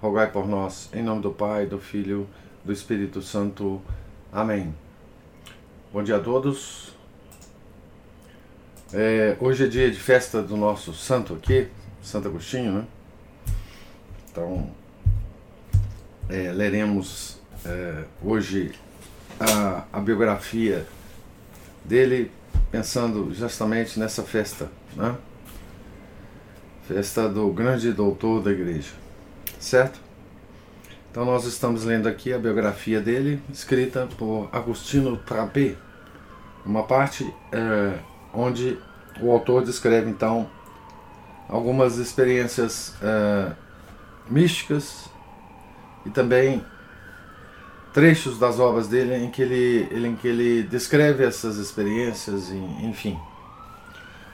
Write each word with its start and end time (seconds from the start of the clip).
por 0.00 0.46
nós, 0.46 0.88
em 0.94 1.02
nome 1.02 1.22
do 1.22 1.32
Pai, 1.32 1.66
do 1.66 1.80
Filho, 1.80 2.28
do 2.64 2.72
Espírito 2.72 3.20
Santo. 3.20 3.82
Amém. 4.32 4.72
Bom 5.92 6.04
dia 6.04 6.16
a 6.16 6.20
todos. 6.20 6.94
É, 8.92 9.36
hoje 9.40 9.64
é 9.64 9.66
dia 9.66 9.90
de 9.90 9.98
festa 9.98 10.40
do 10.40 10.56
nosso 10.56 10.94
santo 10.94 11.34
aqui, 11.34 11.66
Santo 12.00 12.28
Agostinho, 12.28 12.72
né? 12.72 12.84
Então, 14.30 14.70
é, 16.28 16.52
leremos 16.52 17.40
é, 17.66 18.04
hoje 18.22 18.72
a, 19.40 19.84
a 19.92 20.00
biografia 20.00 20.86
dele, 21.84 22.30
pensando 22.70 23.34
justamente 23.34 23.98
nessa 23.98 24.22
festa, 24.22 24.70
né? 24.94 25.16
Festa 26.86 27.28
do 27.28 27.52
grande 27.52 27.92
doutor 27.92 28.40
da 28.40 28.52
igreja 28.52 29.07
certo? 29.58 30.00
Então 31.10 31.24
nós 31.24 31.44
estamos 31.44 31.84
lendo 31.84 32.06
aqui 32.06 32.32
a 32.32 32.38
biografia 32.38 33.00
dele, 33.00 33.42
escrita 33.52 34.08
por 34.18 34.48
Agostino 34.52 35.16
Trapé, 35.16 35.74
uma 36.64 36.84
parte 36.84 37.32
é, 37.50 37.98
onde 38.32 38.78
o 39.20 39.30
autor 39.30 39.64
descreve 39.64 40.10
então 40.10 40.48
algumas 41.48 41.96
experiências 41.96 42.94
é, 43.02 43.52
místicas 44.30 45.08
e 46.04 46.10
também 46.10 46.64
trechos 47.92 48.38
das 48.38 48.60
obras 48.60 48.86
dele 48.86 49.16
em 49.16 49.30
que 49.30 49.42
ele, 49.42 49.88
ele, 49.90 50.08
em 50.08 50.16
que 50.16 50.28
ele 50.28 50.62
descreve 50.62 51.24
essas 51.24 51.56
experiências, 51.56 52.50
e, 52.50 52.86
enfim. 52.86 53.18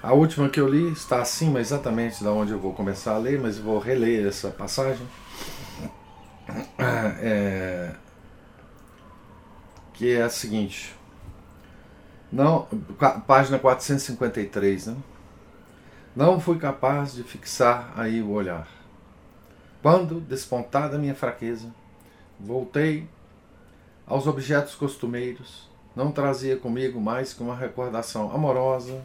A 0.05 0.13
última 0.13 0.51
que 0.51 0.61
eu 0.61 0.69
li 0.69 0.93
está 0.93 1.23
acima 1.23 1.61
exatamente 1.61 2.23
da 2.23 2.31
onde 2.31 2.53
eu 2.53 2.59
vou 2.59 2.75
começar 2.75 3.15
a 3.15 3.19
ler, 3.19 3.41
mas 3.41 3.57
vou 3.57 3.79
reler 3.79 4.27
essa 4.27 4.51
passagem. 4.51 5.07
É, 7.27 7.95
que 9.95 10.13
é 10.13 10.21
a 10.21 10.29
seguinte. 10.29 10.95
Não, 12.31 12.69
página 13.27 13.59
453, 13.59 14.89
né? 14.89 14.97
Não 16.15 16.39
fui 16.39 16.59
capaz 16.59 17.15
de 17.15 17.23
fixar 17.23 17.91
aí 17.97 18.21
o 18.21 18.31
olhar. 18.33 18.69
Quando, 19.81 20.21
despontada 20.21 20.99
minha 20.99 21.15
fraqueza, 21.15 21.75
voltei 22.39 23.09
aos 24.07 24.27
objetos 24.27 24.75
costumeiros, 24.75 25.67
não 25.97 26.13
trazia 26.13 26.59
comigo 26.59 27.01
mais 27.01 27.33
que 27.33 27.43
uma 27.43 27.57
recordação 27.57 28.31
amorosa 28.31 29.03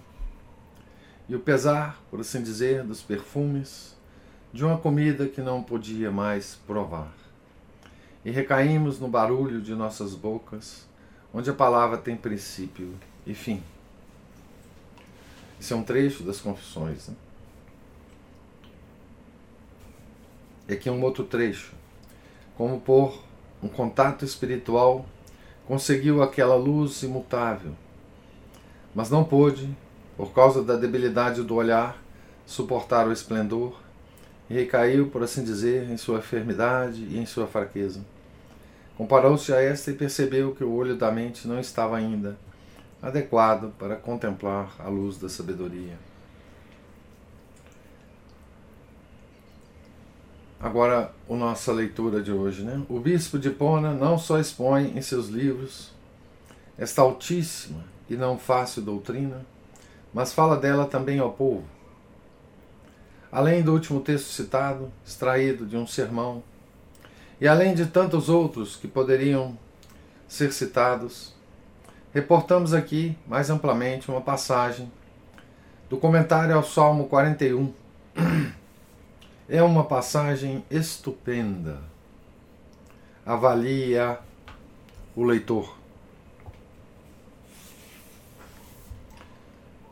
e 1.30 1.35
o 1.35 1.39
pesar, 1.39 2.02
por 2.09 2.19
assim 2.19 2.41
dizer, 2.41 2.83
dos 2.83 3.03
perfumes 3.03 3.95
de 4.52 4.66
uma 4.66 4.80
comida 4.80 5.27
que 5.27 5.41
não 5.41 5.61
podia 5.61 6.09
mais 6.09 6.55
provar. 6.66 7.13
E 8.25 8.31
recaímos 8.31 8.99
no 8.99 9.08
barulho 9.08 9.61
de 9.61 9.75
nossas 9.75 10.16
bocas, 10.16 10.88
onde 11.31 11.47
a 11.47 11.53
palavra 11.53 12.00
tem 12.00 12.17
princípio 12.17 12.95
e 13.27 13.35
fim. 13.35 13.61
Isso 15.59 15.72
é 15.72 15.78
um 15.78 15.84
trecho 15.84 16.23
das 16.23 16.41
Confissões. 16.41 17.09
Né? 17.09 17.16
E 20.67 20.73
aqui 20.73 20.90
um 20.90 21.03
outro 21.03 21.23
trecho. 21.23 21.73
Como 22.57 22.81
por 22.81 23.23
um 23.61 23.67
contato 23.67 24.25
espiritual 24.25 25.06
conseguiu 25.67 26.23
aquela 26.23 26.56
luz 26.56 27.03
imutável, 27.03 27.75
mas 28.96 29.11
não 29.11 29.23
pôde 29.23 29.69
por 30.19 30.34
causa 30.34 30.62
da 30.62 30.75
debilidade 30.75 31.44
do 31.44 31.56
olhar, 31.56 31.97
suportar 32.46 33.07
o 33.07 33.12
esplendor 33.13 33.80
e 34.50 34.53
recaiu, 34.53 35.07
por 35.07 35.24
assim 35.24 35.46
dizer, 35.46 35.90
em 35.90 35.96
sua 35.96 36.19
enfermidade 36.19 37.02
e 37.06 37.18
em 37.18 37.25
sua 37.25 37.47
fraqueza. 37.47 38.02
Comparou-se 38.97 39.53
a 39.53 39.62
esta 39.62 39.91
e 39.91 39.94
percebeu 39.94 40.53
que 40.53 40.62
o 40.62 40.74
olho 40.74 40.97
da 40.97 41.09
mente 41.09 41.47
não 41.47 41.58
estava 41.58 41.96
ainda 41.96 42.38
adequado 43.02 43.72
para 43.79 43.96
contemplar 43.96 44.75
a 44.78 44.90
luz 44.90 45.18
da 45.18 45.29
sabedoria. 45.29 45.97
Agora, 50.59 51.13
a 51.29 51.34
nossa 51.34 51.72
leitura 51.72 52.22
de 52.22 52.34
hoje. 52.34 52.63
Né? 52.63 52.84
O 52.90 53.00
bispo 53.00 53.40
de 53.40 53.52
Pona 53.52 53.94
não 53.94 54.18
só 54.18 54.38
expõe 54.38 54.97
em 54.97 55.02
seus 55.02 55.29
livros 55.29 55.94
esta 56.78 57.02
altíssima 57.02 57.85
e 58.09 58.18
não 58.18 58.38
fácil 58.38 58.81
doutrina, 58.81 59.46
mas 60.14 60.34
fala 60.34 60.58
dela 60.58 60.86
também 60.86 61.20
ao 61.20 61.31
povo. 61.31 61.64
Além 63.31 63.62
do 63.62 63.74
último 63.74 64.00
texto 64.02 64.28
citado, 64.28 64.92
extraído 65.06 65.66
de 65.66 65.78
um 65.78 65.86
sermão, 65.86 66.44
e 67.40 67.47
além 67.47 67.74
de 67.74 67.86
tantos 67.86 68.28
outros 68.28 68.75
que 68.75 68.88
poderiam 68.88 69.58
ser 70.28 70.52
citados, 70.52 71.34
reportamos 72.14 72.74
aqui 72.74 73.18
mais 73.28 73.50
amplamente 73.50 74.09
uma 74.09 74.22
passagem 74.22 74.92
do 75.90 75.97
comentário 75.97 76.56
ao 76.56 76.64
Salmo 76.64 77.08
41. 77.08 77.74
É 79.52 79.64
uma 79.64 79.84
passagem 79.84 80.64
estupenda. 80.70 81.80
Avalia 83.26 84.20
o 85.16 85.24
leitor. 85.24 85.78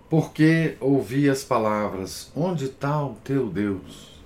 Porque 0.10 0.78
ouvi 0.80 1.30
as 1.30 1.44
palavras: 1.44 2.32
Onde 2.36 2.66
está 2.66 3.04
o 3.04 3.16
teu 3.16 3.50
Deus? 3.50 4.22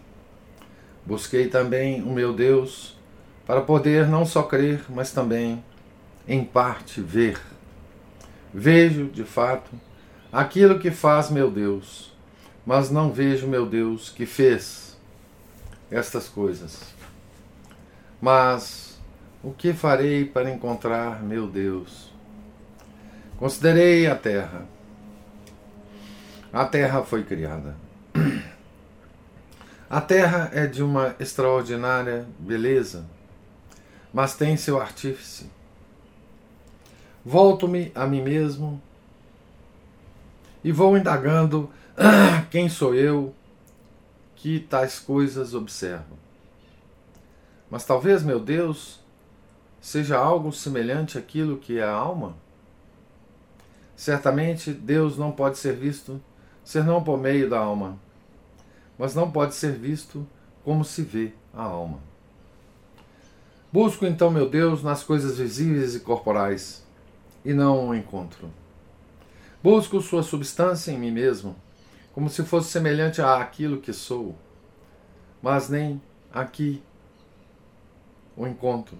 Busquei 1.05 1.47
também 1.47 2.03
o 2.03 2.11
meu 2.11 2.33
Deus 2.33 2.95
para 3.47 3.61
poder 3.61 4.07
não 4.07 4.23
só 4.23 4.43
crer, 4.43 4.85
mas 4.89 5.11
também, 5.11 5.63
em 6.27 6.43
parte, 6.45 7.01
ver. 7.01 7.41
Vejo, 8.53 9.07
de 9.07 9.23
fato, 9.23 9.71
aquilo 10.31 10.77
que 10.77 10.91
faz 10.91 11.31
meu 11.31 11.49
Deus, 11.49 12.13
mas 12.65 12.91
não 12.91 13.11
vejo 13.11 13.47
meu 13.47 13.65
Deus 13.65 14.09
que 14.09 14.25
fez 14.25 14.97
estas 15.89 16.29
coisas. 16.29 16.93
Mas 18.21 19.01
o 19.43 19.51
que 19.51 19.73
farei 19.73 20.25
para 20.25 20.51
encontrar 20.51 21.23
meu 21.23 21.47
Deus? 21.47 22.11
Considerei 23.37 24.05
a 24.05 24.15
terra 24.15 24.67
a 26.53 26.65
Terra 26.65 27.03
foi 27.03 27.23
criada. 27.23 27.75
A 29.89 29.99
Terra 29.99 30.49
é 30.53 30.67
de 30.67 30.81
uma 30.81 31.15
extraordinária 31.19 32.25
beleza, 32.39 33.05
mas 34.13 34.35
tem 34.35 34.55
seu 34.55 34.79
artífice. 34.79 35.49
Volto-me 37.25 37.91
a 37.93 38.07
mim 38.07 38.21
mesmo 38.21 38.81
e 40.63 40.71
vou 40.71 40.97
indagando 40.97 41.69
ah, 41.97 42.45
quem 42.49 42.69
sou 42.69 42.95
eu 42.95 43.33
que 44.35 44.59
tais 44.59 44.97
coisas 44.97 45.53
observo. 45.53 46.17
Mas 47.69 47.85
talvez, 47.85 48.23
meu 48.23 48.39
Deus, 48.39 48.99
seja 49.79 50.17
algo 50.17 50.51
semelhante 50.51 51.17
àquilo 51.17 51.57
que 51.57 51.79
é 51.79 51.83
a 51.83 51.91
alma? 51.91 52.35
Certamente 53.95 54.73
Deus 54.73 55.17
não 55.17 55.31
pode 55.31 55.57
ser 55.57 55.75
visto 55.75 56.21
senão 56.71 57.03
por 57.03 57.19
meio 57.19 57.49
da 57.49 57.59
alma, 57.59 57.99
mas 58.97 59.13
não 59.13 59.29
pode 59.29 59.55
ser 59.55 59.73
visto 59.73 60.25
como 60.63 60.85
se 60.85 61.01
vê 61.01 61.33
a 61.53 61.63
alma. 61.63 61.99
Busco 63.73 64.05
então, 64.05 64.31
meu 64.31 64.49
Deus, 64.49 64.81
nas 64.81 65.03
coisas 65.03 65.37
visíveis 65.37 65.95
e 65.95 65.99
corporais, 65.99 66.81
e 67.43 67.53
não 67.53 67.89
o 67.89 67.93
encontro. 67.93 68.49
Busco 69.61 69.99
sua 69.99 70.23
substância 70.23 70.93
em 70.93 70.97
mim 70.97 71.11
mesmo, 71.11 71.57
como 72.13 72.29
se 72.29 72.41
fosse 72.41 72.69
semelhante 72.69 73.21
àquilo 73.21 73.81
que 73.81 73.91
sou, 73.91 74.33
mas 75.41 75.67
nem 75.67 76.01
aqui 76.33 76.81
o 78.33 78.47
encontro. 78.47 78.97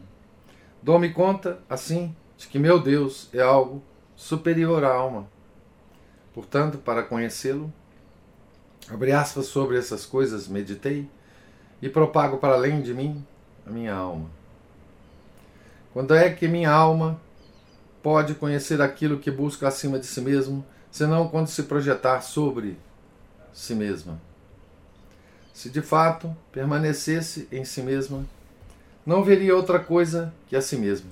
Dou-me 0.84 1.14
conta, 1.14 1.64
assim, 1.70 2.14
de 2.38 2.50
que 2.50 2.60
meu 2.60 2.82
Deus 2.82 3.30
é 3.34 3.42
algo 3.42 3.82
superior 4.14 4.84
à 4.84 4.94
alma 4.94 5.26
Portanto, 6.34 6.78
para 6.78 7.04
conhecê-lo, 7.04 7.72
abre 8.90 9.12
aspas 9.12 9.48
sobre 9.48 9.78
essas 9.78 10.06
coisas, 10.06 10.48
meditei 10.48 11.10
e 11.82 11.90
propago 11.90 12.38
para 12.38 12.54
além 12.54 12.82
de 12.82 12.94
mim, 12.94 13.26
a 13.66 13.70
minha 13.70 13.94
alma. 13.94 14.30
Quando 15.94 16.16
é 16.16 16.30
que 16.32 16.48
minha 16.48 16.72
alma 16.72 17.20
pode 18.02 18.36
conhecer 18.36 18.82
aquilo 18.82 19.20
que 19.20 19.30
busca 19.30 19.68
acima 19.68 20.00
de 20.00 20.06
si 20.06 20.22
mesmo, 20.22 20.66
senão 20.90 21.28
quando 21.28 21.48
se 21.48 21.64
projetar 21.64 22.22
sobre 22.22 22.78
si 23.54 23.76
mesma? 23.76 24.20
Se 25.54 25.70
de 25.70 25.82
fato 25.82 26.36
permanecesse 26.52 27.48
em 27.52 27.66
si 27.66 27.82
mesma, 27.82 28.26
não 29.06 29.24
veria 29.24 29.56
outra 29.56 29.80
coisa 29.80 30.34
que 30.48 30.56
a 30.56 30.62
si 30.62 30.78
mesma. 30.78 31.12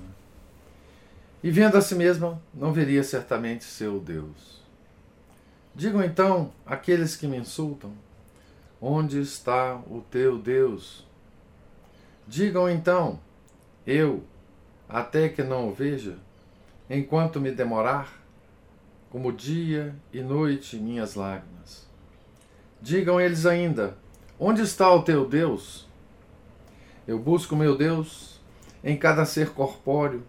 E 1.42 1.50
vendo 1.50 1.76
a 1.76 1.80
si 1.80 1.94
mesma, 1.94 2.40
não 2.54 2.72
veria 2.72 3.02
certamente 3.02 3.64
seu 3.64 4.00
Deus. 4.00 4.59
Digam 5.80 6.04
então 6.04 6.52
aqueles 6.66 7.16
que 7.16 7.26
me 7.26 7.38
insultam: 7.38 7.94
Onde 8.78 9.18
está 9.18 9.76
o 9.76 10.04
teu 10.10 10.36
Deus? 10.36 11.06
Digam 12.28 12.68
então: 12.68 13.18
Eu, 13.86 14.22
até 14.86 15.26
que 15.30 15.42
não 15.42 15.70
o 15.70 15.72
veja, 15.72 16.18
enquanto 16.90 17.40
me 17.40 17.50
demorar, 17.50 18.12
como 19.08 19.32
dia 19.32 19.94
e 20.12 20.20
noite 20.20 20.76
minhas 20.76 21.14
lágrimas. 21.14 21.88
Digam 22.82 23.18
eles 23.18 23.46
ainda: 23.46 23.96
Onde 24.38 24.60
está 24.60 24.92
o 24.92 25.02
teu 25.02 25.26
Deus? 25.26 25.88
Eu 27.08 27.18
busco 27.18 27.56
meu 27.56 27.74
Deus 27.74 28.38
em 28.84 28.98
cada 28.98 29.24
ser 29.24 29.54
corpóreo, 29.54 30.22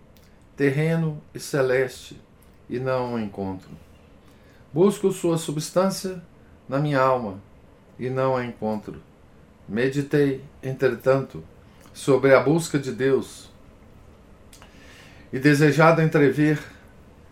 terreno 0.56 1.22
e 1.34 1.42
celeste, 1.42 2.22
e 2.70 2.80
não 2.80 3.16
o 3.16 3.20
encontro. 3.20 3.91
Busco 4.74 5.12
sua 5.12 5.38
substância 5.38 6.22
na 6.68 6.80
minha 6.80 7.00
alma, 7.00 7.40
e 8.00 8.10
não 8.10 8.36
a 8.36 8.46
encontro. 8.46 9.02
Meditei, 9.68 10.44
entretanto, 10.64 11.44
sobre 11.94 12.34
a 12.34 12.40
busca 12.40 12.80
de 12.80 12.92
Deus 12.92 13.50
e 15.32 15.40
desejado 15.40 16.02
entrever, 16.02 16.60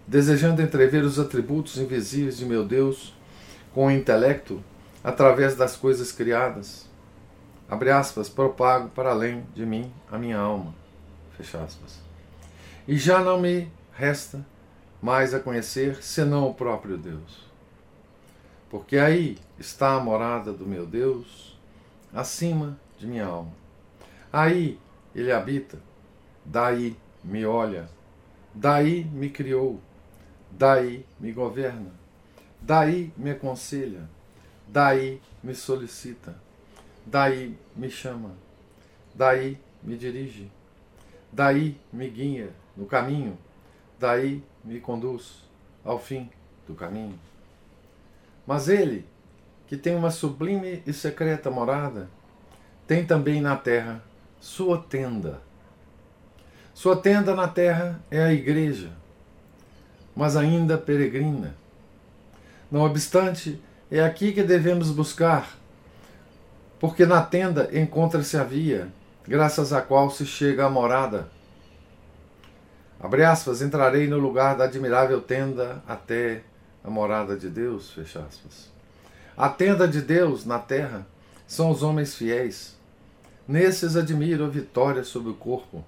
desejando 0.05 0.61
entrever 0.61 1.03
os 1.03 1.19
atributos 1.19 1.77
invisíveis 1.77 2.37
de 2.37 2.45
meu 2.45 2.65
Deus 2.65 3.13
com 3.73 3.87
o 3.87 3.91
intelecto 3.91 4.63
através 5.03 5.55
das 5.55 5.75
coisas 5.75 6.11
criadas 6.11 6.89
abre 7.69 7.91
aspas, 7.91 8.27
propago 8.27 8.89
para 8.89 9.11
além 9.11 9.45
de 9.53 9.65
mim 9.65 9.91
a 10.11 10.17
minha 10.17 10.37
alma, 10.37 10.73
fecha 11.37 11.61
aspas. 11.61 12.01
E 12.87 12.97
já 12.97 13.19
não 13.19 13.39
me 13.39 13.71
resta 13.93 14.43
mais 15.01 15.33
a 15.33 15.39
conhecer 15.39 16.03
senão 16.03 16.49
o 16.49 16.53
próprio 16.53 16.97
Deus. 16.97 17.47
Porque 18.69 18.97
aí 18.97 19.37
está 19.57 19.95
a 19.95 19.99
morada 19.99 20.53
do 20.53 20.65
meu 20.65 20.85
Deus, 20.85 21.57
acima 22.13 22.79
de 22.97 23.07
minha 23.07 23.25
alma. 23.25 23.51
Aí 24.31 24.79
ele 25.15 25.31
habita, 25.31 25.79
daí 26.45 26.95
me 27.23 27.45
olha, 27.45 27.89
daí 28.53 29.03
me 29.05 29.29
criou, 29.29 29.79
daí 30.51 31.05
me 31.19 31.31
governa, 31.31 31.91
daí 32.61 33.11
me 33.17 33.31
aconselha, 33.31 34.07
daí 34.67 35.19
me 35.43 35.55
solicita 35.55 36.35
daí 37.09 37.57
me 37.75 37.89
chama, 37.89 38.31
daí 39.15 39.57
me 39.81 39.95
dirige, 39.95 40.49
daí 41.31 41.77
me 41.91 42.07
guia 42.09 42.49
no 42.77 42.85
caminho, 42.85 43.37
daí 43.99 44.43
me 44.63 44.79
conduz 44.79 45.43
ao 45.83 45.99
fim 45.99 46.29
do 46.67 46.73
caminho. 46.73 47.19
Mas 48.47 48.69
ele, 48.69 49.05
que 49.67 49.77
tem 49.77 49.95
uma 49.95 50.09
sublime 50.09 50.81
e 50.85 50.93
secreta 50.93 51.51
morada, 51.51 52.09
tem 52.87 53.05
também 53.05 53.41
na 53.41 53.55
terra 53.55 54.03
sua 54.39 54.77
tenda. 54.77 55.41
Sua 56.73 56.95
tenda 56.95 57.35
na 57.35 57.47
terra 57.47 58.01
é 58.09 58.23
a 58.23 58.33
igreja, 58.33 58.91
mas 60.15 60.37
ainda 60.37 60.77
peregrina. 60.77 61.55
Não 62.71 62.81
obstante, 62.81 63.61
é 63.91 63.99
aqui 63.99 64.31
que 64.31 64.43
devemos 64.43 64.91
buscar 64.91 65.59
porque 66.79 67.05
na 67.05 67.21
tenda 67.21 67.69
encontra-se 67.73 68.37
a 68.37 68.43
via, 68.43 68.87
graças 69.27 69.73
à 69.73 69.81
qual 69.81 70.09
se 70.09 70.25
chega 70.25 70.65
à 70.65 70.69
morada. 70.69 71.27
Abre 72.99 73.23
aspas, 73.23 73.61
entrarei 73.61 74.07
no 74.07 74.17
lugar 74.17 74.57
da 74.57 74.65
admirável 74.65 75.21
tenda 75.21 75.81
até 75.87 76.43
a 76.83 76.89
morada 76.89 77.37
de 77.37 77.49
Deus, 77.49 77.91
fecha 77.91 78.19
aspas. 78.19 78.69
A 79.37 79.47
tenda 79.47 79.87
de 79.87 80.01
Deus 80.01 80.45
na 80.45 80.59
terra 80.59 81.07
são 81.47 81.71
os 81.71 81.81
homens 81.81 82.13
fiéis. 82.13 82.77
Nesses 83.47 83.95
admiro 83.95 84.43
a 84.43 84.49
vitória 84.49 85.03
sobre 85.03 85.31
o 85.31 85.33
corpo. 85.33 85.83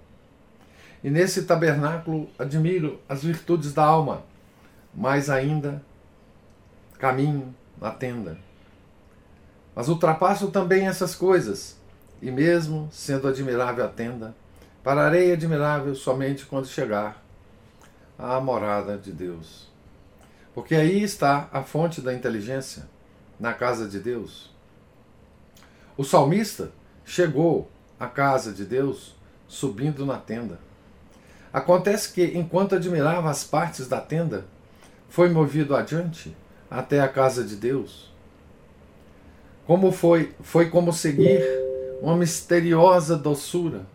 E 1.04 1.10
nesse 1.10 1.44
tabernáculo 1.44 2.30
admiro 2.40 3.00
as 3.10 3.24
virtudes 3.24 3.74
da 3.74 3.84
alma, 3.84 4.24
mais 4.94 5.30
ainda 5.30 5.84
caminho 6.98 7.54
na 7.80 7.92
tenda. 7.92 8.38
Mas 9.75 9.90
ultrapasso 9.90 10.50
também 10.50 10.88
essas 10.88 11.13
coisas, 11.13 11.78
e 12.22 12.31
mesmo 12.31 12.88
sendo 12.92 13.28
admirável 13.28 13.84
a 13.84 13.90
tenda, 13.90 14.34
pararei 14.83 15.31
admirável 15.31 15.94
somente 15.95 16.45
quando 16.45 16.68
chegar 16.68 17.24
à 18.18 18.39
morada 18.39 18.98
de 18.98 19.12
Deus. 19.12 19.69
Porque 20.54 20.75
aí 20.75 21.01
está 21.01 21.50
a 21.51 21.63
fonte 21.63 22.01
da 22.01 22.13
inteligência, 22.13 22.88
na 23.39 23.54
casa 23.54 23.88
de 23.88 24.00
Deus. 24.00 24.54
O 25.98 26.04
salmista 26.04 26.72
chegou 27.06 27.69
à 28.00 28.07
casa 28.07 28.51
de 28.51 28.66
Deus 28.66 29.16
subindo 29.48 30.06
na 30.06 30.18
tenda. 30.18 30.60
Acontece 31.54 32.13
que, 32.13 32.38
enquanto 32.38 32.75
admirava 32.75 33.30
as 33.30 33.44
partes 33.44 33.88
da 33.88 34.00
tenda, 34.00 34.45
foi 35.10 35.30
movido 35.30 35.75
adiante 35.75 36.36
até 36.69 37.01
a 37.01 37.07
casa 37.07 37.44
de 37.44 37.56
Deus 37.56 38.12
como 39.72 39.92
foi, 39.92 40.34
foi 40.42 40.69
como 40.69 40.92
seguir 40.92 41.42
uma 42.01 42.18
misteriosa 42.18 43.16
doçura, 43.16 43.86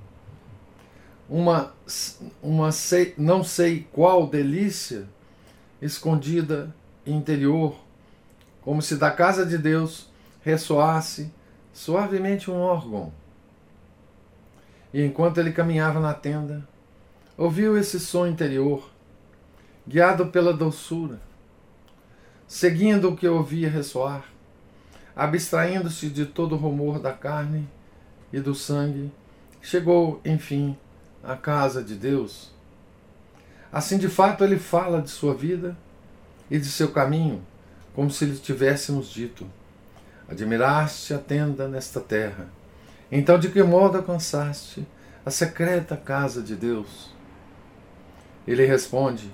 uma, 1.29 1.75
uma 2.43 2.73
sei, 2.73 3.15
não 3.17 3.43
sei 3.43 3.87
qual 3.93 4.27
delícia 4.27 5.09
escondida 5.81 6.75
interior, 7.07 7.77
como 8.63 8.81
se 8.81 8.97
da 8.97 9.11
casa 9.11 9.45
de 9.45 9.59
Deus 9.59 10.09
ressoasse 10.43 11.33
suavemente 11.73 12.51
um 12.51 12.59
órgão. 12.59 13.13
E 14.93 15.05
enquanto 15.05 15.39
ele 15.39 15.53
caminhava 15.53 16.01
na 16.01 16.15
tenda, 16.15 16.67
ouviu 17.37 17.77
esse 17.77 18.01
som 18.01 18.27
interior, 18.27 18.91
guiado 19.87 20.29
pela 20.29 20.53
doçura, 20.53 21.21
seguindo 22.47 23.11
o 23.11 23.17
que 23.17 23.29
ouvia 23.29 23.69
ressoar 23.69 24.37
abstraindo-se 25.17 26.11
de 26.11 26.27
todo 26.27 26.55
o 26.55 26.59
rumor 26.59 26.99
da 26.99 27.11
carne 27.11 27.67
e 28.31 28.39
do 28.39 28.55
sangue, 28.55 29.11
chegou, 29.63 30.21
enfim, 30.23 30.77
à 31.27 31.37
casa 31.37 31.83
de 31.83 31.97
Deus. 31.97 32.51
Assim, 33.73 33.99
de 33.99 34.09
fato, 34.09 34.45
ele 34.45 34.59
fala 34.59 35.03
de 35.03 35.11
sua 35.11 35.35
vida 35.35 35.77
e 36.51 36.59
de 36.59 36.67
seu 36.67 36.93
caminho, 36.93 37.45
como 37.95 38.11
se 38.11 38.25
lhe 38.25 38.39
tivéssemos 38.39 39.09
dito: 39.11 39.47
Admiraste 40.29 41.13
a 41.13 41.19
tenda 41.19 41.67
nesta 41.67 42.01
terra. 42.01 42.49
Então, 43.11 43.39
de 43.39 43.49
que 43.49 43.63
modo 43.63 43.99
alcançaste 43.99 44.87
a 45.25 45.31
secreta 45.31 45.97
casa 45.97 46.41
de 46.41 46.55
Deus? 46.55 47.11
Ele 48.47 48.65
responde: 48.65 49.31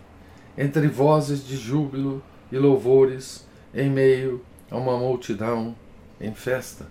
Entre 0.56 0.88
vozes 0.88 1.46
de 1.46 1.56
júbilo 1.56 2.22
e 2.50 2.56
louvores, 2.56 3.46
em 3.74 3.90
meio 3.90 4.44
a 4.70 4.76
uma 4.76 4.96
multidão 4.96 5.76
em 6.18 6.34
festa. 6.34 6.86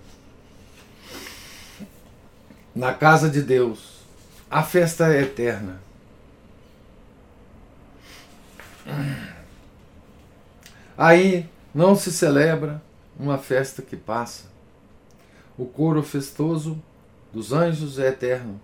Na 2.73 2.93
casa 2.93 3.29
de 3.29 3.41
Deus, 3.41 4.00
a 4.51 4.61
festa 4.61 5.13
é 5.13 5.21
eterna. 5.21 5.79
Aí 10.97 11.49
não 11.73 11.95
se 11.95 12.11
celebra 12.11 12.83
uma 13.17 13.37
festa 13.37 13.81
que 13.81 13.95
passa. 13.95 14.51
O 15.57 15.65
coro 15.65 16.03
festoso 16.03 16.83
dos 17.31 17.53
anjos 17.53 17.97
é 17.97 18.09
eterno. 18.09 18.59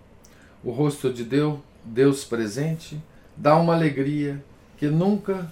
O 0.62 0.70
rosto 0.70 1.10
de 1.10 1.24
Deus, 1.24 1.58
Deus 1.82 2.22
presente, 2.22 3.00
dá 3.34 3.56
uma 3.56 3.74
alegria 3.74 4.44
que 4.76 4.88
nunca 4.88 5.50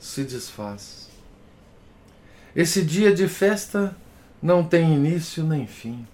se 0.00 0.24
desfaz. 0.24 1.08
Esse 2.56 2.82
dia 2.84 3.14
de 3.14 3.28
festa 3.28 3.96
não 4.42 4.64
tem 4.64 4.94
início 4.94 5.44
nem 5.44 5.64
fim. 5.64 6.04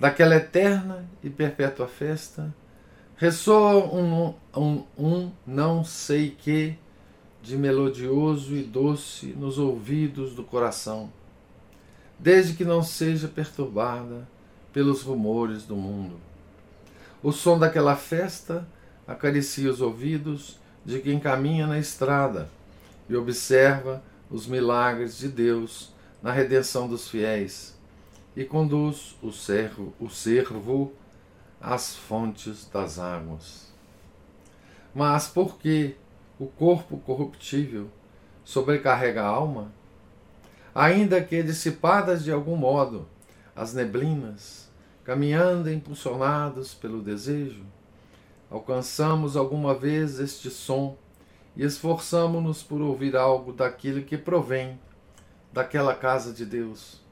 Daquela 0.00 0.36
eterna 0.36 1.04
e 1.22 1.28
perpétua 1.28 1.86
festa 1.86 2.54
ressoa 3.18 3.74
um, 3.94 4.34
um, 4.56 4.84
um 4.96 5.30
não 5.46 5.84
sei 5.84 6.30
que 6.30 6.74
de 7.42 7.54
melodioso 7.54 8.56
e 8.56 8.62
doce 8.62 9.26
nos 9.26 9.58
ouvidos 9.58 10.34
do 10.34 10.42
coração, 10.42 11.12
desde 12.18 12.54
que 12.54 12.64
não 12.64 12.82
seja 12.82 13.28
perturbada 13.28 14.26
pelos 14.72 15.02
rumores 15.02 15.64
do 15.64 15.76
mundo. 15.76 16.18
O 17.22 17.30
som 17.30 17.58
daquela 17.58 17.94
festa 17.94 18.66
acaricia 19.06 19.70
os 19.70 19.82
ouvidos 19.82 20.58
de 20.82 20.98
quem 21.00 21.20
caminha 21.20 21.66
na 21.66 21.78
estrada 21.78 22.48
e 23.06 23.14
observa 23.14 24.02
os 24.30 24.46
milagres 24.46 25.18
de 25.18 25.28
Deus 25.28 25.92
na 26.22 26.32
redenção 26.32 26.88
dos 26.88 27.06
fiéis 27.06 27.78
e 28.40 28.44
conduz 28.46 29.18
o 29.20 29.30
servo, 29.30 29.92
o 30.00 30.08
servo 30.08 30.94
às 31.60 31.94
fontes 31.94 32.66
das 32.72 32.98
águas. 32.98 33.70
Mas 34.94 35.28
por 35.28 35.58
que 35.58 35.94
o 36.38 36.46
corpo 36.46 36.96
corruptível 36.96 37.90
sobrecarrega 38.42 39.22
a 39.22 39.26
alma? 39.26 39.70
Ainda 40.74 41.22
que 41.22 41.42
dissipadas 41.42 42.24
de 42.24 42.32
algum 42.32 42.56
modo 42.56 43.06
as 43.54 43.74
neblinas, 43.74 44.70
caminhando 45.04 45.70
impulsionados 45.70 46.72
pelo 46.72 47.02
desejo, 47.02 47.66
alcançamos 48.50 49.36
alguma 49.36 49.74
vez 49.74 50.18
este 50.18 50.48
som 50.48 50.96
e 51.54 51.62
esforçamo-nos 51.62 52.62
por 52.62 52.80
ouvir 52.80 53.18
algo 53.18 53.52
daquilo 53.52 54.00
que 54.00 54.16
provém 54.16 54.80
daquela 55.52 55.94
casa 55.94 56.32
de 56.32 56.46
Deus. 56.46 57.09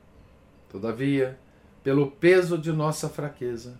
Todavia, 0.70 1.38
pelo 1.82 2.10
peso 2.10 2.58
de 2.58 2.72
nossa 2.72 3.08
fraqueza, 3.08 3.78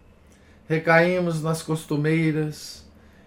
recaímos 0.69 1.43
nas 1.43 1.63
costumeiras 1.63 2.87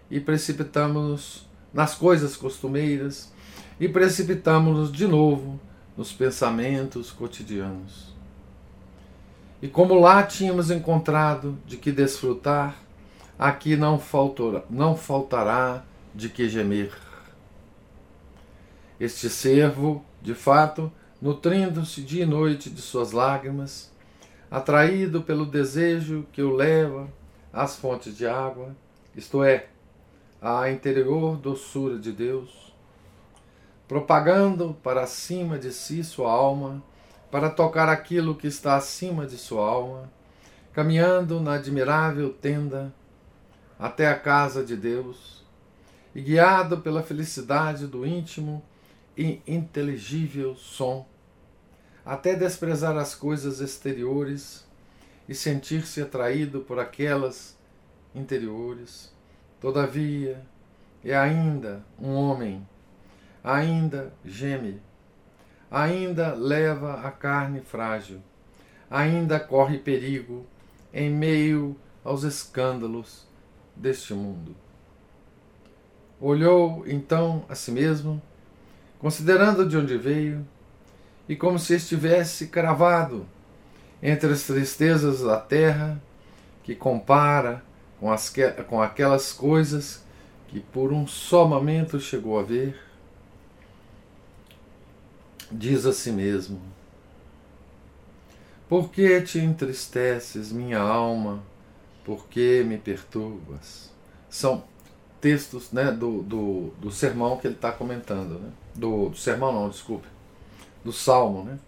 e 0.10 0.20
precipitamos-nos 0.20 1.50
nas 1.74 1.96
coisas 1.96 2.36
costumeiras 2.36 3.32
e 3.80 3.88
precipitamos-nos 3.88 4.92
de 4.92 5.08
novo 5.08 5.60
nos 5.96 6.12
pensamentos 6.12 7.12
cotidianos. 7.12 8.14
E 9.62 9.68
como 9.68 10.00
lá 10.00 10.24
tínhamos 10.24 10.72
encontrado 10.72 11.58
de 11.66 11.78
que 11.78 11.92
desfrutar, 11.92 12.76
aqui 13.38 13.76
não 13.76 14.00
faltará, 14.00 14.64
não 14.70 14.96
faltará 14.98 15.84
de 16.14 16.30
que 16.30 16.50
gemer. 16.50 16.92
Este 19.00 19.30
servo, 19.30 20.04
de 20.22 20.34
fato, 20.34 20.92
nutrindo-se 21.22 22.02
dia 22.02 22.24
e 22.24 22.26
noite 22.26 22.70
de 22.70 22.82
suas 22.82 23.12
lágrimas, 23.12 23.92
atraído 24.50 25.22
pelo 25.22 25.46
desejo 25.46 26.26
que 26.32 26.42
o 26.42 26.56
leva 26.56 27.08
às 27.54 27.76
fontes 27.76 28.18
de 28.18 28.26
água, 28.26 28.76
isto 29.16 29.44
é, 29.44 29.68
à 30.42 30.72
interior 30.72 31.38
doçura 31.38 32.00
de 32.00 32.12
Deus, 32.12 32.74
propagando 33.88 34.76
para 34.82 35.06
cima 35.06 35.60
de 35.60 35.72
si 35.72 36.04
sua 36.04 36.32
alma, 36.32 36.82
para 37.30 37.50
tocar 37.50 37.88
aquilo 37.88 38.36
que 38.36 38.48
está 38.48 38.76
acima 38.76 39.28
de 39.28 39.38
sua 39.38 39.66
alma, 39.66 40.12
caminhando 40.74 41.40
na 41.40 41.54
admirável 41.54 42.34
tenda 42.34 42.94
até 43.78 44.08
a 44.08 44.18
casa 44.18 44.66
de 44.66 44.76
Deus, 44.76 45.46
e 46.16 46.22
guiado 46.22 46.80
pela 46.80 47.04
felicidade 47.04 47.86
do 47.86 48.06
íntimo 48.06 48.64
e 49.18 49.42
inteligível 49.48 50.56
som, 50.56 51.06
até 52.06 52.36
desprezar 52.36 52.98
as 52.98 53.14
coisas 53.14 53.62
exteriores 53.62 54.66
e 55.28 55.36
sentir-se 55.36 56.02
atraído 56.02 56.62
por 56.62 56.80
aquelas 56.80 57.58
interiores. 58.14 59.14
Todavia, 59.60 60.42
é 61.04 61.16
ainda 61.16 61.84
um 62.00 62.14
homem, 62.14 62.68
ainda 63.44 64.14
geme, 64.26 64.82
ainda 65.70 66.34
leva 66.34 67.02
a 67.02 67.12
carne 67.12 67.62
frágil, 67.62 68.22
ainda 68.90 69.40
corre 69.40 69.78
perigo 69.78 70.46
em 70.94 71.10
meio 71.10 71.76
aos 72.04 72.24
escândalos 72.24 73.26
deste 73.76 74.14
mundo. 74.14 74.56
Olhou 76.20 76.84
então 76.88 77.46
a 77.50 77.56
si 77.56 77.72
mesmo 77.72 78.22
considerando 79.00 79.68
de 79.68 79.76
onde 79.76 79.98
veio, 79.98 80.48
e 81.28 81.36
como 81.36 81.58
se 81.60 81.76
estivesse 81.76 82.48
cravado 82.48 83.26
entre 84.02 84.32
as 84.32 84.44
tristezas 84.44 85.22
da 85.22 85.40
terra, 85.40 86.02
que 86.64 86.76
compara 86.76 87.64
com, 88.00 88.12
as, 88.12 88.34
com 88.68 88.82
aquelas 88.82 89.32
coisas 89.32 90.04
que 90.48 90.60
por 90.60 90.92
um 90.92 91.08
só 91.08 91.48
momento 91.48 92.00
chegou 92.00 92.40
a 92.40 92.44
ver, 92.44 92.78
diz 95.52 95.86
a 95.86 95.94
si 95.94 96.12
mesmo: 96.12 96.62
Por 98.68 98.90
que 98.90 99.22
te 99.22 99.40
entristeces, 99.40 100.52
minha 100.52 100.80
alma? 100.80 101.44
Por 102.04 102.28
que 102.28 102.64
me 102.64 102.78
perturbas? 102.78 103.92
São 104.30 104.64
textos 105.22 105.72
né, 105.72 105.92
do, 105.92 106.24
do, 106.24 106.74
do 106.80 106.92
sermão 106.92 107.38
que 107.38 107.48
ele 107.48 107.56
está 107.56 107.72
comentando. 107.72 108.40
Né? 108.40 108.50
Do, 108.74 109.10
do, 109.10 109.18
sermão, 109.18 109.54
não, 109.54 109.70
desculpe. 109.70 110.08
Do 110.84 110.92
salmo. 110.92 111.44
Né? 111.44 111.60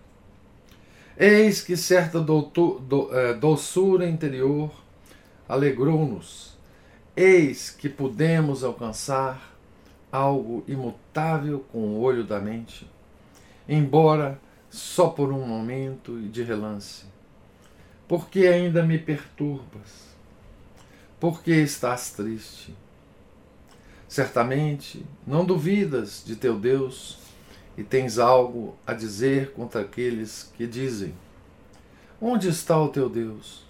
Eis 1.17 1.61
que 1.61 1.77
certa 1.77 2.19
doutor, 2.19 2.79
do, 2.81 3.15
é, 3.15 3.33
doçura 3.33 4.07
interior 4.07 4.71
alegrou-nos. 5.47 6.57
Eis 7.15 7.69
que 7.69 7.87
pudemos 7.87 8.63
alcançar 8.63 9.53
algo 10.11 10.63
imutável 10.67 11.59
com 11.71 11.79
o 11.79 12.01
olho 12.01 12.23
da 12.23 12.39
mente, 12.39 12.89
embora 13.67 14.39
só 14.69 15.09
por 15.09 15.31
um 15.31 15.45
momento 15.45 16.19
e 16.19 16.27
de 16.27 16.43
relance. 16.43 17.05
Por 18.07 18.27
que 18.29 18.47
ainda 18.47 18.83
me 18.83 18.97
perturbas? 18.97 20.13
Por 21.19 21.41
que 21.41 21.51
estás 21.51 22.11
triste? 22.11 22.75
Certamente 24.07 25.05
não 25.25 25.45
duvidas 25.45 26.23
de 26.25 26.35
teu 26.35 26.59
Deus 26.59 27.17
e 27.77 27.83
tens 27.83 28.19
algo 28.19 28.75
a 28.85 28.93
dizer 28.93 29.51
contra 29.53 29.81
aqueles 29.81 30.51
que 30.55 30.67
dizem: 30.67 31.13
Onde 32.21 32.47
está 32.47 32.79
o 32.79 32.89
teu 32.89 33.09
Deus? 33.09 33.63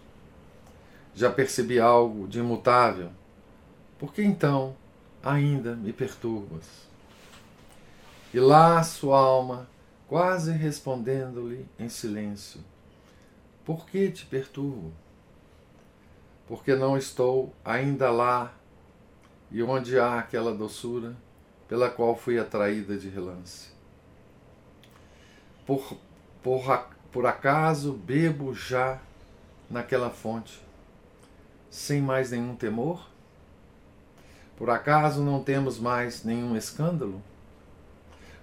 Já 1.16 1.32
percebi 1.32 1.80
algo 1.80 2.28
de 2.28 2.40
imutável. 2.40 3.10
Por 3.98 4.14
que 4.14 4.24
então 4.24 4.76
ainda 5.24 5.76
me 5.76 5.94
perturbas? 5.94 6.66
E 8.34 8.40
lá 8.40 8.82
sua 8.84 9.20
alma, 9.20 9.70
quase 10.08 10.52
respondendo-lhe 10.52 11.66
em 11.80 11.88
silêncio: 11.88 12.62
Por 13.64 13.86
que 13.86 14.12
te 14.12 14.26
perturbo? 14.26 14.92
Porque 16.48 16.76
não 16.76 16.98
estou 16.98 17.54
ainda 17.64 18.12
lá 18.12 18.54
e 19.50 19.64
onde 19.64 19.98
há 19.98 20.20
aquela 20.20 20.54
doçura 20.54 21.16
pela 21.68 21.90
qual 21.90 22.16
fui 22.16 22.38
atraída 22.38 22.98
de 22.98 23.08
relance. 23.08 23.73
Por, 25.66 25.98
por, 26.42 26.88
por 27.12 27.26
acaso 27.26 27.94
bebo 27.94 28.54
já 28.54 29.00
naquela 29.70 30.10
fonte, 30.10 30.62
sem 31.70 32.02
mais 32.02 32.32
nenhum 32.32 32.56
temor? 32.56 33.10
Por 34.58 34.70
acaso 34.70 35.24
não 35.24 35.44
temos 35.44 35.80
mais 35.80 36.24
nenhum 36.24 36.56
escândalo? 36.56 37.22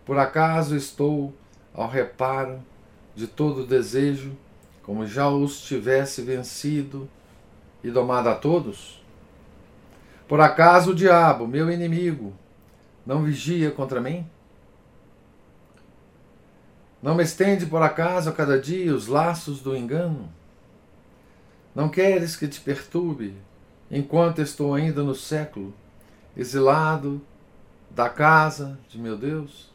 Por 0.05 0.19
acaso 0.19 0.77
estou 0.77 1.33
ao 1.73 1.89
reparo 1.89 2.61
de 3.15 3.27
todo 3.27 3.67
desejo, 3.67 4.37
como 4.83 5.07
já 5.07 5.29
os 5.29 5.61
tivesse 5.61 6.23
vencido 6.23 7.09
e 7.85 7.91
domado 7.91 8.29
a 8.29 8.35
todos? 8.35 9.00
Por 10.27 10.41
acaso 10.41 10.93
o 10.93 10.95
diabo, 10.95 11.47
meu 11.47 11.71
inimigo, 11.71 12.33
não 13.05 13.23
vigia 13.23 13.71
contra 13.71 14.00
mim? 14.00 14.27
Não 17.02 17.14
me 17.14 17.23
estende 17.23 17.64
por 17.66 17.83
acaso 17.83 18.28
a 18.28 18.33
cada 18.33 18.61
dia 18.61 18.95
os 18.95 19.07
laços 19.07 19.61
do 19.61 19.76
engano? 19.76 20.30
Não 21.75 21.88
queres 21.88 22.37
que 22.37 22.47
te 22.47 22.61
perturbe 22.61 23.37
enquanto 23.90 24.40
estou 24.40 24.75
ainda 24.75 25.02
no 25.02 25.14
século, 25.14 25.73
exilado 26.37 27.21
da 27.90 28.09
casa 28.09 28.78
de 28.88 28.99
meu 28.99 29.16
Deus? 29.16 29.71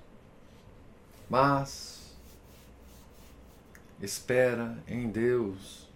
Mas 1.29 2.15
espera 4.01 4.77
em 4.88 5.10
Deus, 5.10 5.88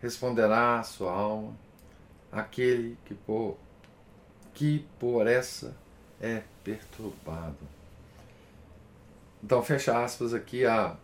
responderá 0.00 0.80
a 0.80 0.82
sua 0.82 1.12
alma, 1.12 1.52
aquele 2.32 2.96
que 3.04 3.14
por 3.14 3.56
que 4.54 4.86
por 4.98 5.26
essa 5.26 5.76
é 6.20 6.42
perturbado. 6.62 7.58
Então, 9.44 9.62
fecha 9.62 10.02
aspas 10.02 10.32
aqui 10.32 10.64
a, 10.64 10.96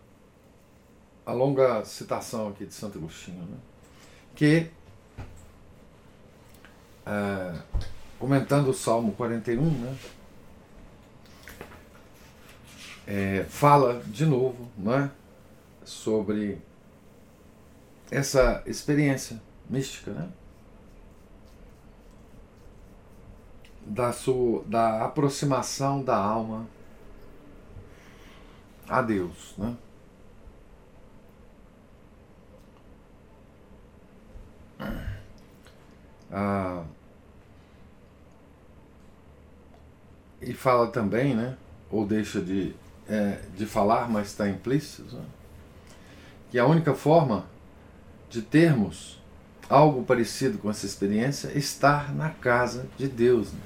a 1.27 1.33
longa 1.35 1.85
citação 1.85 2.49
aqui 2.49 2.65
de 2.65 2.73
Santo 2.73 2.97
Agostinho, 2.97 3.43
né? 3.43 3.59
que, 4.35 4.71
é, 7.05 7.61
comentando 8.19 8.69
o 8.69 8.73
Salmo 8.73 9.13
41, 9.13 9.63
né? 9.63 9.99
É, 13.07 13.45
fala 13.51 14.03
de 14.07 14.25
novo 14.25 14.71
né? 14.75 15.11
sobre 15.85 16.63
essa 18.11 18.63
experiência 18.65 19.39
mística, 19.69 20.13
né? 20.13 20.31
da, 23.85 24.15
sua, 24.15 24.65
da 24.65 25.05
aproximação 25.05 26.03
da 26.03 26.17
alma 26.17 26.67
a 28.91 29.01
Deus. 29.01 29.55
Né? 29.57 29.77
Ah, 36.33 36.85
e 40.41 40.53
fala 40.53 40.89
também, 40.89 41.35
né, 41.35 41.57
ou 41.91 42.07
deixa 42.07 42.41
de, 42.41 42.75
é, 43.09 43.41
de 43.57 43.67
falar, 43.67 44.09
mas 44.09 44.29
está 44.29 44.49
implícito, 44.49 45.15
né, 45.15 45.25
que 46.51 46.59
a 46.59 46.67
única 46.67 46.95
forma 46.95 47.47
de 48.29 48.43
termos 48.43 49.21
algo 49.69 50.05
parecido 50.05 50.59
com 50.59 50.71
essa 50.71 50.87
experiência 50.87 51.49
é 51.49 51.59
estar 51.59 52.15
na 52.15 52.31
casa 52.31 52.89
de 52.97 53.09
Deus, 53.09 53.53
né, 53.53 53.61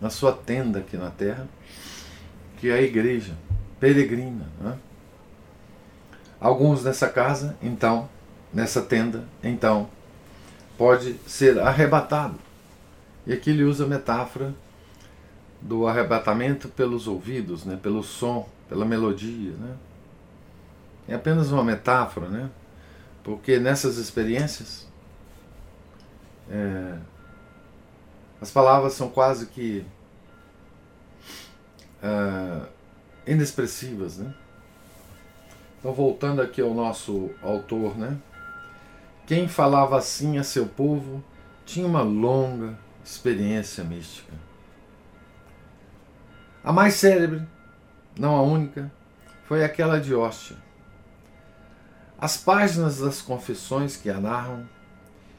na 0.00 0.10
sua 0.10 0.32
tenda 0.32 0.80
aqui 0.80 0.96
na 0.96 1.10
terra, 1.10 1.48
que 2.58 2.68
é 2.68 2.74
a 2.74 2.82
igreja 2.82 3.36
peregrina. 3.80 4.46
Né? 4.60 4.78
Alguns 6.38 6.84
nessa 6.84 7.08
casa, 7.08 7.56
então, 7.62 8.08
nessa 8.52 8.82
tenda, 8.82 9.24
então, 9.42 9.88
pode 10.78 11.14
ser 11.26 11.58
arrebatado. 11.58 12.38
E 13.26 13.32
aqui 13.32 13.50
ele 13.50 13.64
usa 13.64 13.84
a 13.84 13.88
metáfora 13.88 14.54
do 15.60 15.86
arrebatamento 15.86 16.68
pelos 16.68 17.06
ouvidos, 17.06 17.64
né, 17.64 17.78
pelo 17.82 18.02
som, 18.02 18.48
pela 18.68 18.84
melodia. 18.84 19.52
Né? 19.52 19.76
É 21.08 21.14
apenas 21.14 21.50
uma 21.50 21.64
metáfora, 21.64 22.28
né? 22.28 22.50
porque 23.22 23.58
nessas 23.58 23.96
experiências 23.96 24.88
é, 26.50 26.96
as 28.40 28.50
palavras 28.50 28.94
são 28.94 29.10
quase 29.10 29.46
que 29.46 29.84
é, 32.02 32.66
inexpressivas. 33.30 34.18
Né? 34.18 34.34
Então, 35.78 35.92
voltando 35.92 36.42
aqui 36.42 36.60
ao 36.60 36.74
nosso 36.74 37.30
autor, 37.42 37.96
né? 37.96 38.18
quem 39.26 39.48
falava 39.48 39.96
assim 39.96 40.38
a 40.38 40.42
seu 40.42 40.66
povo 40.66 41.22
tinha 41.64 41.86
uma 41.86 42.02
longa 42.02 42.76
experiência 43.04 43.84
mística. 43.84 44.32
A 46.62 46.72
mais 46.72 46.94
célebre, 46.94 47.42
não 48.18 48.36
a 48.36 48.42
única, 48.42 48.92
foi 49.44 49.64
aquela 49.64 50.00
de 50.00 50.14
Hóstia. 50.14 50.56
As 52.18 52.36
páginas 52.36 52.98
das 52.98 53.22
confissões 53.22 53.96
que 53.96 54.10
a 54.10 54.20
narram, 54.20 54.68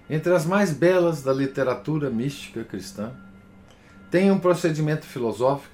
entre 0.10 0.33
as 0.33 0.45
mais 0.45 0.74
belas 0.74 1.21
da 1.21 1.31
literatura 1.31 2.10
mística 2.10 2.63
cristã, 2.63 3.12
têm 4.10 4.31
um 4.31 4.39
procedimento 4.39 5.05
filosófico, 5.05 5.74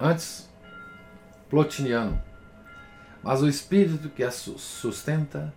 antes 0.00 0.47
plotiniano, 1.48 2.22
mas 3.22 3.42
o 3.42 3.48
espírito 3.48 4.08
que 4.08 4.22
a 4.22 4.30
sustenta 4.30 5.52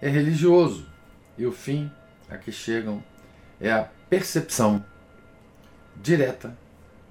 é 0.00 0.08
religioso 0.08 0.86
e 1.38 1.46
o 1.46 1.52
fim 1.52 1.90
a 2.28 2.36
que 2.36 2.50
chegam 2.50 3.02
é 3.60 3.70
a 3.70 3.88
percepção 4.08 4.84
direta 5.96 6.56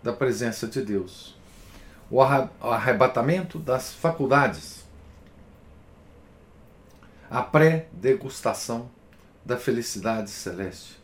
da 0.01 0.11
presença 0.11 0.67
de 0.67 0.81
Deus. 0.81 1.35
O 2.09 2.21
arrebatamento 2.21 3.57
das 3.57 3.93
faculdades, 3.93 4.85
a 7.29 7.41
pré-degustação 7.41 8.89
da 9.43 9.57
felicidade 9.57 10.29
celeste, 10.29 11.01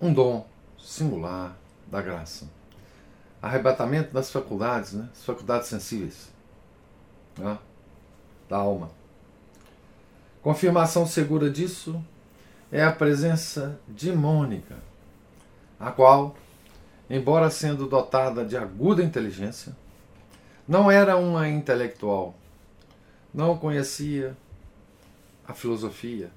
um 0.00 0.12
dom 0.12 0.46
singular 0.78 1.56
da 1.86 2.02
graça. 2.02 2.48
Arrebatamento 3.40 4.12
das 4.12 4.30
faculdades, 4.30 4.94
né? 4.94 5.08
as 5.12 5.24
faculdades 5.24 5.68
sensíveis 5.68 6.35
né? 7.36 7.58
da 8.48 8.56
alma. 8.56 8.90
Confirmação 10.42 11.06
segura 11.06 11.50
disso 11.50 12.02
é 12.70 12.82
a 12.82 12.92
presença 12.92 13.78
dimônica, 13.88 14.76
a 15.78 15.90
qual, 15.90 16.36
embora 17.10 17.50
sendo 17.50 17.86
dotada 17.86 18.44
de 18.44 18.56
aguda 18.56 19.02
inteligência, 19.02 19.76
não 20.66 20.90
era 20.90 21.16
uma 21.16 21.48
intelectual, 21.48 22.34
não 23.32 23.56
conhecia 23.56 24.36
a 25.46 25.54
filosofia, 25.54 26.30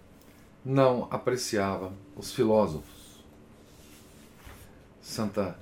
não 0.63 1.07
apreciava 1.09 1.91
os 2.15 2.31
filósofos. 2.31 2.99
Santa 5.01 5.57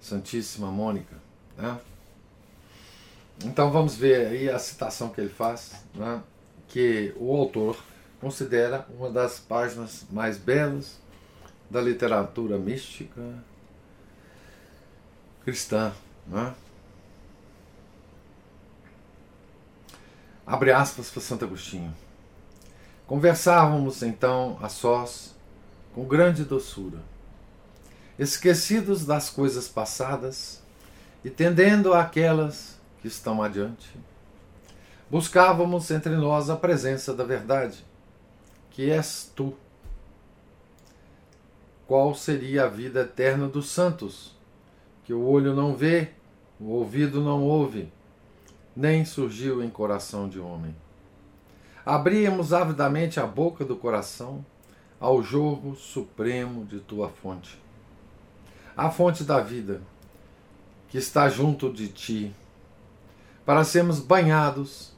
Santíssima 0.00 0.70
Mônica. 0.70 1.16
Né? 1.56 1.78
Então 3.44 3.70
vamos 3.70 3.94
ver 3.94 4.26
aí 4.26 4.50
a 4.50 4.58
citação 4.58 5.10
que 5.10 5.20
ele 5.20 5.30
faz, 5.30 5.84
né? 5.94 6.20
que 6.66 7.14
o 7.16 7.34
autor 7.36 7.76
considera 8.20 8.86
uma 8.90 9.10
das 9.10 9.38
páginas 9.38 10.04
mais 10.10 10.36
belas 10.36 10.98
da 11.70 11.80
literatura 11.80 12.58
mística 12.58 13.22
cristã. 15.44 15.92
Né? 16.26 16.52
Abre 20.46 20.72
aspas 20.72 21.10
para 21.10 21.22
Santo 21.22 21.44
Agostinho. 21.44 21.94
Conversávamos 23.06 24.02
então 24.02 24.58
a 24.60 24.68
sós 24.68 25.34
com 25.94 26.04
grande 26.04 26.44
doçura, 26.44 26.98
esquecidos 28.18 29.04
das 29.04 29.30
coisas 29.30 29.68
passadas 29.68 30.60
e 31.24 31.30
tendendo 31.30 31.94
àquelas 31.94 32.77
que 33.00 33.08
estão 33.08 33.42
adiante. 33.42 33.88
Buscávamos 35.10 35.90
entre 35.90 36.16
nós 36.16 36.50
a 36.50 36.56
presença 36.56 37.14
da 37.14 37.24
verdade, 37.24 37.84
que 38.70 38.90
és 38.90 39.32
tu. 39.34 39.54
Qual 41.86 42.14
seria 42.14 42.64
a 42.64 42.68
vida 42.68 43.00
eterna 43.00 43.48
dos 43.48 43.70
santos, 43.70 44.36
que 45.04 45.14
o 45.14 45.24
olho 45.24 45.54
não 45.54 45.74
vê, 45.74 46.10
o 46.60 46.66
ouvido 46.70 47.22
não 47.22 47.42
ouve, 47.42 47.90
nem 48.76 49.04
surgiu 49.04 49.62
em 49.62 49.70
coração 49.70 50.28
de 50.28 50.38
homem. 50.38 50.76
Abríamos 51.86 52.52
avidamente 52.52 53.18
a 53.18 53.26
boca 53.26 53.64
do 53.64 53.74
coração 53.74 54.44
ao 55.00 55.22
jogo 55.22 55.74
supremo 55.74 56.66
de 56.66 56.80
tua 56.80 57.08
fonte. 57.08 57.58
A 58.76 58.90
fonte 58.90 59.24
da 59.24 59.40
vida, 59.40 59.80
que 60.88 60.98
está 60.98 61.28
junto 61.28 61.72
de 61.72 61.88
ti, 61.88 62.34
para 63.48 63.64
sermos 63.64 63.98
banhados, 63.98 64.92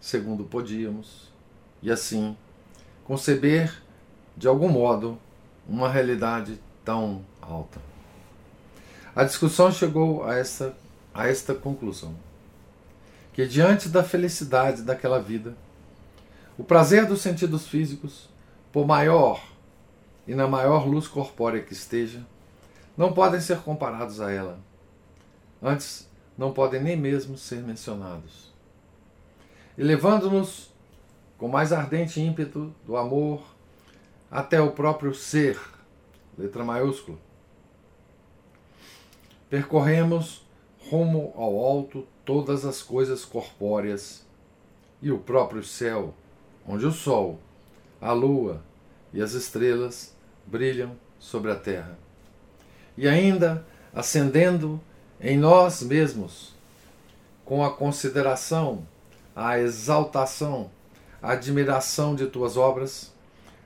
segundo 0.00 0.44
podíamos, 0.44 1.32
e 1.82 1.90
assim 1.90 2.36
conceber, 3.02 3.82
de 4.36 4.46
algum 4.46 4.68
modo, 4.68 5.18
uma 5.68 5.90
realidade 5.90 6.60
tão 6.84 7.24
alta. 7.42 7.80
A 9.16 9.24
discussão 9.24 9.72
chegou 9.72 10.22
a 10.24 10.36
esta, 10.36 10.76
a 11.12 11.26
esta 11.26 11.56
conclusão 11.56 12.14
que 13.32 13.44
diante 13.48 13.88
da 13.88 14.04
felicidade 14.04 14.82
daquela 14.82 15.20
vida, 15.20 15.56
o 16.56 16.62
prazer 16.62 17.04
dos 17.04 17.20
sentidos 17.20 17.66
físicos, 17.66 18.28
por 18.70 18.86
maior 18.86 19.42
e 20.24 20.36
na 20.36 20.46
maior 20.46 20.86
luz 20.86 21.08
corpórea 21.08 21.60
que 21.60 21.72
esteja, 21.72 22.24
não 22.96 23.12
podem 23.12 23.40
ser 23.40 23.58
comparados 23.58 24.20
a 24.20 24.30
ela. 24.30 24.56
Antes, 25.60 26.08
não 26.36 26.52
podem 26.52 26.82
nem 26.82 26.96
mesmo 26.96 27.36
ser 27.38 27.62
mencionados. 27.62 28.52
E 29.76 29.82
levando-nos 29.82 30.70
com 31.38 31.48
mais 31.48 31.72
ardente 31.72 32.20
ímpeto 32.20 32.74
do 32.84 32.96
amor 32.96 33.42
até 34.30 34.60
o 34.60 34.72
próprio 34.72 35.14
ser, 35.14 35.58
letra 36.36 36.64
maiúscula, 36.64 37.18
percorremos 39.48 40.44
rumo 40.90 41.32
ao 41.36 41.58
alto 41.64 42.06
todas 42.24 42.64
as 42.64 42.82
coisas 42.82 43.24
corpóreas 43.24 44.24
e 45.00 45.10
o 45.10 45.18
próprio 45.18 45.62
céu, 45.62 46.14
onde 46.66 46.86
o 46.86 46.92
sol, 46.92 47.38
a 48.00 48.12
lua 48.12 48.62
e 49.12 49.20
as 49.20 49.32
estrelas 49.32 50.14
brilham 50.46 50.96
sobre 51.18 51.50
a 51.50 51.56
terra. 51.56 51.98
E 52.96 53.06
ainda 53.06 53.64
ascendendo 53.94 54.80
em 55.20 55.38
nós 55.38 55.82
mesmos, 55.82 56.54
com 57.44 57.64
a 57.64 57.72
consideração, 57.72 58.86
a 59.34 59.58
exaltação, 59.58 60.70
a 61.22 61.32
admiração 61.32 62.14
de 62.14 62.26
tuas 62.26 62.56
obras, 62.56 63.12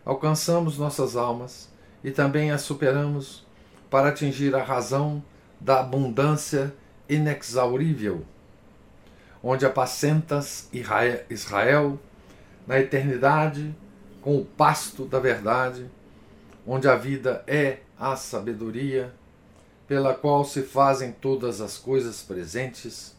alcançamos 0.05 0.79
nossas 0.79 1.17
almas 1.17 1.69
e 2.03 2.11
também 2.11 2.51
as 2.51 2.63
superamos 2.63 3.45
para 3.89 4.09
atingir 4.09 4.55
a 4.55 4.63
razão 4.63 5.23
da 5.61 5.81
abundância 5.81 6.73
inexaurível, 7.09 8.25
onde 9.43 9.67
apacentas 9.67 10.69
Israel 11.29 11.99
na 12.67 12.79
eternidade 12.79 13.75
com 14.23 14.39
o 14.39 14.45
pasto 14.45 15.05
da 15.05 15.19
verdade, 15.19 15.87
onde 16.67 16.87
a 16.87 16.95
vida 16.95 17.43
é 17.47 17.79
a 17.99 18.17
sabedoria, 18.17 19.13
pela 19.91 20.15
qual 20.15 20.45
se 20.45 20.63
fazem 20.63 21.11
todas 21.11 21.61
as 21.61 21.77
coisas 21.77 22.23
presentes, 22.23 23.13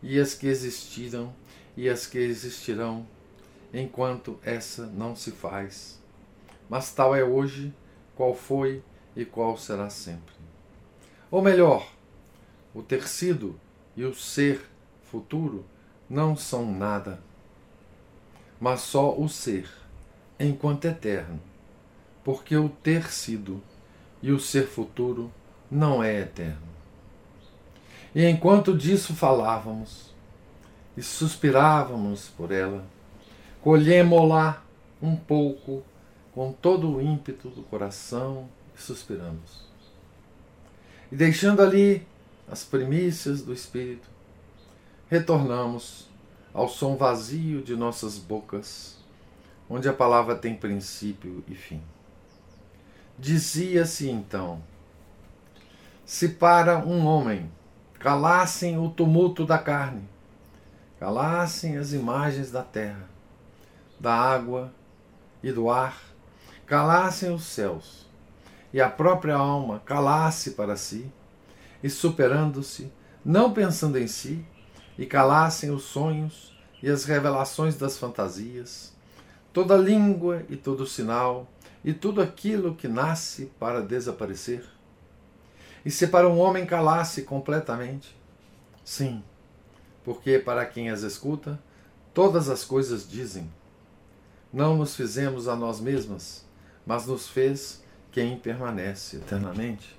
e 0.00 0.20
as 0.20 0.32
que 0.32 0.46
existiram 0.46 1.34
e 1.76 1.88
as 1.88 2.06
que 2.06 2.18
existirão, 2.18 3.04
enquanto 3.72 4.38
essa 4.44 4.86
não 4.86 5.16
se 5.16 5.32
faz. 5.32 6.00
Mas 6.70 6.92
tal 6.92 7.16
é 7.16 7.24
hoje, 7.24 7.74
qual 8.14 8.32
foi 8.32 8.80
e 9.16 9.24
qual 9.24 9.58
será 9.58 9.90
sempre. 9.90 10.36
Ou 11.32 11.42
melhor, 11.42 11.84
o 12.72 12.80
ter 12.80 13.08
sido 13.08 13.58
e 13.96 14.04
o 14.04 14.14
ser 14.14 14.64
futuro 15.10 15.66
não 16.08 16.36
são 16.36 16.72
nada, 16.72 17.20
mas 18.60 18.82
só 18.82 19.18
o 19.18 19.28
ser, 19.28 19.68
enquanto 20.38 20.84
eterno, 20.84 21.40
porque 22.22 22.56
o 22.56 22.68
ter 22.68 23.10
sido 23.10 23.60
e 24.22 24.30
o 24.30 24.38
ser 24.38 24.68
futuro 24.68 25.28
não 25.74 26.02
é 26.02 26.20
eterno. 26.20 26.62
E 28.14 28.24
enquanto 28.24 28.76
disso 28.76 29.12
falávamos 29.12 30.14
e 30.96 31.02
suspirávamos 31.02 32.28
por 32.28 32.52
ela, 32.52 32.84
colhemos-la 33.60 34.62
um 35.02 35.16
pouco 35.16 35.82
com 36.32 36.52
todo 36.52 36.88
o 36.88 37.02
ímpeto 37.02 37.48
do 37.48 37.62
coração 37.64 38.48
e 38.76 38.80
suspiramos. 38.80 39.68
E 41.10 41.16
deixando 41.16 41.60
ali 41.60 42.06
as 42.48 42.62
primícias 42.62 43.42
do 43.42 43.52
Espírito, 43.52 44.08
retornamos 45.10 46.08
ao 46.52 46.68
som 46.68 46.96
vazio 46.96 47.62
de 47.62 47.74
nossas 47.74 48.16
bocas, 48.16 48.96
onde 49.68 49.88
a 49.88 49.92
palavra 49.92 50.36
tem 50.36 50.54
princípio 50.54 51.42
e 51.48 51.54
fim. 51.56 51.82
Dizia-se 53.18 54.08
então: 54.08 54.62
se 56.04 56.28
para 56.28 56.78
um 56.78 57.06
homem 57.06 57.50
calassem 57.98 58.78
o 58.78 58.90
tumulto 58.90 59.46
da 59.46 59.56
carne, 59.56 60.06
calassem 61.00 61.78
as 61.78 61.92
imagens 61.92 62.50
da 62.50 62.62
terra, 62.62 63.08
da 63.98 64.14
água 64.14 64.70
e 65.42 65.50
do 65.50 65.70
ar, 65.70 65.98
calassem 66.66 67.32
os 67.32 67.44
céus, 67.44 68.06
e 68.70 68.80
a 68.80 68.90
própria 68.90 69.34
alma 69.34 69.80
calasse 69.86 70.50
para 70.50 70.76
si, 70.76 71.10
e 71.82 71.88
superando-se, 71.88 72.92
não 73.24 73.52
pensando 73.54 73.98
em 73.98 74.06
si, 74.06 74.44
e 74.98 75.06
calassem 75.06 75.70
os 75.70 75.84
sonhos 75.84 76.54
e 76.82 76.90
as 76.90 77.04
revelações 77.04 77.76
das 77.76 77.96
fantasias, 77.96 78.92
toda 79.54 79.74
língua 79.74 80.42
e 80.50 80.56
todo 80.56 80.86
sinal, 80.86 81.48
e 81.82 81.94
tudo 81.94 82.20
aquilo 82.20 82.74
que 82.74 82.88
nasce 82.88 83.46
para 83.58 83.80
desaparecer? 83.80 84.73
E 85.84 85.90
se 85.90 86.06
para 86.06 86.28
um 86.28 86.38
homem 86.38 86.64
calasse 86.64 87.22
completamente? 87.22 88.16
Sim, 88.84 89.22
porque 90.04 90.38
para 90.38 90.64
quem 90.64 90.90
as 90.90 91.02
escuta, 91.02 91.58
todas 92.12 92.48
as 92.48 92.64
coisas 92.64 93.08
dizem. 93.08 93.50
Não 94.52 94.76
nos 94.76 94.94
fizemos 94.94 95.48
a 95.48 95.56
nós 95.56 95.80
mesmas, 95.80 96.44
mas 96.86 97.06
nos 97.06 97.28
fez 97.28 97.82
quem 98.12 98.38
permanece 98.38 99.16
eternamente. 99.16 99.98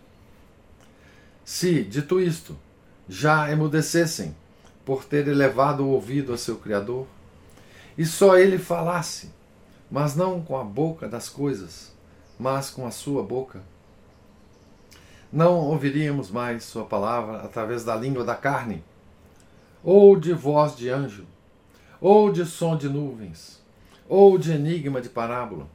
Se, 1.44 1.84
dito 1.84 2.20
isto, 2.20 2.58
já 3.08 3.52
emudecessem 3.52 4.36
por 4.84 5.04
ter 5.04 5.28
elevado 5.28 5.84
o 5.84 5.90
ouvido 5.90 6.34
a 6.34 6.38
seu 6.38 6.58
Criador, 6.58 7.06
e 7.98 8.06
só 8.06 8.38
ele 8.38 8.58
falasse, 8.58 9.30
mas 9.90 10.16
não 10.16 10.42
com 10.42 10.58
a 10.58 10.64
boca 10.64 11.08
das 11.08 11.30
coisas, 11.30 11.94
mas 12.40 12.70
com 12.70 12.86
a 12.86 12.92
sua 12.92 13.24
boca. 13.24 13.62
Não 15.36 15.60
ouviríamos 15.60 16.32
mais 16.32 16.64
sua 16.64 16.86
palavra 16.86 17.42
através 17.42 17.84
da 17.84 17.94
língua 17.94 18.24
da 18.24 18.36
carne, 18.36 18.82
ou 19.84 20.18
de 20.18 20.32
voz 20.32 20.78
de 20.78 20.88
anjo, 20.88 21.26
ou 22.00 22.32
de 22.32 22.46
som 22.46 22.78
de 22.78 22.88
nuvens, 22.88 23.62
ou 24.08 24.38
de 24.38 24.54
enigma 24.54 25.02
de 25.02 25.10
parábola, 25.10 25.68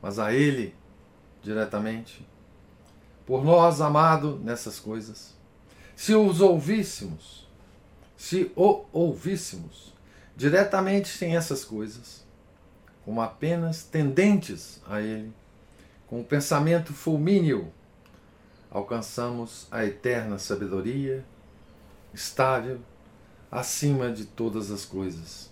mas 0.00 0.18
a 0.18 0.32
ele 0.32 0.74
diretamente, 1.42 2.26
por 3.26 3.44
nós 3.44 3.82
amado 3.82 4.40
nessas 4.42 4.80
coisas. 4.80 5.36
Se 5.94 6.14
os 6.14 6.40
ouvíssemos, 6.40 7.46
se 8.16 8.50
o 8.56 8.86
ouvíssemos 8.94 9.92
diretamente 10.34 11.08
sem 11.08 11.36
essas 11.36 11.66
coisas, 11.66 12.24
como 13.04 13.20
apenas 13.20 13.82
tendentes 13.84 14.80
a 14.88 15.02
Ele, 15.02 15.34
com 16.06 16.22
o 16.22 16.24
pensamento 16.24 16.94
fulmíneo, 16.94 17.70
alcançamos 18.72 19.66
a 19.70 19.84
eterna 19.84 20.38
sabedoria, 20.38 21.24
estável, 22.14 22.80
acima 23.50 24.10
de 24.10 24.24
todas 24.24 24.70
as 24.70 24.84
coisas. 24.84 25.50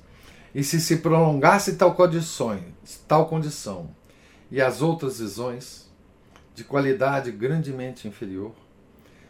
E 0.54 0.64
se 0.64 0.80
se 0.80 0.96
prolongasse 0.96 1.76
tal 1.76 1.94
condição, 1.94 2.58
tal 3.06 3.28
condição 3.28 3.94
e 4.50 4.60
as 4.60 4.80
outras 4.80 5.20
visões, 5.20 5.88
de 6.54 6.64
qualidade 6.64 7.30
grandemente 7.30 8.08
inferior, 8.08 8.52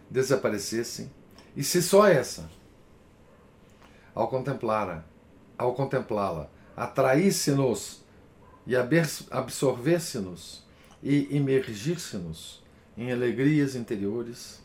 desaparecessem, 0.09 1.11
e 1.55 1.63
se 1.63 1.83
só 1.83 2.07
essa, 2.07 2.51
ao 4.15 4.29
contemplá-la, 4.29 5.05
ao 5.59 5.75
contemplá-la, 5.75 6.49
atraísse-nos 6.77 8.03
e 8.67 8.75
absorvesse-nos 9.31 10.65
e 11.03 11.37
imergir-se-nos 11.37 12.63
em 13.01 13.11
alegrias 13.11 13.75
interiores, 13.75 14.61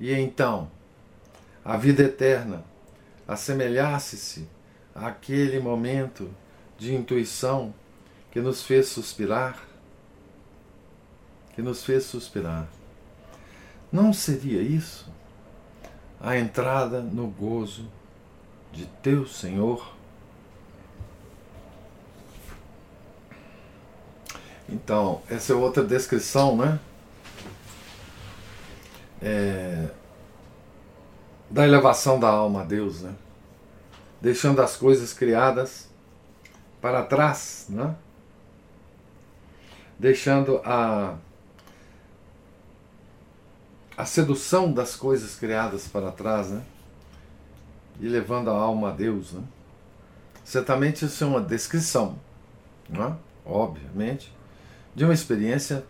e 0.00 0.10
então 0.10 0.70
a 1.62 1.76
vida 1.76 2.02
eterna 2.02 2.64
assemelhasse-se 3.26 4.48
àquele 4.94 5.60
momento 5.60 6.30
de 6.78 6.94
intuição 6.94 7.74
que 8.30 8.40
nos 8.40 8.62
fez 8.62 8.88
suspirar, 8.88 9.62
que 11.54 11.60
nos 11.60 11.84
fez 11.84 12.04
suspirar. 12.04 12.66
Não 13.92 14.14
seria 14.14 14.62
isso 14.62 15.06
a 16.18 16.38
entrada 16.38 17.02
no 17.02 17.26
gozo 17.26 17.86
de 18.72 18.86
teu 19.02 19.26
Senhor? 19.26 19.94
Então, 24.66 25.20
essa 25.28 25.52
é 25.52 25.56
outra 25.56 25.84
descrição, 25.84 26.56
né? 26.56 26.80
É, 29.20 29.88
da 31.50 31.66
elevação 31.66 32.20
da 32.20 32.28
alma 32.28 32.62
a 32.62 32.64
Deus, 32.64 33.02
né? 33.02 33.14
Deixando 34.20 34.60
as 34.60 34.76
coisas 34.76 35.12
criadas 35.12 35.88
para 36.80 37.02
trás, 37.04 37.66
né? 37.68 37.94
Deixando 39.98 40.60
a 40.64 41.16
a 43.96 44.04
sedução 44.04 44.72
das 44.72 44.94
coisas 44.94 45.34
criadas 45.34 45.88
para 45.88 46.12
trás, 46.12 46.50
né? 46.50 46.62
E 48.00 48.08
levando 48.08 48.48
a 48.48 48.54
alma 48.54 48.90
a 48.90 48.92
Deus, 48.92 49.32
né? 49.32 49.42
Certamente 50.44 51.04
isso 51.04 51.24
é 51.24 51.26
uma 51.26 51.40
descrição, 51.40 52.16
não 52.88 53.04
é? 53.04 53.16
obviamente, 53.48 54.32
de 54.94 55.04
uma 55.04 55.14
experiência 55.14 55.84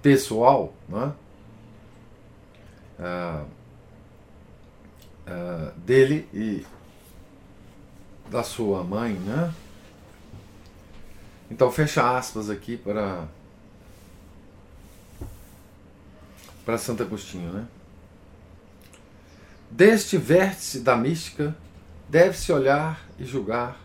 pessoal, 0.00 0.72
não 0.88 1.02
é? 1.02 1.12
Ah, 2.98 3.44
ah, 5.26 5.72
dele 5.76 6.28
e 6.32 6.66
da 8.30 8.42
sua 8.42 8.82
mãe, 8.82 9.14
né? 9.14 9.52
Então 11.50 11.70
fecha 11.70 12.16
aspas 12.16 12.50
aqui 12.50 12.76
para 12.76 13.26
para 16.64 16.78
Santo 16.78 17.02
Agostinho, 17.02 17.52
né? 17.52 17.66
Deste 19.70 20.16
vértice 20.16 20.80
da 20.80 20.96
mística 20.96 21.54
deve-se 22.08 22.50
olhar 22.52 23.04
e 23.18 23.24
julgar 23.24 23.76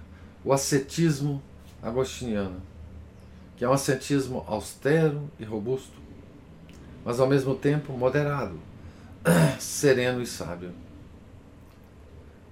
o 0.44 0.54
ascetismo 0.54 1.42
agostiniano, 1.82 2.62
que 3.58 3.66
é 3.66 3.70
um 3.70 3.74
ascetismo 3.74 4.46
austero 4.48 5.30
e 5.40 5.44
robusto, 5.44 5.98
mas 7.04 7.20
ao 7.20 7.28
mesmo 7.28 7.56
tempo 7.56 7.94
moderado, 7.94 8.60
sereno 9.60 10.22
e 10.22 10.26
sábio. 10.26 10.74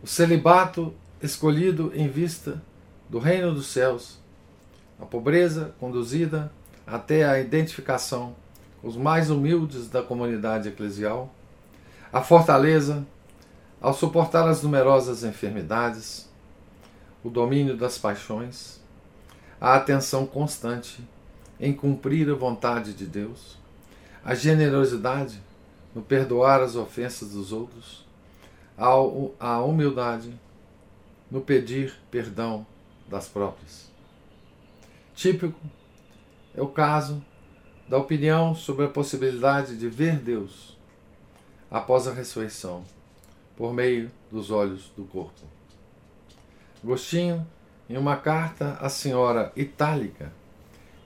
O 0.03 0.07
celibato 0.07 0.93
escolhido 1.21 1.91
em 1.95 2.07
vista 2.07 2.61
do 3.09 3.19
reino 3.19 3.53
dos 3.53 3.67
céus, 3.67 4.19
a 4.99 5.05
pobreza 5.05 5.73
conduzida 5.79 6.51
até 6.85 7.25
a 7.25 7.39
identificação 7.39 8.35
os 8.83 8.95
mais 8.95 9.29
humildes 9.29 9.89
da 9.89 10.01
comunidade 10.01 10.69
eclesial, 10.69 11.33
a 12.13 12.21
fortaleza 12.21 13.05
ao 13.81 13.93
suportar 13.93 14.47
as 14.47 14.61
numerosas 14.61 15.23
enfermidades, 15.23 16.29
o 17.23 17.29
domínio 17.29 17.75
das 17.75 17.97
paixões, 17.97 18.79
a 19.59 19.75
atenção 19.75 20.25
constante 20.25 21.03
em 21.59 21.73
cumprir 21.73 22.29
a 22.29 22.35
vontade 22.35 22.93
de 22.93 23.05
Deus, 23.05 23.57
a 24.23 24.35
generosidade 24.35 25.41
no 25.97 26.03
perdoar 26.03 26.61
as 26.61 26.75
ofensas 26.75 27.31
dos 27.31 27.51
outros, 27.51 28.05
a 28.77 29.63
humildade 29.63 30.31
no 31.31 31.41
pedir 31.41 31.91
perdão 32.11 32.67
das 33.07 33.27
próprias. 33.27 33.89
Típico 35.15 35.59
é 36.53 36.61
o 36.61 36.67
caso 36.67 37.25
da 37.89 37.97
opinião 37.97 38.53
sobre 38.53 38.85
a 38.85 38.89
possibilidade 38.89 39.75
de 39.75 39.89
ver 39.89 40.19
Deus 40.19 40.77
após 41.71 42.07
a 42.07 42.13
ressurreição, 42.13 42.83
por 43.55 43.73
meio 43.73 44.11
dos 44.31 44.51
olhos 44.51 44.91
do 44.95 45.03
corpo. 45.03 45.41
Agostinho, 46.83 47.43
em 47.89 47.97
uma 47.97 48.17
carta 48.17 48.77
à 48.79 48.87
senhora 48.87 49.51
Itálica, 49.55 50.31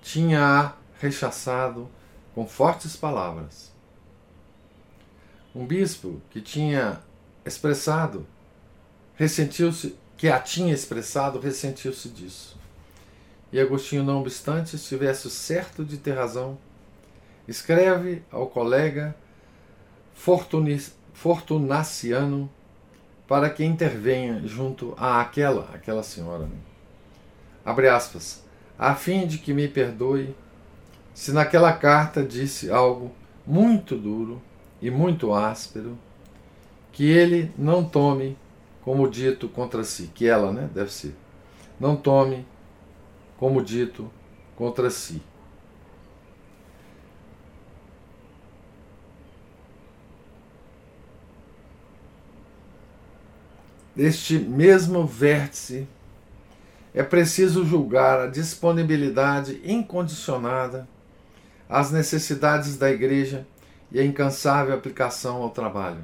tinha-a 0.01 0.73
rechaçado 0.99 1.89
com 2.35 2.45
fortes 2.45 2.97
palavras. 2.97 3.70
Um 5.53 5.65
bispo 5.65 6.21
que 6.29 6.39
tinha 6.39 7.01
expressado, 7.45 8.25
ressentiu-se, 9.15 9.95
que 10.15 10.29
a 10.29 10.39
tinha 10.39 10.73
expressado, 10.73 11.39
ressentiu-se 11.39 12.07
disso. 12.09 12.57
E 13.51 13.59
Agostinho, 13.59 14.03
não 14.03 14.21
obstante, 14.21 14.77
estivesse 14.77 15.29
certo 15.29 15.83
de 15.83 15.97
ter 15.97 16.13
razão, 16.13 16.57
escreve 17.47 18.23
ao 18.31 18.47
colega 18.47 19.13
Fortunaciano 21.13 22.49
para 23.27 23.49
que 23.49 23.65
intervenha 23.65 24.41
junto 24.45 24.93
a 24.97 25.19
aquela, 25.19 25.69
aquela 25.73 26.03
senhora. 26.03 26.45
Né? 26.45 26.55
Abre 27.65 27.89
aspas, 27.89 28.43
a 28.79 28.95
fim 28.95 29.27
de 29.27 29.37
que 29.37 29.53
me 29.53 29.67
perdoe 29.67 30.33
se 31.13 31.33
naquela 31.33 31.73
carta 31.73 32.23
disse 32.23 32.71
algo 32.71 33.11
muito 33.45 33.97
duro 33.97 34.41
e 34.81 34.89
muito 34.89 35.33
áspero, 35.33 35.97
que 36.91 37.05
ele 37.05 37.51
não 37.57 37.83
tome 37.83 38.37
como 38.83 39.07
dito 39.07 39.47
contra 39.47 39.83
si, 39.83 40.09
que 40.13 40.27
ela, 40.27 40.51
né, 40.51 40.69
deve 40.73 40.91
ser, 40.91 41.15
não 41.79 41.95
tome 41.95 42.45
como 43.37 43.63
dito 43.63 44.11
contra 44.55 44.89
si. 44.89 45.21
Deste 53.95 54.39
mesmo 54.39 55.05
vértice, 55.05 55.87
é 56.93 57.03
preciso 57.03 57.65
julgar 57.65 58.19
a 58.19 58.27
disponibilidade 58.27 59.61
incondicionada 59.63 60.87
às 61.69 61.91
necessidades 61.91 62.77
da 62.77 62.89
Igreja 62.89 63.45
e 63.91 63.99
a 63.99 64.05
incansável 64.05 64.73
aplicação 64.73 65.41
ao 65.41 65.49
trabalho, 65.49 66.03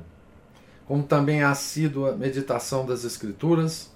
como 0.85 1.03
também 1.03 1.41
a 1.41 1.51
assídua 1.51 2.15
meditação 2.15 2.85
das 2.85 3.03
Escrituras, 3.03 3.91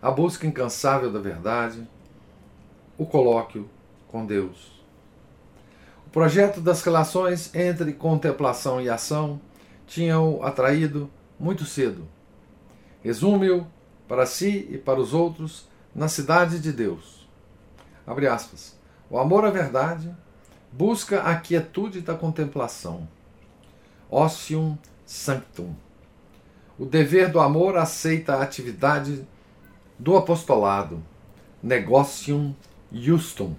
a 0.00 0.10
busca 0.10 0.46
incansável 0.46 1.12
da 1.12 1.18
verdade, 1.18 1.86
o 2.96 3.06
colóquio 3.06 3.68
com 4.08 4.24
Deus. 4.26 4.82
O 6.06 6.10
projeto 6.10 6.60
das 6.60 6.82
relações 6.82 7.54
entre 7.54 7.92
contemplação 7.92 8.80
e 8.80 8.88
ação 8.88 9.40
tinha-o 9.86 10.42
atraído 10.42 11.10
muito 11.38 11.64
cedo 11.64 12.08
Resume-o 13.02 13.66
para 14.08 14.26
si 14.26 14.68
e 14.70 14.78
para 14.78 15.00
os 15.00 15.14
outros 15.14 15.68
na 15.94 16.08
cidade 16.08 16.58
de 16.58 16.72
Deus. 16.72 17.26
Abre 18.06 18.26
aspas. 18.26 18.76
O 19.08 19.18
amor 19.18 19.44
à 19.44 19.50
verdade 19.50 20.14
busca 20.72 21.22
a 21.22 21.36
quietude 21.36 22.00
da 22.00 22.14
contemplação. 22.14 23.08
Ossium 24.10 24.76
sanctum. 25.04 25.74
O 26.78 26.84
dever 26.84 27.30
do 27.30 27.40
amor 27.40 27.76
aceita 27.76 28.34
a 28.34 28.42
atividade 28.42 29.26
do 29.98 30.16
apostolado. 30.16 31.02
Negocium 31.62 32.54
justum. 32.92 33.54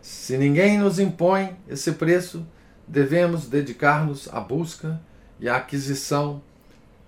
Se 0.00 0.38
ninguém 0.38 0.78
nos 0.78 0.98
impõe 0.98 1.56
esse 1.68 1.92
preço, 1.92 2.46
devemos 2.88 3.46
dedicar-nos 3.46 4.28
à 4.32 4.40
busca 4.40 5.00
e 5.38 5.48
à 5.48 5.56
aquisição 5.56 6.42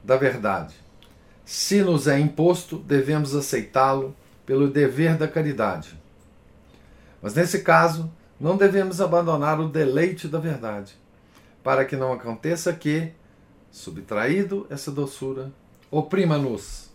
da 0.04 0.16
verdade. 0.16 0.74
Se 1.44 1.82
nos 1.82 2.06
é 2.06 2.18
imposto, 2.18 2.78
devemos 2.78 3.35
aceitá-lo 3.35 4.14
pelo 4.44 4.70
dever 4.70 5.16
da 5.16 5.26
caridade. 5.26 5.98
Mas 7.20 7.35
nesse 7.35 7.62
caso, 7.62 8.12
não 8.38 8.56
devemos 8.56 9.00
abandonar 9.00 9.61
o 9.61 9.68
deleite 9.68 10.28
da 10.28 10.38
verdade, 10.38 10.96
para 11.62 11.85
que 11.85 11.96
não 11.96 12.12
aconteça 12.12 12.72
que, 12.72 13.12
subtraído 13.70 14.66
essa 14.68 14.90
doçura, 14.90 15.53
oprima-nos 15.90 16.90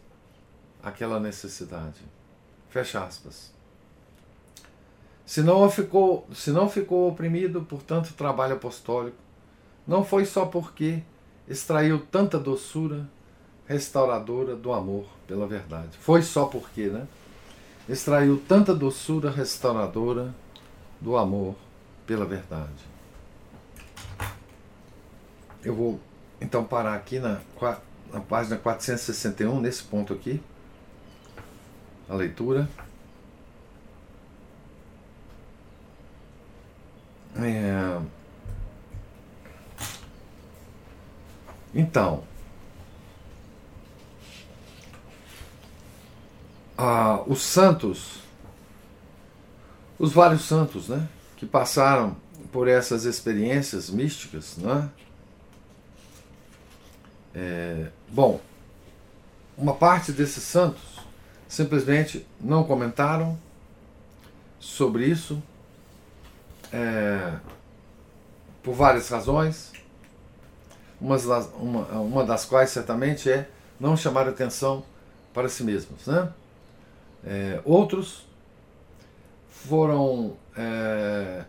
aquela 0.84 1.20
necessidade. 1.20 2.02
Fecha 2.70 3.04
aspas. 3.04 3.54
Se 5.26 5.42
não, 5.42 5.70
ficou, 5.70 6.28
se 6.34 6.52
não 6.52 6.70
ficou 6.70 7.10
oprimido 7.10 7.62
por 7.62 7.84
tanto 7.84 8.14
trabalho 8.14 8.56
apostólico, 8.56 9.18
não 9.86 10.04
foi 10.04 10.26
só 10.26 10.46
porque 10.46 11.02
extraiu 11.48 12.00
tanta 12.00 12.40
doçura 12.40 13.10
restauradora 13.66 14.56
do 14.56 14.72
amor 14.72 15.06
pela 15.28 15.46
verdade. 15.46 15.98
Foi 16.00 16.22
só 16.22 16.46
porque, 16.46 16.88
né? 16.88 17.08
Extraiu 17.90 18.42
tanta 18.48 18.74
doçura 18.74 19.30
restauradora 19.30 20.34
do 21.00 21.18
amor 21.18 21.56
pela 22.06 22.26
verdade. 22.26 22.97
Eu 25.68 25.76
vou 25.76 26.00
então 26.40 26.64
parar 26.64 26.94
aqui 26.94 27.20
na, 27.20 27.42
na 28.14 28.22
página 28.22 28.56
461, 28.56 29.60
nesse 29.60 29.84
ponto 29.84 30.14
aqui, 30.14 30.42
a 32.08 32.16
leitura. 32.16 32.70
É... 37.36 38.00
Então, 41.76 42.24
ah, 46.78 47.22
os 47.28 47.42
santos, 47.42 48.22
os 50.00 50.14
vários 50.14 50.44
santos, 50.44 50.88
né, 50.88 51.10
que 51.36 51.46
passaram 51.46 52.16
por 52.54 52.70
essas 52.70 53.04
experiências 53.04 53.90
místicas, 53.90 54.56
né? 54.56 54.90
É, 57.40 57.90
bom, 58.10 58.42
uma 59.56 59.76
parte 59.76 60.12
desses 60.12 60.42
santos 60.42 60.82
simplesmente 61.48 62.26
não 62.42 62.64
comentaram 62.64 63.38
sobre 64.60 65.06
isso 65.06 65.42
é, 66.74 67.38
por 68.64 68.74
várias 68.74 69.08
razões, 69.10 69.72
uma 71.00 71.16
uma 72.00 72.24
das 72.26 72.44
quais 72.44 72.72
certamente 72.72 73.30
é 73.30 73.48
não 73.80 73.96
chamar 73.96 74.28
atenção 74.28 74.84
para 75.32 75.48
si 75.48 75.64
mesmos, 75.64 76.08
né? 76.08 76.34
É, 77.24 77.62
outros 77.64 78.26
foram. 79.48 80.36
É, 80.56 81.46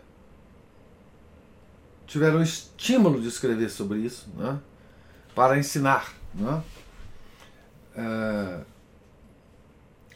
tiveram 2.05 2.41
estímulo 2.43 3.19
de 3.19 3.27
escrever 3.27 3.69
sobre 3.69 3.99
isso, 3.99 4.29
né? 4.35 4.59
Para 5.33 5.57
ensinar. 5.57 6.13
Né? 6.33 6.63
É, 7.95 8.59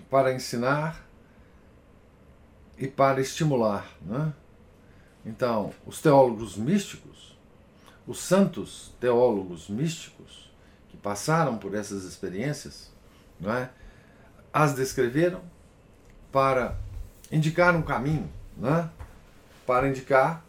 para 0.09 0.31
ensinar 0.31 1.03
e 2.77 2.87
para 2.87 3.19
estimular. 3.19 3.87
Né? 4.01 4.31
Então, 5.25 5.73
os 5.85 5.99
teólogos 5.99 6.55
místicos, 6.55 7.35
os 8.05 8.19
santos 8.19 8.93
teólogos 8.99 9.69
místicos 9.69 10.51
que 10.89 10.97
passaram 10.97 11.57
por 11.57 11.73
essas 11.73 12.03
experiências, 12.03 12.91
não 13.39 13.51
é? 13.51 13.71
as 14.51 14.75
descreveram 14.75 15.41
para 16.31 16.77
indicar 17.31 17.75
um 17.75 17.81
caminho, 17.81 18.29
né? 18.55 18.89
para 19.65 19.87
indicar 19.87 20.45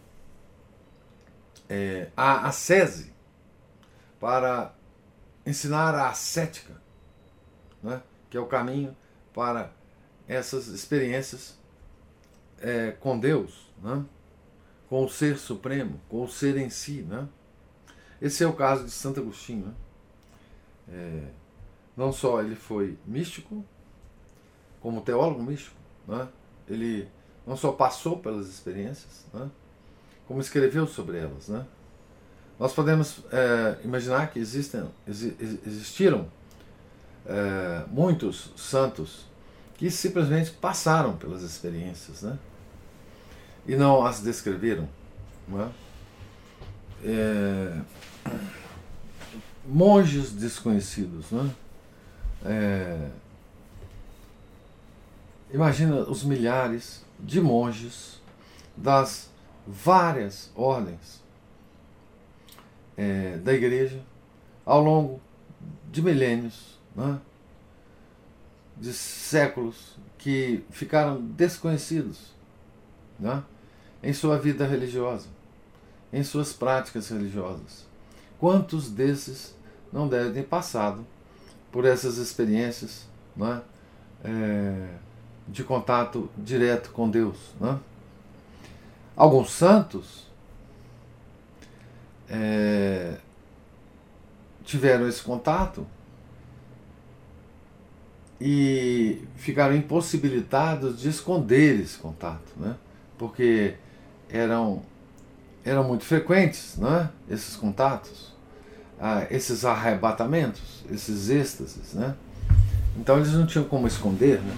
é, 1.71 2.11
a 2.15 2.49
ascese, 2.49 3.14
para 4.25 4.75
ensinar 5.45 5.95
a 5.95 6.09
ascética, 6.09 6.81
né? 7.83 8.01
que 8.31 8.39
é 8.39 8.41
o 8.41 8.47
caminho 8.47 8.97
para 9.35 9.71
essas 10.27 10.69
experiências 10.69 11.59
é, 12.59 12.93
com 12.93 13.21
Deus, 13.21 13.71
né? 13.83 14.03
com 14.89 15.05
o 15.05 15.11
Ser 15.11 15.37
Supremo, 15.37 16.01
com 16.09 16.25
o 16.25 16.29
Ser 16.29 16.57
em 16.57 16.71
si. 16.71 17.03
Né? 17.03 17.29
Esse 18.19 18.43
é 18.43 18.47
o 18.47 18.55
caso 18.55 18.87
de 18.87 18.93
Santo 18.93 19.21
Agostinho. 19.21 19.67
Né? 19.67 19.75
É, 20.89 21.29
não 21.95 22.11
só 22.11 22.41
ele 22.41 22.57
foi 22.57 22.99
místico, 23.05 23.63
como 24.81 25.03
teólogo 25.03 25.43
místico, 25.43 25.77
né? 26.09 26.27
ele 26.67 27.11
não 27.47 27.59
só 27.59 27.73
passou 27.73 28.21
pelas 28.21 28.49
experiências, 28.49 29.27
né? 29.35 29.51
como 30.27 30.41
escreveu 30.41 30.87
sobre 30.87 31.19
elas. 31.19 31.49
Né? 31.49 31.67
Nós 32.59 32.73
podemos 32.73 33.19
é, 33.33 33.79
imaginar 33.85 34.31
que 34.31 34.39
existem, 34.39 34.85
existiram 35.09 36.29
é, 37.27 37.85
muitos 37.89 38.53
santos 38.57 39.27
que 39.77 39.91
simplesmente 39.91 40.53
passaram 40.53 41.17
pelas 41.17 41.43
experiências, 41.43 42.23
né? 42.23 42.39
E 43.67 43.75
não 43.75 44.07
as 44.07 44.21
descreveram, 44.21 44.89
não 45.49 45.63
é? 45.63 45.69
É, 47.03 47.81
monges 49.67 50.31
desconhecidos, 50.31 51.33
né? 51.33 51.51
É, 52.45 53.09
imagina 55.53 55.97
os 56.03 56.23
milhares 56.23 57.05
de 57.19 57.41
monges 57.41 58.21
das 58.77 59.29
várias 59.67 60.51
ordens 60.55 61.24
é, 62.97 63.37
da 63.39 63.53
igreja 63.53 64.01
ao 64.65 64.83
longo 64.83 65.21
de 65.91 66.03
milênios, 66.03 66.79
né? 66.95 67.19
de 68.77 68.93
séculos, 68.93 69.97
que 70.19 70.65
ficaram 70.71 71.21
desconhecidos 71.21 72.35
né? 73.19 73.43
em 74.03 74.13
sua 74.13 74.39
vida 74.39 74.67
religiosa, 74.67 75.29
em 76.13 76.25
suas 76.25 76.53
práticas 76.53 77.09
religiosas. 77.09 77.87
Quantos 78.39 78.91
desses 78.91 79.55
não 79.93 80.09
devem 80.09 80.33
ter 80.33 80.45
passado 80.45 81.07
por 81.71 81.85
essas 81.85 82.19
experiências 82.19 83.07
né? 83.37 83.63
É, 84.25 84.89
de 85.47 85.63
contato 85.63 86.31
direto 86.37 86.91
com 86.91 87.09
Deus? 87.09 87.37
Né? 87.61 87.79
Alguns 89.17 89.51
santos 89.51 90.27
é, 92.35 93.15
tiveram 94.65 95.09
esse 95.09 95.23
contato 95.23 95.87
e 98.41 99.23
ficaram 99.37 99.77
impossibilitados 99.77 101.01
de 101.01 101.09
esconder 101.09 101.81
esse 101.81 101.97
contato, 101.97 102.53
né? 102.57 102.75
porque 103.17 103.75
eram, 104.29 104.83
eram 105.65 105.85
muito 105.85 106.05
frequentes 106.05 106.77
né? 106.77 107.09
esses 107.31 107.55
contatos, 107.55 108.35
ah, 109.01 109.27
esses 109.31 109.65
arrebatamentos, 109.65 110.85
esses 110.91 111.31
êxtases. 111.31 111.95
Né? 111.95 112.15
Então 112.99 113.17
eles 113.17 113.33
não 113.33 113.47
tinham 113.47 113.65
como 113.65 113.87
esconder, 113.87 114.41
né? 114.41 114.57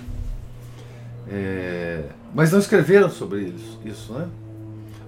É, 1.28 2.08
mas 2.32 2.52
não 2.52 2.60
escreveram 2.60 3.10
sobre 3.10 3.46
isso, 3.46 3.80
isso 3.84 4.12
né? 4.12 4.28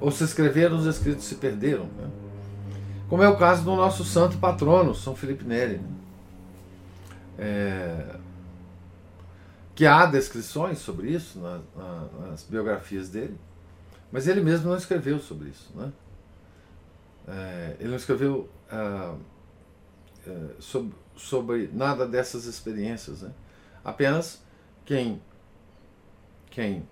ou 0.00 0.10
se 0.10 0.24
escreveram, 0.24 0.76
os 0.76 0.86
escritos 0.86 1.24
se 1.24 1.36
perderam. 1.36 1.84
Né? 1.84 2.08
Como 3.08 3.22
é 3.22 3.28
o 3.28 3.36
caso 3.36 3.64
do 3.64 3.74
nosso 3.74 4.04
santo 4.04 4.38
patrono, 4.38 4.94
São 4.94 5.16
Felipe 5.16 5.44
Neri. 5.44 5.78
Né? 5.78 5.88
É, 7.38 8.16
que 9.74 9.86
há 9.86 10.04
descrições 10.06 10.78
sobre 10.78 11.10
isso 11.10 11.38
na, 11.38 11.60
na, 11.76 12.28
nas 12.30 12.42
biografias 12.42 13.08
dele, 13.08 13.38
mas 14.10 14.26
ele 14.26 14.40
mesmo 14.40 14.68
não 14.68 14.76
escreveu 14.76 15.20
sobre 15.20 15.50
isso. 15.50 15.70
Né? 15.74 15.92
É, 17.28 17.76
ele 17.78 17.90
não 17.90 17.96
escreveu 17.96 18.48
ah, 18.70 19.14
é, 20.26 20.36
sobre, 20.58 20.94
sobre, 21.16 21.70
nada 21.72 22.06
dessas 22.06 22.44
experiências. 22.44 23.22
Né? 23.22 23.30
Apenas 23.84 24.42
quem, 24.84 25.22
quem 26.50 26.86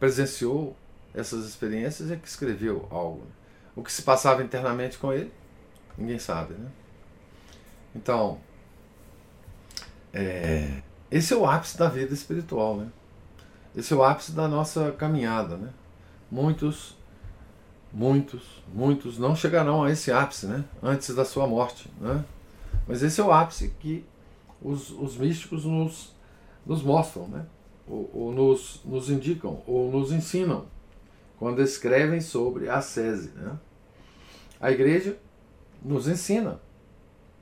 presenciou 0.00 0.76
essas 1.14 1.46
experiências 1.46 2.10
é 2.10 2.16
que 2.16 2.26
escreveu 2.26 2.88
algo. 2.90 3.22
O 3.74 3.82
que 3.82 3.92
se 3.92 4.02
passava 4.02 4.42
internamente 4.42 4.98
com 4.98 5.12
ele, 5.12 5.32
ninguém 5.96 6.18
sabe. 6.18 6.54
Né? 6.54 6.68
Então, 7.94 8.38
é, 10.12 10.82
esse 11.10 11.32
é 11.32 11.36
o 11.36 11.46
ápice 11.46 11.78
da 11.78 11.88
vida 11.88 12.12
espiritual. 12.12 12.76
Né? 12.76 12.88
Esse 13.76 13.92
é 13.92 13.96
o 13.96 14.02
ápice 14.02 14.32
da 14.32 14.48
nossa 14.48 14.92
caminhada. 14.92 15.56
Né? 15.56 15.70
Muitos, 16.30 16.96
muitos, 17.92 18.62
muitos 18.72 19.18
não 19.18 19.36
chegarão 19.36 19.84
a 19.84 19.90
esse 19.90 20.10
ápice 20.10 20.46
né? 20.46 20.64
antes 20.82 21.14
da 21.14 21.24
sua 21.24 21.46
morte. 21.46 21.90
Né? 22.00 22.24
Mas 22.86 23.02
esse 23.02 23.20
é 23.20 23.24
o 23.24 23.32
ápice 23.32 23.72
que 23.78 24.04
os, 24.60 24.90
os 24.90 25.16
místicos 25.16 25.64
nos, 25.64 26.12
nos 26.66 26.82
mostram, 26.82 27.28
né? 27.28 27.46
ou, 27.86 28.10
ou 28.12 28.32
nos, 28.32 28.80
nos 28.84 29.08
indicam, 29.10 29.62
ou 29.66 29.90
nos 29.90 30.12
ensinam 30.12 30.66
quando 31.40 31.62
escrevem 31.62 32.20
sobre 32.20 32.68
a 32.68 32.82
sese. 32.82 33.30
Né? 33.30 33.58
A 34.60 34.70
igreja 34.70 35.16
nos 35.82 36.06
ensina 36.06 36.60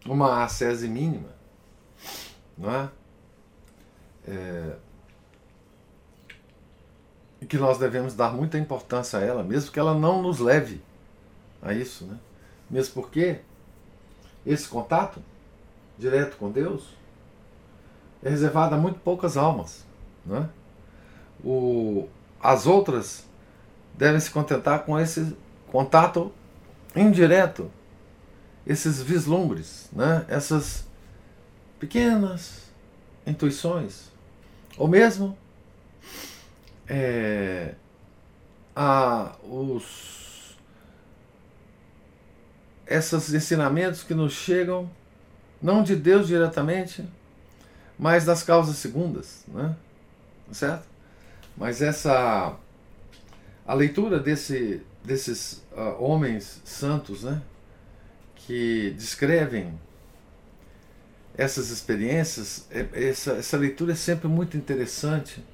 uma 0.07 0.45
ascese 0.45 0.87
mínima, 0.87 1.31
não 2.57 2.71
é? 2.71 2.91
é? 4.29 4.77
E 7.41 7.47
que 7.47 7.59
nós 7.59 7.77
devemos 7.77 8.15
dar 8.15 8.33
muita 8.33 8.57
importância 8.57 9.19
a 9.19 9.23
ela, 9.23 9.43
mesmo 9.43 9.73
que 9.73 9.81
ela 9.81 9.95
não 9.95 10.23
nos 10.23 10.39
leve 10.39 10.81
a 11.61 11.73
isso, 11.75 12.05
né? 12.05 12.19
Mesmo 12.71 12.95
porque 12.95 13.41
esse 14.47 14.69
contato 14.69 15.21
direto 15.99 16.37
com 16.37 16.53
Deus 16.53 16.95
é 18.23 18.29
reservado 18.29 18.77
a 18.77 18.79
muito 18.79 19.01
poucas 19.01 19.37
almas, 19.37 19.85
né? 20.25 20.49
O, 21.43 22.09
as 22.41 22.65
outras 22.65 23.29
devem 23.99 24.21
se 24.21 24.31
contentar 24.31 24.85
com 24.85 24.99
esse 24.99 25.37
contato 25.73 26.33
indireto, 26.95 27.69
esses 28.65 29.03
vislumbres, 29.03 29.89
né? 29.93 30.25
essas 30.29 30.87
pequenas 31.81 32.71
intuições, 33.27 34.05
ou 34.77 34.87
mesmo 34.87 35.37
é, 36.87 37.75
a, 38.75 39.33
os, 39.43 40.57
esses 42.87 43.35
ensinamentos 43.35 44.05
que 44.05 44.15
nos 44.15 44.33
chegam 44.33 44.89
não 45.61 45.83
de 45.83 45.97
Deus 45.97 46.29
diretamente, 46.29 47.05
mas 47.99 48.25
das 48.25 48.45
causas 48.45 48.77
segundas, 48.77 49.43
né? 49.49 49.75
certo? 50.53 50.87
Mas 51.57 51.83
essa 51.83 52.57
a 53.69 53.75
leitura 53.75 54.19
desse, 54.19 54.81
desses 55.05 55.63
uh, 55.77 56.03
homens 56.03 56.63
santos, 56.65 57.25
né, 57.25 57.43
que 58.35 58.95
descrevem 58.97 59.79
essas 61.37 61.69
experiências, 61.69 62.67
é, 62.71 62.87
essa, 62.95 63.33
essa 63.33 63.59
leitura 63.59 63.93
é 63.93 63.95
sempre 63.95 64.27
muito 64.27 64.57
interessante, 64.57 65.45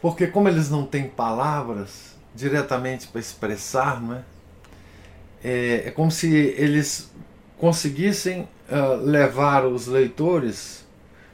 porque 0.00 0.26
como 0.26 0.48
eles 0.48 0.70
não 0.70 0.86
têm 0.86 1.06
palavras 1.06 2.16
diretamente 2.34 3.06
para 3.08 3.20
expressar, 3.20 4.00
não 4.00 4.14
é? 4.14 4.24
é? 5.44 5.74
É, 5.88 5.90
como 5.90 6.10
se 6.10 6.34
eles 6.34 7.12
conseguissem 7.58 8.48
uh, 8.70 8.96
levar 9.04 9.66
os 9.66 9.86
leitores 9.86 10.86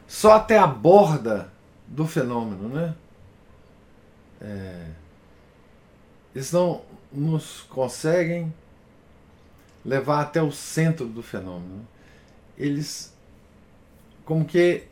só 0.08 0.32
até 0.32 0.58
a 0.58 0.66
borda 0.66 1.48
do 1.86 2.08
fenômeno, 2.08 2.68
né? 2.68 2.92
É, 4.40 4.86
eles 6.34 6.52
não 6.52 6.82
nos 7.12 7.62
conseguem 7.62 8.52
levar 9.84 10.20
até 10.20 10.42
o 10.42 10.50
centro 10.50 11.06
do 11.06 11.22
fenômeno. 11.22 11.86
Eles, 12.58 13.14
como 14.24 14.44
que, 14.44 14.84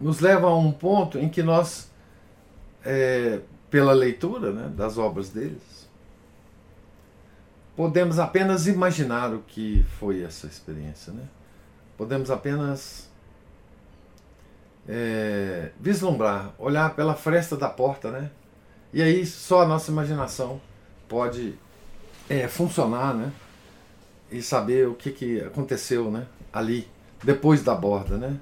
nos 0.00 0.20
levam 0.20 0.50
a 0.50 0.58
um 0.58 0.72
ponto 0.72 1.18
em 1.18 1.28
que 1.28 1.42
nós, 1.42 1.90
é, 2.84 3.40
pela 3.70 3.92
leitura 3.92 4.52
né, 4.52 4.72
das 4.74 4.98
obras 4.98 5.30
deles, 5.30 5.88
podemos 7.76 8.18
apenas 8.18 8.66
imaginar 8.66 9.32
o 9.32 9.40
que 9.40 9.84
foi 9.98 10.22
essa 10.22 10.46
experiência. 10.46 11.12
Né? 11.12 11.26
Podemos 11.96 12.30
apenas 12.30 13.09
é, 14.92 15.70
vislumbrar, 15.78 16.52
olhar 16.58 16.94
pela 16.96 17.14
fresta 17.14 17.56
da 17.56 17.68
porta, 17.68 18.10
né? 18.10 18.28
E 18.92 19.00
aí 19.00 19.24
só 19.24 19.62
a 19.62 19.66
nossa 19.66 19.88
imaginação 19.92 20.60
pode 21.08 21.56
é, 22.28 22.48
funcionar, 22.48 23.14
né? 23.14 23.32
E 24.32 24.42
saber 24.42 24.88
o 24.88 24.94
que, 24.94 25.12
que 25.12 25.40
aconteceu, 25.42 26.10
né? 26.10 26.26
Ali, 26.52 26.88
depois 27.22 27.62
da 27.62 27.72
borda, 27.72 28.16
né? 28.16 28.40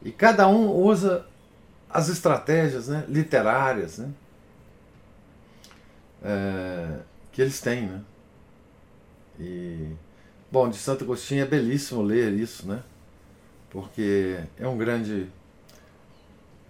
E 0.00 0.12
cada 0.12 0.46
um 0.46 0.70
usa 0.70 1.26
as 1.90 2.08
estratégias 2.08 2.86
né, 2.86 3.04
literárias 3.08 3.98
né, 3.98 4.10
é, 6.22 6.98
que 7.32 7.42
eles 7.42 7.60
têm. 7.60 7.86
Né? 7.86 8.00
E, 9.40 9.88
bom, 10.52 10.68
de 10.68 10.76
Santo 10.76 11.02
Agostinho 11.02 11.42
é 11.42 11.46
belíssimo 11.46 12.02
ler 12.02 12.32
isso, 12.32 12.68
né? 12.68 12.82
porque 13.70 14.38
é 14.58 14.66
um 14.66 14.76
grande 14.76 15.28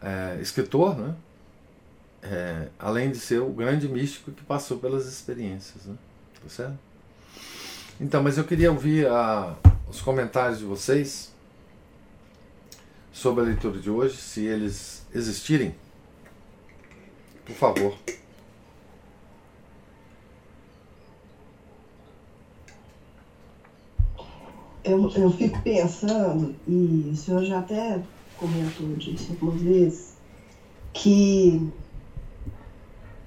é, 0.02 0.38
escritor, 0.40 0.96
né? 0.96 1.14
É, 2.22 2.68
além 2.78 3.10
de 3.10 3.18
ser 3.18 3.40
o 3.40 3.50
grande 3.50 3.88
místico 3.88 4.32
que 4.32 4.42
passou 4.42 4.78
pelas 4.78 5.06
experiências. 5.06 5.84
Né? 5.84 5.94
Tá 6.42 6.48
certo? 6.48 6.78
Então, 8.00 8.22
mas 8.22 8.38
eu 8.38 8.44
queria 8.44 8.70
ouvir 8.70 9.06
a, 9.08 9.56
os 9.88 10.00
comentários 10.00 10.58
de 10.58 10.64
vocês 10.64 11.32
sobre 13.12 13.42
a 13.42 13.46
leitura 13.46 13.80
de 13.80 13.90
hoje, 13.90 14.16
se 14.16 14.44
eles 14.44 15.04
existirem. 15.12 15.74
Por 17.44 17.56
favor. 17.56 17.98
Eu, 24.84 25.10
eu 25.10 25.30
fico 25.32 25.60
pensando, 25.62 26.54
e 26.66 27.10
o 27.12 27.16
senhor 27.16 27.44
já 27.44 27.58
até 27.58 28.00
comentou 28.38 28.94
disso 28.96 29.32
algumas 29.32 29.60
vezes, 29.60 30.14
que 30.92 31.70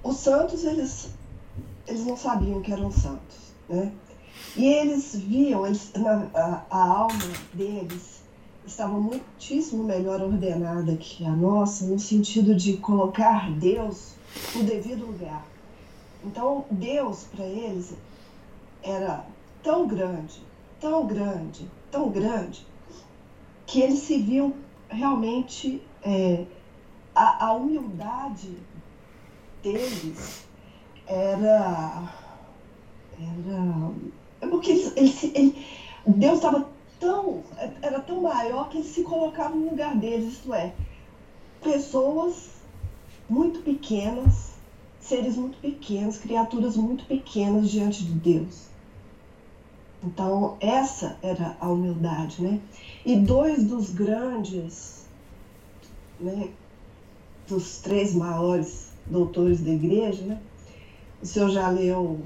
os 0.02 0.16
santos, 0.16 0.64
eles, 0.64 1.10
eles 1.86 2.04
não 2.04 2.16
sabiam 2.16 2.60
que 2.60 2.72
eram 2.72 2.90
santos, 2.90 3.52
né? 3.68 3.92
E 4.56 4.66
eles 4.66 5.14
viam, 5.14 5.66
eles, 5.66 5.92
na, 5.94 6.28
a, 6.34 6.64
a 6.70 6.86
alma 6.86 7.32
deles 7.52 8.22
estava 8.66 8.98
muitíssimo 8.98 9.84
melhor 9.84 10.20
ordenada 10.20 10.96
que 10.96 11.24
a 11.24 11.30
nossa, 11.30 11.84
no 11.86 11.98
sentido 11.98 12.54
de 12.54 12.76
colocar 12.78 13.50
Deus 13.52 14.14
no 14.54 14.64
devido 14.64 15.06
lugar. 15.06 15.46
Então, 16.24 16.64
Deus, 16.70 17.24
para 17.24 17.44
eles, 17.44 17.94
era 18.82 19.26
tão 19.62 19.86
grande, 19.86 20.42
tão 20.80 21.06
grande, 21.06 21.68
tão 21.90 22.10
grande, 22.10 22.66
que 23.66 23.80
eles 23.80 24.00
se 24.00 24.18
viam 24.18 24.54
realmente. 24.92 25.82
É, 26.04 26.44
a, 27.14 27.46
a 27.46 27.52
humildade 27.52 28.56
deles 29.62 30.46
era. 31.06 32.10
Era. 33.20 33.92
É 34.40 34.46
porque 34.46 34.70
eles, 34.70 34.96
eles, 34.96 35.24
eles, 35.24 35.54
Deus 36.06 36.34
estava 36.34 36.68
tão. 36.98 37.42
Era 37.80 38.00
tão 38.00 38.22
maior 38.22 38.68
que 38.68 38.78
eles 38.78 38.88
se 38.88 39.02
colocavam 39.02 39.58
no 39.58 39.70
lugar 39.70 39.96
deles, 39.96 40.34
isto 40.34 40.52
é, 40.54 40.72
pessoas 41.62 42.50
muito 43.28 43.60
pequenas, 43.60 44.52
seres 45.00 45.36
muito 45.36 45.58
pequenos, 45.58 46.18
criaturas 46.18 46.76
muito 46.76 47.04
pequenas 47.04 47.70
diante 47.70 48.04
de 48.04 48.12
Deus. 48.12 48.72
Então, 50.02 50.56
essa 50.58 51.16
era 51.22 51.56
a 51.60 51.68
humildade, 51.68 52.42
né? 52.42 52.60
E 53.04 53.16
dois 53.16 53.64
dos 53.64 53.90
grandes 53.90 55.06
né, 56.20 56.50
dos 57.48 57.78
três 57.78 58.14
maiores 58.14 58.92
doutores 59.06 59.60
da 59.60 59.70
igreja, 59.70 60.22
né? 60.22 60.40
O 61.20 61.26
senhor 61.26 61.50
já 61.50 61.68
leu, 61.68 62.20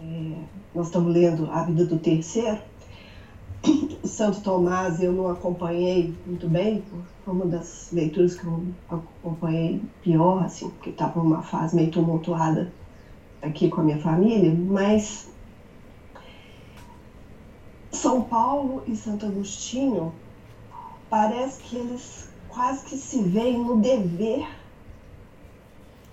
é, 0.00 0.32
nós 0.74 0.86
estamos 0.86 1.12
lendo 1.12 1.50
A 1.50 1.62
Vida 1.62 1.86
do 1.86 1.98
Terceiro. 1.98 2.60
O 4.02 4.06
Santo 4.06 4.40
Tomás 4.42 5.02
eu 5.02 5.12
não 5.12 5.28
acompanhei 5.28 6.14
muito 6.26 6.46
bem, 6.46 6.82
foi 7.24 7.34
uma 7.34 7.46
das 7.46 7.88
leituras 7.92 8.34
que 8.34 8.44
eu 8.44 8.62
acompanhei 8.88 9.80
pior, 10.02 10.44
assim, 10.44 10.68
porque 10.70 10.90
estava 10.90 11.22
numa 11.22 11.42
fase 11.42 11.74
meio 11.74 11.90
tumultuada 11.90 12.70
aqui 13.42 13.68
com 13.68 13.80
a 13.80 13.84
minha 13.84 13.98
família, 13.98 14.54
mas 14.54 15.28
São 17.96 18.22
Paulo 18.22 18.82
e 18.86 18.94
Santo 18.94 19.26
Agostinho 19.26 20.12
parece 21.08 21.62
que 21.62 21.76
eles 21.76 22.28
quase 22.48 22.84
que 22.84 22.96
se 22.96 23.22
veem 23.22 23.58
no 23.58 23.78
dever, 23.78 24.46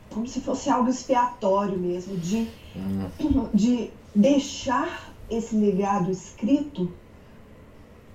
como 0.10 0.28
se 0.28 0.42
fosse 0.42 0.70
algo 0.70 0.90
expiatório 0.90 1.78
mesmo, 1.78 2.18
de, 2.18 2.50
hum. 2.76 3.50
de 3.54 3.92
deixar 4.14 5.14
esse 5.30 5.56
legado 5.56 6.12
escrito, 6.12 6.92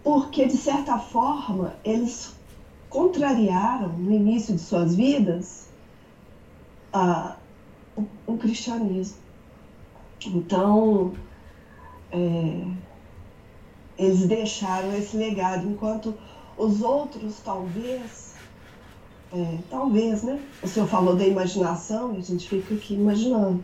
porque, 0.03 0.47
de 0.47 0.57
certa 0.57 0.99
forma, 0.99 1.75
eles 1.85 2.35
contrariaram 2.89 3.89
no 3.89 4.13
início 4.13 4.55
de 4.55 4.61
suas 4.61 4.95
vidas 4.95 5.69
a, 6.93 7.37
o, 7.97 8.05
o 8.27 8.39
cristianismo. 8.39 9.19
Então, 10.27 11.13
é, 12.11 12.67
eles 13.99 14.27
deixaram 14.27 14.95
esse 14.97 15.17
legado, 15.17 15.69
enquanto 15.69 16.15
os 16.57 16.81
outros, 16.83 17.41
talvez, 17.45 18.35
é, 19.33 19.59
talvez, 19.69 20.23
né? 20.23 20.41
O 20.63 20.69
senhor 20.69 20.89
falou 20.89 21.17
da 21.17 21.27
imaginação 21.27 22.15
e 22.15 22.19
a 22.19 22.23
gente 22.23 22.49
fica 22.49 22.75
aqui 22.75 22.95
imaginando. 22.95 23.63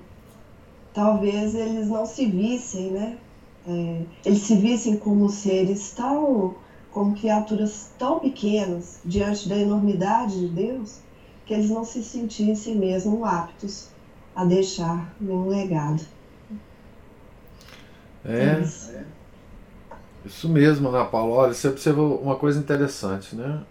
Talvez 0.93 1.55
eles 1.55 1.89
não 1.89 2.05
se 2.05 2.26
vissem, 2.26 2.91
né? 2.91 3.18
É, 3.66 4.03
eles 4.24 4.41
se 4.41 4.57
vissem 4.57 4.97
como 4.97 5.28
seres 5.30 5.93
tão, 5.93 6.57
como 6.91 7.16
criaturas 7.16 7.91
tão 7.99 8.18
pequenas 8.18 9.01
diante 9.05 9.49
da 9.49 9.57
enormidade 9.57 10.41
de 10.41 10.49
Deus, 10.49 10.99
que 11.47 11.55
eles 11.55 11.70
não 11.70 11.85
se 11.85 12.03
sentissem 12.03 12.76
mesmo 12.76 13.24
aptos 13.24 13.89
a 14.35 14.45
deixar 14.45 15.14
nenhum 15.20 15.49
legado. 15.49 16.03
É. 18.24 18.62
é 18.62 19.05
isso 20.25 20.49
mesmo, 20.49 20.89
Ana 20.89 21.05
Paula. 21.05 21.35
Olha, 21.35 21.55
você 21.55 21.68
observou 21.68 22.18
uma 22.18 22.37
coisa 22.37 22.59
interessante, 22.59 23.37
né? 23.37 23.62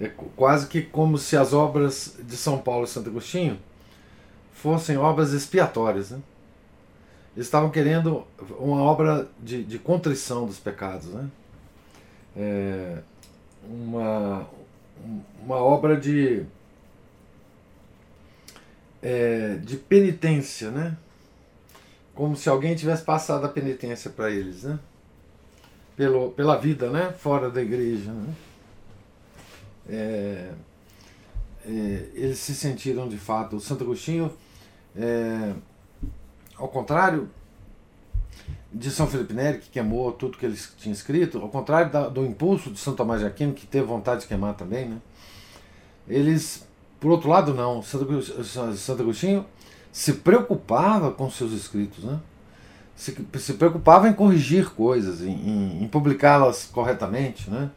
É, 0.00 0.06
é 0.06 0.12
quase 0.36 0.66
que 0.66 0.82
como 0.82 1.16
se 1.16 1.36
as 1.36 1.52
obras 1.52 2.16
de 2.22 2.36
São 2.36 2.58
Paulo 2.58 2.84
e 2.84 2.88
Santo 2.88 3.08
Agostinho 3.08 3.58
fossem 4.52 4.96
obras 4.96 5.32
expiatórias, 5.32 6.10
né? 6.10 6.20
Eles 7.34 7.46
estavam 7.46 7.70
querendo 7.70 8.24
uma 8.58 8.82
obra 8.82 9.28
de, 9.40 9.62
de 9.64 9.78
contrição 9.78 10.46
dos 10.46 10.58
pecados, 10.58 11.06
né? 11.06 11.30
É, 12.36 12.98
uma, 13.64 14.46
uma 15.42 15.56
obra 15.56 15.96
de, 15.96 16.44
é, 19.00 19.56
de 19.62 19.76
penitência, 19.76 20.70
né? 20.70 20.96
Como 22.14 22.36
se 22.36 22.48
alguém 22.48 22.74
tivesse 22.74 23.02
passado 23.02 23.46
a 23.46 23.48
penitência 23.48 24.10
para 24.10 24.30
eles, 24.30 24.64
né? 24.64 24.78
Pelo, 25.96 26.30
pela 26.30 26.56
vida 26.56 26.90
né? 26.90 27.12
fora 27.18 27.50
da 27.50 27.62
igreja. 27.62 28.12
Né? 28.12 28.34
É, 29.88 30.50
é, 31.64 32.08
eles 32.14 32.38
se 32.38 32.54
sentiram 32.54 33.08
de 33.08 33.18
fato. 33.18 33.56
O 33.56 33.60
Santo 33.60 33.84
Agostinho, 33.84 34.32
é, 34.96 35.52
ao 36.56 36.68
contrário 36.68 37.28
de 38.72 38.90
São 38.90 39.06
Felipe 39.06 39.34
Neri, 39.34 39.58
que 39.58 39.70
queimou 39.70 40.12
tudo 40.12 40.38
que 40.38 40.46
ele 40.46 40.58
tinha 40.78 40.92
escrito, 40.92 41.38
ao 41.38 41.48
contrário 41.48 41.92
da, 41.92 42.08
do 42.08 42.24
impulso 42.24 42.70
de 42.70 42.78
São 42.78 42.94
Tomás 42.94 43.20
de 43.20 43.26
Aquino, 43.26 43.52
que 43.52 43.66
teve 43.66 43.86
vontade 43.86 44.22
de 44.22 44.26
queimar 44.26 44.54
também, 44.54 44.88
né? 44.88 44.98
eles, 46.08 46.66
por 46.98 47.10
outro 47.10 47.28
lado, 47.28 47.54
não. 47.54 47.82
Santo, 47.82 48.76
Santo 48.76 49.02
Agostinho 49.02 49.44
se 49.90 50.14
preocupava 50.14 51.10
com 51.10 51.30
seus 51.30 51.52
escritos. 51.52 52.02
Né? 52.02 52.18
Se, 53.02 53.16
se 53.40 53.54
preocupava 53.54 54.08
em 54.08 54.12
corrigir 54.12 54.70
coisas, 54.70 55.22
em, 55.22 55.32
em, 55.32 55.82
em 55.82 55.88
publicá-las 55.88 56.66
corretamente. 56.66 57.50
Né? 57.50 57.68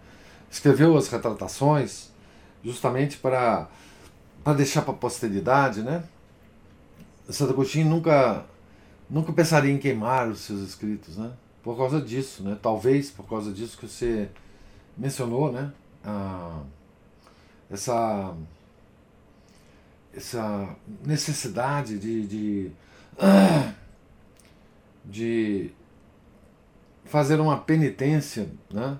Escreveu 0.52 0.96
as 0.96 1.08
retratações 1.08 2.12
justamente 2.64 3.18
para, 3.18 3.68
para 4.44 4.54
deixar 4.54 4.84
para 4.84 4.94
a 4.94 4.98
posteridade. 4.98 5.82
Né? 5.82 6.04
Santo 7.28 7.54
Agostinho 7.54 7.90
nunca, 7.90 8.46
nunca 9.10 9.34
pensaria 9.34 9.74
em 9.74 9.80
queimar 9.80 10.30
os 10.30 10.42
seus 10.42 10.62
escritos, 10.62 11.18
né? 11.18 11.32
por 11.64 11.76
causa 11.76 12.00
disso, 12.00 12.44
né? 12.44 12.56
talvez 12.62 13.10
por 13.10 13.28
causa 13.28 13.52
disso 13.52 13.80
que 13.80 13.88
você 13.88 14.30
mencionou, 14.96 15.52
né? 15.52 15.74
Ah, 16.04 16.62
essa, 17.70 18.36
essa 20.16 20.70
necessidade 21.04 21.98
de, 21.98 22.28
de 22.28 22.72
ah, 23.18 23.74
de 25.06 25.72
fazer 27.06 27.40
uma 27.40 27.58
penitência 27.58 28.50
né, 28.72 28.98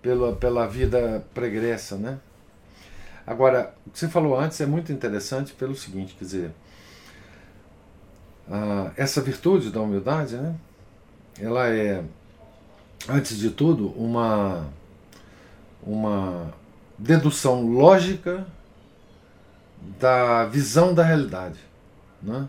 pela, 0.00 0.34
pela 0.34 0.66
vida 0.66 1.24
pregressa. 1.34 1.96
Né? 1.96 2.18
Agora, 3.26 3.74
o 3.86 3.90
que 3.90 3.98
você 3.98 4.08
falou 4.08 4.38
antes 4.38 4.60
é 4.60 4.66
muito 4.66 4.92
interessante 4.92 5.52
pelo 5.52 5.74
seguinte, 5.76 6.14
quer 6.18 6.24
dizer, 6.24 6.50
uh, 8.48 8.90
essa 8.96 9.20
virtude 9.20 9.70
da 9.70 9.80
humildade, 9.80 10.36
né, 10.36 10.56
ela 11.38 11.68
é, 11.68 12.02
antes 13.08 13.36
de 13.36 13.50
tudo, 13.50 13.88
uma, 13.90 14.66
uma 15.82 16.52
dedução 16.98 17.66
lógica 17.66 18.46
da 19.98 20.44
visão 20.46 20.92
da 20.92 21.02
realidade. 21.02 21.58
Né? 22.22 22.48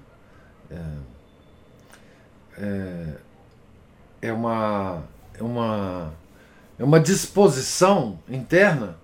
É, 0.69 1.11
é, 2.62 3.16
é, 4.22 4.32
uma, 4.32 5.03
é, 5.34 5.43
uma, 5.43 6.14
é 6.78 6.84
uma 6.84 6.99
disposição 6.99 8.20
interna 8.30 8.95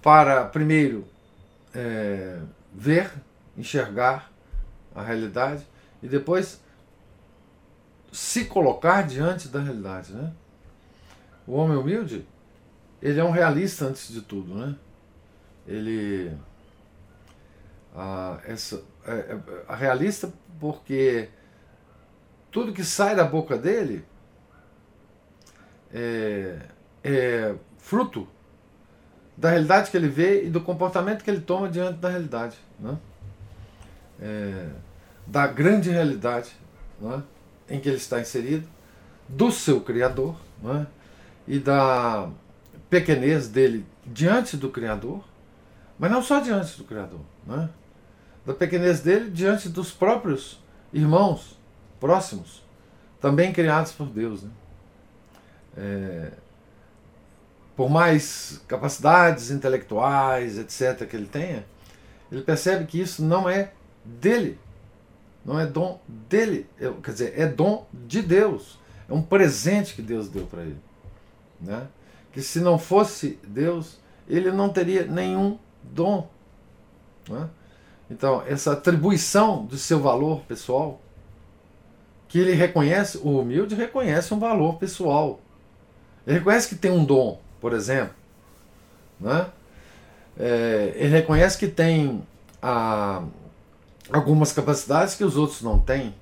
para, 0.00 0.46
primeiro, 0.46 1.06
é, 1.74 2.40
ver, 2.72 3.12
enxergar 3.56 4.32
a 4.94 5.02
realidade 5.02 5.66
e 6.02 6.08
depois 6.08 6.60
se 8.10 8.46
colocar 8.46 9.02
diante 9.06 9.48
da 9.48 9.60
realidade, 9.60 10.12
né? 10.12 10.32
O 11.46 11.54
homem 11.54 11.76
humilde, 11.76 12.26
ele 13.00 13.20
é 13.20 13.24
um 13.24 13.30
realista 13.30 13.86
antes 13.86 14.08
de 14.08 14.20
tudo, 14.22 14.54
né? 14.54 14.74
Ele 15.66 16.36
a, 17.94 18.40
essa, 18.46 18.82
a, 19.06 19.12
é, 19.12 19.14
é, 19.14 19.40
a 19.68 19.76
realista 19.76 20.32
porque 20.60 21.28
tudo 22.52 22.72
que 22.72 22.84
sai 22.84 23.16
da 23.16 23.24
boca 23.24 23.56
dele 23.56 24.04
é, 25.92 26.58
é 27.02 27.54
fruto 27.78 28.28
da 29.36 29.50
realidade 29.50 29.90
que 29.90 29.96
ele 29.96 30.08
vê 30.08 30.44
e 30.44 30.50
do 30.50 30.60
comportamento 30.60 31.24
que 31.24 31.30
ele 31.30 31.40
toma 31.40 31.68
diante 31.68 31.98
da 31.98 32.10
realidade, 32.10 32.58
né? 32.78 32.98
É, 34.20 34.68
da 35.26 35.46
grande 35.46 35.90
realidade 35.90 36.52
né? 37.00 37.22
em 37.68 37.80
que 37.80 37.88
ele 37.88 37.96
está 37.96 38.20
inserido, 38.20 38.68
do 39.26 39.50
seu 39.50 39.80
Criador 39.80 40.36
né? 40.62 40.86
e 41.48 41.58
da 41.58 42.28
pequenez 42.90 43.48
dele 43.48 43.86
diante 44.06 44.56
do 44.56 44.68
Criador, 44.68 45.24
mas 45.98 46.10
não 46.10 46.22
só 46.22 46.38
diante 46.38 46.76
do 46.76 46.84
Criador, 46.84 47.20
né? 47.46 47.70
da 48.44 48.52
pequenez 48.52 49.00
dele 49.00 49.30
diante 49.30 49.68
dos 49.68 49.90
próprios 49.90 50.60
irmãos 50.92 51.58
próximos, 52.02 52.64
também 53.20 53.52
criados 53.52 53.92
por 53.92 54.08
Deus. 54.08 54.42
Né? 54.42 54.50
É, 55.76 56.32
por 57.76 57.88
mais 57.88 58.60
capacidades 58.66 59.52
intelectuais, 59.52 60.58
etc., 60.58 61.06
que 61.08 61.14
ele 61.14 61.26
tenha, 61.26 61.64
ele 62.30 62.42
percebe 62.42 62.86
que 62.86 63.00
isso 63.00 63.24
não 63.24 63.48
é 63.48 63.72
dele, 64.04 64.58
não 65.44 65.60
é 65.60 65.64
dom 65.64 66.00
dele, 66.08 66.68
é, 66.80 66.90
quer 67.00 67.12
dizer, 67.12 67.38
é 67.38 67.46
dom 67.46 67.86
de 67.92 68.20
Deus, 68.20 68.80
é 69.08 69.12
um 69.12 69.22
presente 69.22 69.94
que 69.94 70.02
Deus 70.02 70.28
deu 70.28 70.44
para 70.46 70.62
ele. 70.62 70.80
Né? 71.60 71.86
Que 72.32 72.42
se 72.42 72.58
não 72.58 72.80
fosse 72.80 73.38
Deus, 73.46 74.00
ele 74.28 74.50
não 74.50 74.70
teria 74.70 75.06
nenhum 75.06 75.56
dom. 75.84 76.28
Né? 77.28 77.48
Então, 78.10 78.42
essa 78.44 78.72
atribuição 78.72 79.64
do 79.64 79.78
seu 79.78 80.00
valor 80.00 80.40
pessoal, 80.40 81.00
que 82.32 82.38
ele 82.38 82.54
reconhece, 82.54 83.18
o 83.18 83.40
humilde 83.40 83.74
reconhece 83.74 84.32
um 84.32 84.38
valor 84.38 84.78
pessoal. 84.78 85.38
Ele 86.26 86.38
reconhece 86.38 86.66
que 86.66 86.74
tem 86.74 86.90
um 86.90 87.04
dom, 87.04 87.38
por 87.60 87.74
exemplo. 87.74 88.14
Né? 89.20 89.50
É, 90.40 90.94
ele 90.96 91.10
reconhece 91.10 91.58
que 91.58 91.68
tem 91.68 92.26
a, 92.62 93.22
algumas 94.10 94.50
capacidades 94.50 95.14
que 95.14 95.22
os 95.22 95.36
outros 95.36 95.60
não 95.60 95.78
têm. 95.78 96.14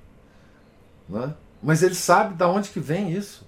Né? 1.07 1.33
Mas 1.63 1.81
ele 1.81 1.95
sabe 1.95 2.33
de 2.33 2.43
onde 2.43 2.71
que 2.71 2.81
vem 2.81 3.13
isso. 3.13 3.47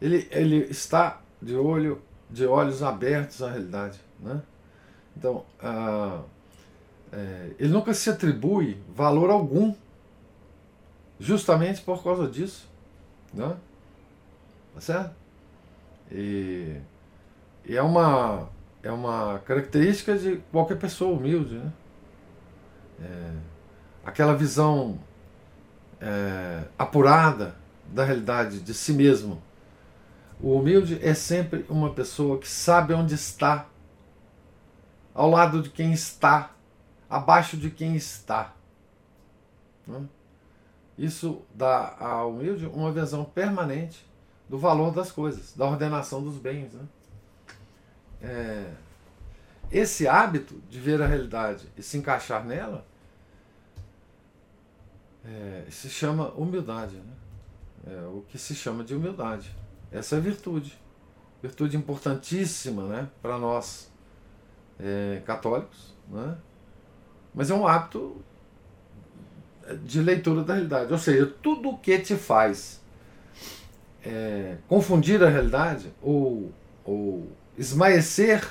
Ele, 0.00 0.26
ele 0.30 0.68
está 0.70 1.20
de 1.42 1.54
olho 1.56 2.00
de 2.30 2.46
olhos 2.46 2.82
abertos 2.82 3.42
à 3.42 3.50
realidade. 3.50 4.00
Né? 4.18 4.40
Então, 5.14 5.44
ah, 5.62 6.22
é, 7.12 7.50
ele 7.58 7.68
nunca 7.68 7.92
se 7.92 8.08
atribui 8.08 8.78
valor 8.94 9.28
algum, 9.28 9.74
justamente 11.18 11.82
por 11.82 12.02
causa 12.02 12.28
disso. 12.28 12.68
Né? 13.32 13.56
Tá 14.74 14.80
certo? 14.80 15.14
E, 16.10 16.76
e 17.64 17.76
é, 17.76 17.82
uma, 17.82 18.48
é 18.82 18.90
uma 18.90 19.40
característica 19.40 20.16
de 20.16 20.36
qualquer 20.52 20.78
pessoa 20.78 21.16
humilde. 21.16 21.56
Né? 21.56 21.72
É, 23.02 23.32
aquela 24.04 24.34
visão 24.34 24.98
é, 26.00 26.64
apurada 26.78 27.56
da 27.86 28.04
realidade 28.04 28.60
de 28.60 28.74
si 28.74 28.92
mesmo. 28.92 29.42
O 30.40 30.56
humilde 30.56 30.98
é 31.02 31.14
sempre 31.14 31.64
uma 31.68 31.92
pessoa 31.92 32.38
que 32.38 32.48
sabe 32.48 32.92
onde 32.92 33.14
está, 33.14 33.66
ao 35.14 35.30
lado 35.30 35.62
de 35.62 35.70
quem 35.70 35.92
está 35.92 36.50
abaixo 37.08 37.56
de 37.56 37.70
quem 37.70 37.96
está. 37.96 38.52
Né? 39.86 40.02
Isso 40.98 41.42
dá 41.54 41.94
ao 41.98 42.30
humilde 42.30 42.66
uma 42.66 42.90
visão 42.90 43.24
permanente 43.24 44.06
do 44.48 44.58
valor 44.58 44.92
das 44.92 45.12
coisas, 45.12 45.52
da 45.54 45.66
ordenação 45.66 46.22
dos 46.22 46.36
bens. 46.36 46.72
Né? 46.72 46.84
É, 48.22 48.72
esse 49.70 50.08
hábito 50.08 50.60
de 50.70 50.80
ver 50.80 51.02
a 51.02 51.06
realidade 51.06 51.68
e 51.76 51.82
se 51.82 51.98
encaixar 51.98 52.44
nela 52.44 52.86
é, 55.24 55.64
se 55.70 55.90
chama 55.90 56.30
humildade. 56.30 56.96
Né? 56.96 57.12
É 57.88 58.06
o 58.06 58.24
que 58.28 58.38
se 58.38 58.54
chama 58.54 58.82
de 58.82 58.94
humildade. 58.94 59.54
Essa 59.90 60.16
é 60.16 60.20
virtude. 60.20 60.78
Virtude 61.42 61.76
importantíssima 61.76 62.84
né, 62.84 63.08
para 63.20 63.38
nós 63.38 63.92
é, 64.78 65.22
católicos. 65.26 65.94
Né? 66.08 66.38
Mas 67.34 67.50
é 67.50 67.54
um 67.54 67.66
hábito 67.66 68.24
de 69.84 70.00
leitura 70.00 70.42
da 70.42 70.54
realidade. 70.54 70.92
Ou 70.92 70.98
seja, 70.98 71.26
tudo 71.42 71.70
o 71.70 71.78
que 71.78 71.98
te 71.98 72.14
faz 72.14 72.80
é, 74.04 74.56
confundir 74.68 75.22
a 75.22 75.28
realidade 75.28 75.92
ou, 76.00 76.52
ou 76.84 77.30
esmaecer 77.58 78.46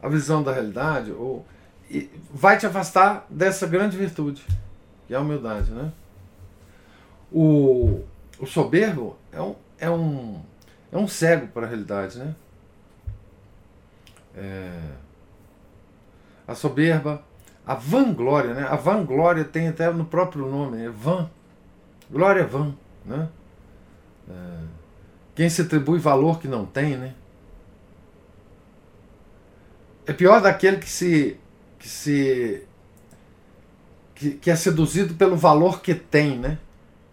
a 0.00 0.08
visão 0.08 0.42
da 0.42 0.52
realidade 0.52 1.10
ou 1.12 1.46
vai 2.32 2.56
te 2.56 2.66
afastar 2.66 3.26
dessa 3.28 3.66
grande 3.66 3.96
virtude, 3.96 4.42
que 5.06 5.14
é 5.14 5.16
a 5.16 5.20
humildade. 5.20 5.70
Né? 5.70 5.92
O, 7.30 8.02
o 8.38 8.46
soberbo 8.46 9.16
é 9.30 9.40
um, 9.40 9.54
é, 9.78 9.90
um, 9.90 10.42
é 10.90 10.96
um 10.96 11.06
cego 11.06 11.48
para 11.48 11.66
a 11.66 11.68
realidade. 11.68 12.18
Né? 12.18 12.34
É, 14.34 14.80
a 16.46 16.54
soberba 16.54 17.22
a 17.66 17.74
vanglória, 17.74 18.54
né? 18.54 18.66
A 18.68 18.76
vanglória 18.76 19.44
tem 19.44 19.68
até 19.68 19.90
no 19.90 20.04
próprio 20.04 20.46
nome, 20.46 20.78
né? 20.78 20.88
Van. 20.88 21.30
Glória 22.10 22.46
van, 22.46 22.74
né? 23.06 23.28
É, 24.28 24.58
quem 25.34 25.48
se 25.48 25.62
atribui 25.62 25.98
valor 25.98 26.40
que 26.40 26.48
não 26.48 26.66
tem, 26.66 26.96
né? 26.96 27.14
É 30.04 30.12
pior 30.12 30.40
daquele 30.40 30.78
que 30.78 30.90
se 30.90 31.38
que 31.78 31.88
se 31.88 32.66
que, 34.14 34.32
que 34.32 34.50
é 34.50 34.56
seduzido 34.56 35.14
pelo 35.14 35.36
valor 35.36 35.80
que 35.80 35.94
tem, 35.94 36.38
né? 36.38 36.58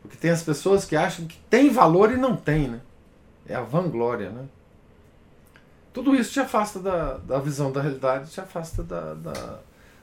Porque 0.02 0.18
tem 0.18 0.32
as 0.32 0.41
pessoas 0.41 0.86
que 0.86 0.95
acham 0.95 1.28
que 1.28 1.38
tem 1.50 1.70
valor 1.70 2.12
e 2.12 2.18
não 2.18 2.36
tem, 2.36 2.68
né? 2.68 2.82
É 3.47 3.56
a 3.56 3.62
vanglória, 3.62 4.32
né? 4.32 4.45
Tudo 5.93 6.16
isso 6.16 6.32
te 6.34 6.39
afasta 6.39 6.80
da, 6.80 7.18
da 7.18 7.39
visão 7.39 7.72
da 7.72 7.82
realidade, 7.82 8.32
te 8.32 8.41
afasta 8.41 8.84
da, 8.84 9.14
da 9.14 9.60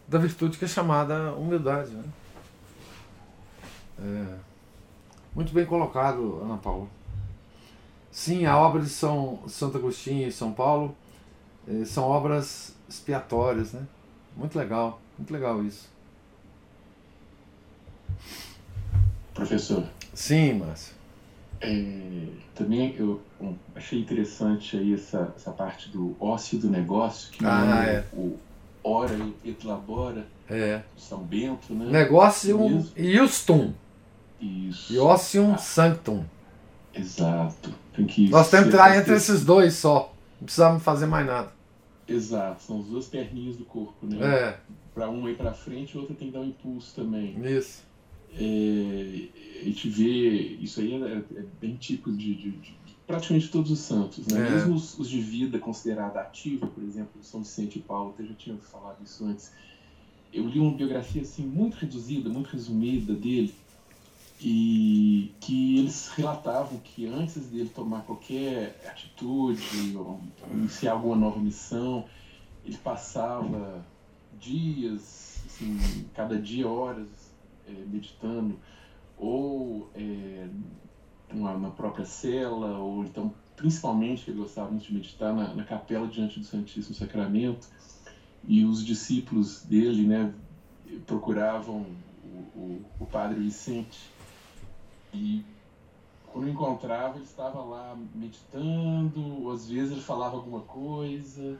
da 0.08 0.18
virtude 0.18 0.58
que 0.58 0.64
é 0.64 0.68
chamada 0.68 1.32
humildade. 1.34 1.90
Né? 1.90 2.04
É, 3.98 4.34
muito 5.34 5.52
bem 5.52 5.66
colocado, 5.66 6.40
Ana 6.42 6.56
Paula. 6.56 6.88
Sim, 8.10 8.46
a 8.46 8.56
obra 8.56 8.80
de 8.80 8.88
São 8.88 9.40
Santo 9.46 9.76
Agostinho 9.76 10.26
e 10.26 10.32
São 10.32 10.52
Paulo 10.52 10.96
eh, 11.68 11.84
são 11.84 12.04
obras 12.04 12.74
expiatórias, 12.88 13.74
né? 13.74 13.86
Muito 14.34 14.56
legal, 14.58 15.00
muito 15.18 15.30
legal 15.30 15.62
isso. 15.62 15.88
Professor. 19.34 19.84
Sim, 20.14 20.54
Márcio. 20.54 20.94
É, 21.60 22.28
também 22.54 22.94
eu 22.96 23.20
achei 23.74 24.00
interessante 24.00 24.76
aí 24.76 24.94
essa, 24.94 25.34
essa 25.36 25.50
parte 25.50 25.90
do 25.90 26.16
ócio 26.18 26.58
do 26.58 26.70
negócio, 26.70 27.30
que 27.30 27.44
ah, 27.44 27.84
é, 27.86 27.94
é. 27.96 28.06
o, 28.14 28.38
ora 28.86 29.18
et 29.44 29.64
labora, 29.64 30.26
é. 30.48 30.82
São 30.96 31.18
Bento, 31.24 31.74
né? 31.74 31.90
Negócio 31.90 32.84
Iustum. 32.96 33.74
Isso. 34.40 34.92
Iosium 34.92 35.54
ah. 35.54 35.58
Sanctum. 35.58 36.24
Exato. 36.94 37.74
Tem 37.94 38.06
que 38.06 38.28
Nós 38.28 38.48
temos 38.48 38.68
que 38.68 38.74
entrar 38.74 38.96
entre 38.96 39.14
esses 39.14 39.44
dois 39.44 39.74
só. 39.74 40.14
Não 40.38 40.44
precisamos 40.44 40.82
fazer 40.82 41.06
mais 41.06 41.26
nada. 41.26 41.52
Exato, 42.06 42.62
são 42.62 42.80
as 42.80 42.86
duas 42.86 43.06
perninhas 43.06 43.56
do 43.56 43.64
corpo, 43.64 44.06
né? 44.06 44.18
É. 44.24 44.60
Para 44.94 45.10
um 45.10 45.28
ir 45.28 45.36
para 45.36 45.52
frente, 45.52 45.96
o 45.96 46.00
outro 46.00 46.14
tem 46.14 46.28
que 46.28 46.34
dar 46.34 46.40
um 46.40 46.44
impulso 46.44 46.94
também. 46.94 47.36
Isso. 47.44 47.82
É, 48.32 49.60
a 49.60 49.64
gente 49.64 49.88
vê, 49.88 50.56
isso 50.60 50.80
aí 50.80 51.02
é, 51.02 51.16
é 51.16 51.44
bem 51.60 51.74
típico 51.74 52.12
de, 52.12 52.34
de, 52.34 52.50
de, 52.52 52.74
praticamente 53.06 53.48
todos 53.48 53.70
os 53.70 53.78
santos, 53.78 54.26
né? 54.26 54.46
É. 54.46 54.50
Mesmo 54.50 54.74
os, 54.74 54.98
os, 54.98 55.08
de 55.08 55.20
vida 55.20 55.58
considerada 55.58 56.20
ativa, 56.20 56.66
por 56.66 56.82
exemplo, 56.82 57.22
São 57.22 57.40
Vicente 57.40 57.78
e 57.78 57.82
Paulo, 57.82 58.14
eu 58.18 58.26
já 58.26 58.34
tinha 58.34 58.56
falado 58.56 58.96
isso 59.02 59.24
antes. 59.24 59.52
Eu 60.32 60.46
li 60.48 60.58
uma 60.58 60.76
biografia 60.76 61.22
assim 61.22 61.46
muito 61.46 61.74
reduzida, 61.74 62.28
muito 62.28 62.50
resumida 62.50 63.14
dele, 63.14 63.54
e 64.40 65.32
que 65.40 65.78
eles 65.78 66.08
relatavam 66.08 66.78
que 66.80 67.06
antes 67.06 67.46
dele 67.46 67.70
tomar 67.74 68.02
qualquer 68.02 68.82
atitude 68.86 69.96
ou 69.96 70.20
iniciar 70.52 70.92
alguma 70.92 71.16
nova 71.16 71.38
missão, 71.38 72.04
ele 72.64 72.76
passava 72.76 73.84
dias, 74.38 75.42
assim, 75.46 75.78
cada 76.12 76.38
dia 76.38 76.68
horas 76.68 77.08
é, 77.66 77.72
meditando 77.86 78.58
ou 79.16 79.88
é, 79.94 80.48
uma, 81.32 81.52
uma 81.52 81.70
própria 81.70 82.04
cela, 82.04 82.78
ou 82.78 83.04
então, 83.04 83.32
principalmente, 83.56 84.30
ele 84.30 84.38
gostava 84.38 84.74
de 84.74 84.92
meditar 84.92 85.34
na, 85.34 85.54
na 85.54 85.64
capela 85.64 86.06
diante 86.06 86.38
do 86.38 86.44
Santíssimo 86.44 86.94
Sacramento, 86.94 87.68
e 88.46 88.64
os 88.64 88.84
discípulos 88.84 89.62
dele 89.62 90.06
né, 90.06 90.32
procuravam 91.06 91.86
o, 92.24 92.58
o, 92.58 92.84
o 93.00 93.06
padre 93.06 93.40
Vicente, 93.40 94.10
e 95.12 95.44
quando 96.26 96.50
encontrava, 96.50 97.16
ele 97.16 97.24
estava 97.24 97.62
lá 97.62 97.96
meditando, 98.14 99.42
ou 99.42 99.50
às 99.50 99.66
vezes 99.68 99.92
ele 99.92 100.02
falava 100.02 100.36
alguma 100.36 100.60
coisa, 100.60 101.58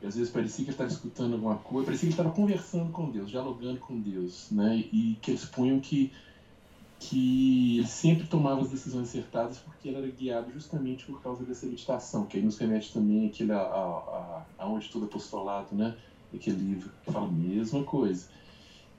e 0.00 0.06
às 0.06 0.16
vezes 0.16 0.32
parecia 0.32 0.64
que 0.64 0.70
ele 0.70 0.74
estava 0.74 0.90
escutando 0.90 1.34
alguma 1.34 1.56
coisa, 1.56 1.86
parecia 1.86 2.08
que 2.08 2.14
ele 2.14 2.20
estava 2.20 2.34
conversando 2.34 2.90
com 2.90 3.10
Deus, 3.10 3.30
dialogando 3.30 3.78
com 3.80 4.00
Deus, 4.00 4.50
né? 4.50 4.76
E 4.76 5.18
que 5.20 5.30
eles 5.30 5.44
punham 5.44 5.78
que 5.78 6.10
que 6.98 7.78
ele 7.78 7.86
sempre 7.86 8.26
tomava 8.26 8.62
as 8.62 8.70
decisões 8.70 9.08
acertadas 9.08 9.58
porque 9.58 9.88
ele 9.88 9.98
era 9.98 10.08
guiado 10.08 10.52
justamente 10.52 11.04
por 11.04 11.20
causa 11.22 11.44
dessa 11.44 11.66
meditação, 11.66 12.26
que 12.26 12.36
aí 12.36 12.42
nos 12.42 12.56
remete 12.56 12.92
também 12.92 13.26
aquele 13.26 13.52
a, 13.52 13.58
a, 13.58 14.46
a, 14.58 14.80
todo 14.90 15.06
apostolado, 15.06 15.74
né? 15.74 15.96
Aquele 16.32 16.56
livro 16.56 16.90
que 17.04 17.12
fala 17.12 17.26
a 17.26 17.30
mesma 17.30 17.84
coisa 17.84 18.28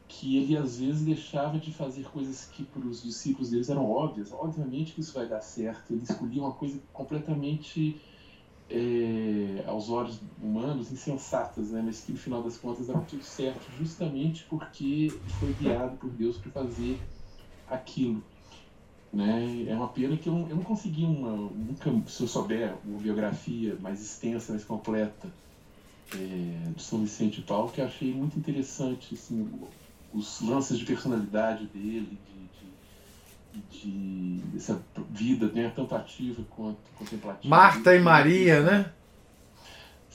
que 0.08 0.38
ele 0.38 0.56
às 0.56 0.80
vezes 0.80 1.04
deixava 1.04 1.58
de 1.58 1.74
fazer 1.74 2.06
coisas 2.06 2.46
que 2.46 2.64
para 2.64 2.86
os 2.86 3.04
discípulos 3.04 3.50
deles 3.50 3.70
eram 3.70 3.90
óbvias. 3.90 4.32
Obviamente 4.32 4.94
que 4.94 5.02
isso 5.02 5.14
vai 5.14 5.28
dar 5.28 5.42
certo. 5.42 5.92
Ele 5.92 6.04
escolhia 6.04 6.42
uma 6.42 6.54
coisa 6.54 6.80
completamente 6.94 8.00
é, 8.70 9.64
aos 9.68 9.90
olhos 9.90 10.20
humanos 10.42 10.92
insensatas, 10.92 11.72
né? 11.72 11.82
mas 11.84 12.02
que 12.02 12.12
no 12.12 12.18
final 12.18 12.44
das 12.44 12.58
contas 12.58 12.88
dava 12.88 13.02
tudo 13.02 13.24
certo, 13.24 13.72
justamente 13.78 14.46
porque 14.46 15.08
foi 15.40 15.54
guiado 15.54 15.98
por 15.98 16.10
Deus 16.12 16.38
para 16.38 16.52
fazer 16.52 17.00
aquilo. 17.70 18.24
Né? 19.12 19.66
É 19.68 19.76
uma 19.76 19.88
pena 19.88 20.18
que 20.18 20.28
eu, 20.28 20.34
eu 20.50 20.56
não 20.56 20.64
consegui 20.64 21.06
uma, 21.06 21.32
nunca, 21.32 21.92
se 22.10 22.22
eu 22.22 22.28
souber 22.28 22.76
uma 22.84 23.00
biografia 23.00 23.78
mais 23.82 24.02
extensa, 24.02 24.52
mais 24.52 24.66
completa 24.66 25.30
é, 26.14 26.72
de 26.76 26.82
São 26.84 27.00
Vicente 27.00 27.40
de 27.40 27.48
Paulo, 27.48 27.72
que 27.72 27.80
eu 27.80 27.86
achei 27.86 28.14
muito 28.14 28.38
interessante 28.38 29.16
assim, 29.16 29.50
os 30.14 30.42
lances 30.42 30.78
de 30.78 30.86
personalidade 30.86 31.66
dele, 31.68 32.18
de, 33.54 33.70
de, 33.72 34.42
de 34.42 34.58
essa 34.58 34.82
vida 35.10 35.48
né, 35.48 35.72
tanto 35.76 35.96
ativa 35.96 36.44
quanto 36.50 36.78
contemplativa. 36.98 37.48
Marta 37.48 37.96
e 37.96 38.00
Maria, 38.00 38.62
né? 38.62 38.92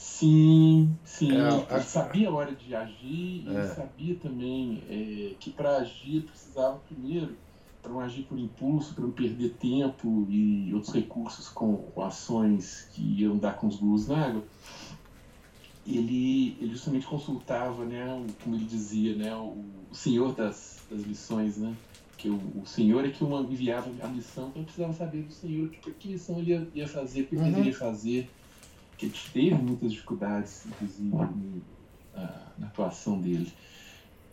Sim, 0.01 0.97
sim. 1.05 1.31
É, 1.31 1.75
ele 1.75 1.83
sabia 1.83 2.27
a 2.27 2.31
hora 2.31 2.51
de 2.55 2.73
agir 2.73 3.43
e 3.45 3.55
é. 3.55 3.67
sabia 3.67 4.15
também 4.15 4.81
é, 4.89 5.35
que 5.39 5.51
para 5.51 5.77
agir 5.77 6.23
precisava 6.23 6.79
primeiro, 6.87 7.37
para 7.83 7.91
não 7.91 7.99
agir 7.99 8.23
por 8.23 8.35
impulso, 8.39 8.95
para 8.95 9.03
não 9.03 9.11
perder 9.11 9.53
tempo 9.59 10.25
e 10.27 10.73
outros 10.73 10.91
recursos 10.91 11.47
com, 11.49 11.77
com 11.77 12.01
ações 12.01 12.87
que 12.91 13.21
iam 13.21 13.37
dar 13.37 13.57
com 13.57 13.67
os 13.67 13.75
burros 13.75 14.07
na 14.07 14.25
água, 14.25 14.43
ele, 15.85 16.57
ele 16.59 16.71
justamente 16.71 17.05
consultava, 17.05 17.85
né, 17.85 18.25
como 18.43 18.55
ele 18.55 18.65
dizia, 18.65 19.15
né, 19.15 19.35
o, 19.35 19.63
o 19.91 19.93
senhor 19.95 20.33
das, 20.33 20.79
das 20.89 21.01
lições, 21.01 21.57
né, 21.57 21.75
que 22.17 22.27
o, 22.27 22.41
o 22.59 22.65
senhor 22.65 23.05
é 23.05 23.09
que 23.09 23.23
enviava 23.23 23.91
a 24.01 24.07
missão, 24.07 24.47
então 24.47 24.63
eu 24.63 24.65
precisava 24.65 24.93
saber 24.93 25.21
do 25.21 25.31
senhor 25.31 25.69
tipo, 25.69 25.91
que 25.91 26.07
missão 26.07 26.39
ele 26.39 26.53
ia, 26.53 26.67
ia 26.73 26.87
fazer, 26.87 27.21
o 27.21 27.27
que 27.27 27.35
ele 27.35 27.43
uhum. 27.43 27.51
deveria 27.51 27.75
fazer, 27.75 28.27
que 29.09 29.31
teve 29.31 29.55
muitas 29.55 29.91
dificuldades, 29.91 30.65
inclusive, 30.65 31.15
na, 32.13 32.67
atuação 32.67 33.19
dele. 33.19 33.51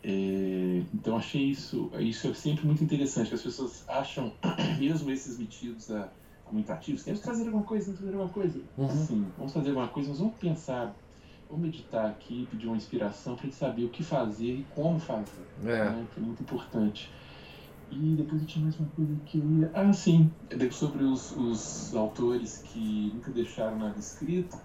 É, 0.01 0.81
então 0.93 1.17
achei 1.17 1.43
isso, 1.43 1.91
isso 1.99 2.27
é 2.27 2.33
sempre 2.33 2.65
muito 2.65 2.83
interessante, 2.83 3.29
que 3.29 3.35
as 3.35 3.41
pessoas 3.41 3.83
acham, 3.87 4.33
mesmo 4.79 5.11
esses 5.11 5.37
metidos 5.37 5.91
a, 5.91 6.09
muito 6.51 6.71
ativos, 6.71 7.03
temos 7.03 7.19
que 7.19 7.25
fazer 7.25 7.45
alguma 7.45 7.63
coisa, 7.63 7.85
temos 7.85 7.99
que 7.99 8.05
fazer 8.05 8.17
alguma 8.17 8.33
coisa. 8.33 8.61
Uhum. 8.77 9.05
Sim, 9.05 9.27
vamos 9.37 9.53
fazer 9.53 9.69
alguma 9.69 9.87
coisa, 9.87 10.09
mas 10.09 10.19
vamos 10.19 10.35
pensar 10.35 10.95
vou 11.49 11.57
meditar 11.57 12.05
aqui, 12.05 12.47
pedir 12.51 12.67
uma 12.67 12.77
inspiração 12.77 13.35
para 13.35 13.45
gente 13.45 13.55
saber 13.55 13.85
o 13.85 13.89
que 13.89 14.03
fazer 14.03 14.53
e 14.53 14.65
como 14.75 14.99
fazer. 14.99 15.47
É. 15.63 15.89
Né? 15.89 16.07
Que 16.13 16.19
é 16.19 16.23
muito 16.23 16.43
importante. 16.43 17.11
E 17.91 18.15
depois 18.15 18.41
eu 18.41 18.47
tinha 18.47 18.63
mais 18.63 18.79
uma 18.79 18.89
coisa 18.89 19.15
que 19.25 19.39
eu 19.39 19.51
ia. 19.59 19.71
Ah, 19.73 19.91
sim, 19.91 20.31
sobre 20.71 21.03
os, 21.03 21.35
os 21.35 21.95
autores 21.95 22.63
que 22.65 23.11
nunca 23.13 23.31
deixaram 23.31 23.77
nada 23.77 23.97
escrito. 23.97 24.57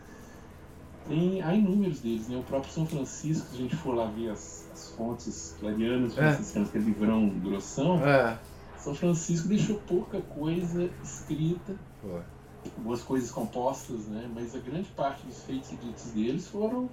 Tem, 1.08 1.42
há 1.42 1.54
inúmeros 1.54 2.00
deles, 2.00 2.28
né? 2.28 2.36
O 2.38 2.42
próprio 2.42 2.72
São 2.72 2.86
Francisco, 2.86 3.46
se 3.48 3.54
a 3.54 3.58
gente 3.58 3.76
for 3.76 3.94
lá 3.94 4.06
ver 4.06 4.30
as, 4.30 4.68
as 4.72 4.90
fontes 4.90 5.56
clarianas, 5.60 6.12
é. 6.12 6.32
franciscanas, 6.32 6.70
que 6.70 6.78
é 6.78 6.80
livrão 6.80 7.28
grossão, 7.28 7.98
é. 8.04 8.38
São 8.78 8.94
Francisco 8.94 9.48
deixou 9.48 9.76
pouca 9.80 10.20
coisa 10.20 10.90
escrita. 11.02 11.76
Pô 12.00 12.20
algumas 12.64 13.02
coisas 13.02 13.30
compostas, 13.30 14.06
né? 14.06 14.30
Mas 14.34 14.54
a 14.54 14.58
grande 14.58 14.88
parte 14.90 15.26
dos 15.26 15.42
feitos 15.42 15.72
e 15.72 15.76
ditos 15.76 16.04
deles 16.12 16.48
foram 16.48 16.88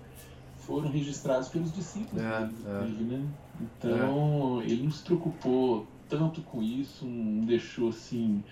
foram 0.60 0.90
registrados 0.90 1.50
pelos 1.50 1.74
discípulos 1.74 2.24
é, 2.24 2.40
deles, 2.40 2.66
é. 2.66 3.04
né? 3.04 3.28
Então 3.60 4.62
é. 4.62 4.66
ele 4.66 4.84
não 4.84 4.92
se 4.92 5.04
preocupou 5.04 5.88
tanto 6.12 6.42
com 6.42 6.62
isso, 6.62 7.06
não 7.06 7.46
deixou 7.46 7.88
assim 7.88 8.44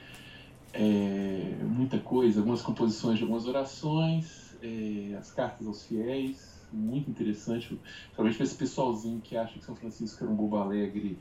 é, 0.73 1.57
muita 1.63 1.99
coisa, 1.99 2.39
algumas 2.39 2.61
composições 2.61 3.17
de 3.17 3.23
algumas 3.23 3.45
orações, 3.45 4.55
é, 4.61 5.13
as 5.15 5.31
cartas 5.31 5.67
aos 5.67 5.85
fiéis, 5.85 6.65
muito 6.71 7.09
interessante, 7.09 7.67
principalmente 7.67 8.37
para 8.37 8.45
esse 8.45 8.55
pessoalzinho 8.55 9.19
que 9.19 9.35
acha 9.35 9.59
que 9.59 9.65
São 9.65 9.75
Francisco 9.75 10.23
era 10.23 10.31
um 10.31 10.35
bobo 10.35 10.55
alegre 10.55 11.19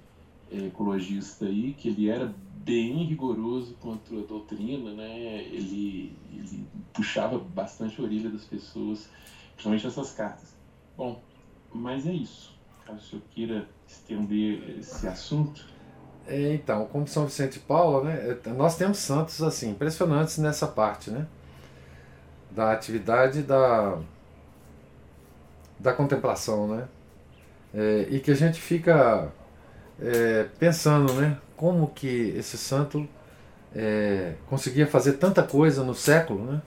é, 0.51 0.67
ecologista 0.67 1.47
aí, 1.47 1.75
que 1.75 1.89
ele 1.89 2.09
era 2.09 2.33
bem 2.65 3.05
rigoroso 3.05 3.75
quanto 3.81 4.17
à 4.19 4.23
doutrina, 4.23 4.93
né? 4.93 5.43
Ele, 5.45 6.17
ele 6.31 6.67
puxava 6.93 7.39
bastante 7.39 8.01
a 8.01 8.05
orelha 8.05 8.31
das 8.31 8.45
pessoas, 8.45 9.11
principalmente 9.55 9.87
essas 9.87 10.13
cartas. 10.13 10.55
Bom, 10.97 11.21
mas 11.73 12.07
é 12.07 12.13
isso. 12.13 12.55
Caso 12.85 13.17
eu 13.17 13.23
queira 13.31 13.69
estender 13.87 14.79
esse 14.79 15.07
assunto. 15.07 15.78
É, 16.29 16.53
então, 16.53 16.85
como 16.87 17.09
São 17.09 17.25
Vicente 17.27 17.55
de 17.55 17.61
Paulo, 17.61 18.05
né, 18.05 18.37
é, 18.45 18.51
nós 18.51 18.77
temos 18.77 18.99
santos 18.99 19.43
assim 19.43 19.71
impressionantes 19.71 20.39
nessa 20.39 20.67
parte, 20.67 21.11
né, 21.11 21.27
da 22.51 22.73
atividade 22.73 23.43
da 23.43 23.99
da 25.81 25.93
contemplação, 25.93 26.69
né, 26.69 26.89
é, 27.75 28.07
e 28.11 28.21
que 28.21 28.31
a 28.31 28.35
gente 28.35 28.61
fica 28.61 29.29
é, 30.01 30.47
pensando, 30.59 31.13
né, 31.15 31.39
como 31.57 31.89
que 31.89 32.35
esse 32.37 32.59
santo 32.59 33.09
é, 33.75 34.35
conseguia 34.47 34.87
fazer 34.87 35.15
tanta 35.15 35.43
coisa 35.43 35.83
no 35.85 35.95
século, 35.95 36.45
né? 36.45 36.63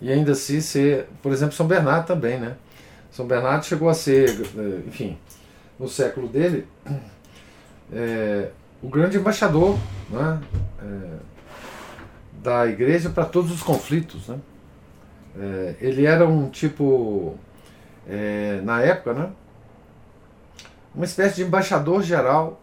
E 0.00 0.10
ainda 0.10 0.32
assim 0.32 0.60
ser, 0.60 1.06
por 1.22 1.32
exemplo, 1.32 1.54
São 1.54 1.66
Bernardo 1.66 2.06
também, 2.06 2.38
né? 2.38 2.56
São 3.10 3.26
Bernardo 3.26 3.64
chegou 3.64 3.88
a 3.88 3.94
ser, 3.94 4.30
é, 4.30 4.88
enfim, 4.88 5.18
no 5.78 5.88
século 5.88 6.28
dele, 6.28 6.66
é, 7.92 8.50
o 8.82 8.88
grande 8.88 9.16
embaixador 9.16 9.78
né? 10.10 10.40
É, 10.82 11.18
da 12.42 12.66
igreja 12.66 13.08
para 13.08 13.24
todos 13.24 13.52
os 13.52 13.62
conflitos, 13.62 14.28
né? 14.28 14.38
É, 15.38 15.76
ele 15.80 16.04
era 16.04 16.26
um 16.26 16.50
tipo, 16.50 17.38
é, 18.06 18.60
na 18.62 18.82
época, 18.82 19.14
né? 19.14 19.30
Uma 20.94 21.04
espécie 21.04 21.36
de 21.36 21.42
embaixador 21.42 22.02
geral 22.02 22.60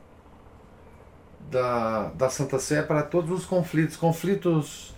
da, 1.50 2.10
da 2.10 2.30
Santa 2.30 2.60
Sé 2.60 2.84
para 2.84 3.02
todos 3.02 3.32
os 3.32 3.46
conflitos, 3.46 3.96
conflitos 3.96 4.94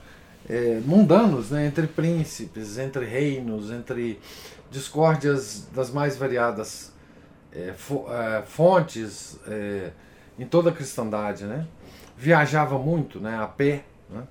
é, 0.49 0.81
mundanos, 0.83 1.51
né, 1.51 1.65
entre 1.65 1.87
príncipes, 1.87 2.77
entre 2.77 3.05
reinos, 3.05 3.71
entre 3.71 4.19
discórdias 4.69 5.67
das 5.73 5.91
mais 5.91 6.17
variadas 6.17 6.91
é, 7.53 7.69
é, 7.69 8.41
fontes 8.45 9.39
em 10.37 10.45
toda 10.45 10.69
a 10.69 10.73
cristandade. 10.73 11.45
Né? 11.45 11.67
Viajava 12.17 12.77
muito 12.77 13.19
né, 13.19 13.37
a 13.37 13.47
pé 13.47 13.83
né? 14.09 14.23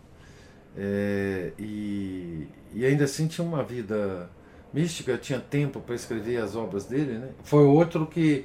É, 0.77 1.53
e, 1.59 2.47
e 2.73 2.87
ainda 2.87 3.05
assim 3.05 3.27
tinha 3.27 3.47
uma 3.47 3.63
vida 3.63 4.31
mística, 4.73 5.19
tinha 5.19 5.41
tempo 5.41 5.81
para 5.81 5.95
escrever 5.95 6.37
as 6.37 6.55
obras 6.55 6.85
dele. 6.87 7.19
Né? 7.19 7.31
Foi 7.43 7.65
outro 7.65 8.07
que 8.07 8.45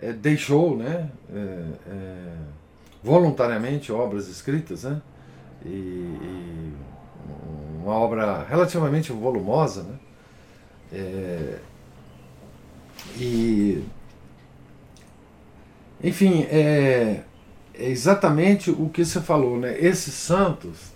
é, 0.00 0.12
deixou 0.12 0.76
né, 0.76 1.10
voluntariamente 3.02 3.92
obras 3.92 4.28
escritas, 4.28 4.84
né? 4.84 5.00
E, 5.64 5.68
e 5.68 6.72
uma 7.82 7.94
obra 7.94 8.44
relativamente 8.44 9.12
volumosa, 9.12 9.82
né? 9.82 9.98
É, 10.92 11.58
e 13.16 13.84
enfim, 16.02 16.46
é, 16.50 17.22
é, 17.74 17.88
exatamente 17.88 18.70
o 18.70 18.88
que 18.88 19.04
você 19.04 19.20
falou, 19.20 19.58
né? 19.58 19.76
Esses 19.78 20.14
santos, 20.14 20.92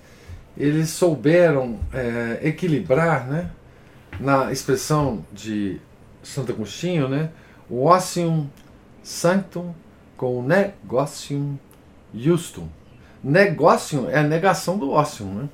eles 0.56 0.90
souberam 0.90 1.78
é, 1.92 2.40
equilibrar, 2.42 3.26
né? 3.26 3.50
Na 4.18 4.50
expressão 4.50 5.24
de 5.32 5.80
Santo 6.22 6.52
Agostinho, 6.52 7.08
né? 7.08 7.30
O 7.68 7.86
ossium 7.86 8.48
sanctum 9.02 9.74
com 10.16 10.38
o 10.38 10.42
negocium 10.42 11.58
justum. 12.14 12.68
negócio 13.22 14.08
é 14.08 14.18
a 14.18 14.22
negação 14.22 14.78
do 14.78 14.90
ócio. 14.90 15.26
Né? 15.26 15.48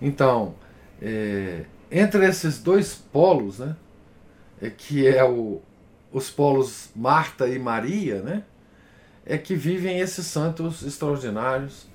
Então, 0.00 0.54
é, 1.00 1.64
entre 1.90 2.26
esses 2.26 2.58
dois 2.58 2.94
polos, 2.94 3.58
né, 3.58 3.76
é, 4.60 4.70
que 4.70 5.06
é 5.06 5.22
o, 5.24 5.60
os 6.12 6.30
polos 6.30 6.90
Marta 6.94 7.48
e 7.48 7.58
Maria, 7.58 8.22
né, 8.22 8.44
é 9.26 9.36
que 9.36 9.54
vivem 9.54 10.00
esses 10.00 10.26
santos 10.26 10.82
extraordinários 10.82 11.86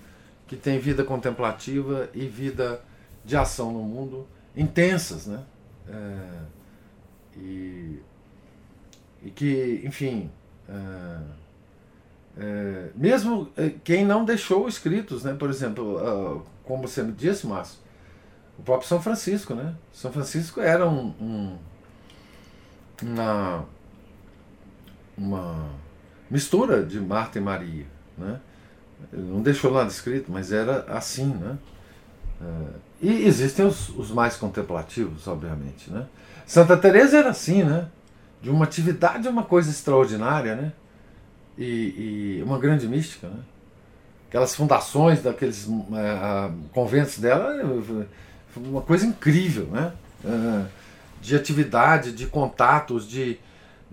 que 0.47 0.55
têm 0.55 0.80
vida 0.80 1.03
contemplativa 1.03 2.09
e 2.14 2.28
vida 2.28 2.82
de 3.26 3.36
ação 3.36 3.72
no 3.72 3.82
mundo 3.82 4.28
intensas, 4.55 5.26
né? 5.26 5.43
É, 5.89 7.38
e, 7.38 7.99
e 9.24 9.32
que, 9.32 9.82
enfim, 9.84 10.30
é, 10.70 11.18
é, 12.38 12.89
mesmo 12.95 13.49
é, 13.57 13.72
quem 13.84 14.05
não 14.05 14.24
deixou 14.24 14.68
escritos, 14.68 15.24
né? 15.24 15.34
Por 15.34 15.49
exemplo, 15.49 16.45
como 16.64 16.88
você 16.88 17.01
me 17.01 17.14
disse, 17.14 17.47
Márcio, 17.47 17.80
o 18.59 18.61
próprio 18.61 18.88
São 18.88 19.01
Francisco, 19.01 19.55
né? 19.55 19.74
São 19.91 20.11
Francisco 20.11 20.61
era 20.61 20.88
um, 20.88 21.07
um 21.20 21.57
uma, 23.01 23.66
uma 25.18 25.70
mistura 26.30 26.84
de 26.84 26.99
Marta 26.99 27.38
e 27.38 27.41
Maria, 27.41 27.86
né? 28.18 28.39
Ele 29.11 29.24
não 29.24 29.41
deixou 29.41 29.72
nada 29.72 29.89
escrito, 29.89 30.32
mas 30.32 30.51
era 30.51 30.86
assim, 30.88 31.28
né? 31.28 31.57
É, 32.41 32.45
e 33.01 33.26
existem 33.26 33.66
os, 33.66 33.89
os, 33.89 34.11
mais 34.11 34.36
contemplativos, 34.36 35.28
obviamente, 35.28 35.91
né? 35.91 36.05
Santa 36.45 36.78
Teresa 36.78 37.18
era 37.18 37.30
assim, 37.30 37.64
né? 37.64 37.88
De 38.41 38.49
uma 38.49 38.66
atividade 38.66 39.28
uma 39.28 39.43
coisa 39.43 39.70
extraordinária, 39.70 40.55
né? 40.55 40.74
E, 41.57 42.39
e 42.39 42.43
uma 42.43 42.57
grande 42.57 42.88
mística, 42.88 43.28
né? 43.28 43.39
Aquelas 44.30 44.55
fundações 44.55 45.22
daqueles 45.22 45.68
é, 45.68 46.51
conventos 46.72 47.20
dela, 47.20 47.55
uma 48.55 48.82
coisa 48.82 49.05
incrível, 49.05 49.68
né? 49.68 49.93
É, 50.26 50.66
de 51.22 51.36
atividade, 51.36 52.11
de 52.11 52.26
contatos, 52.26 53.07
de, 53.07 53.39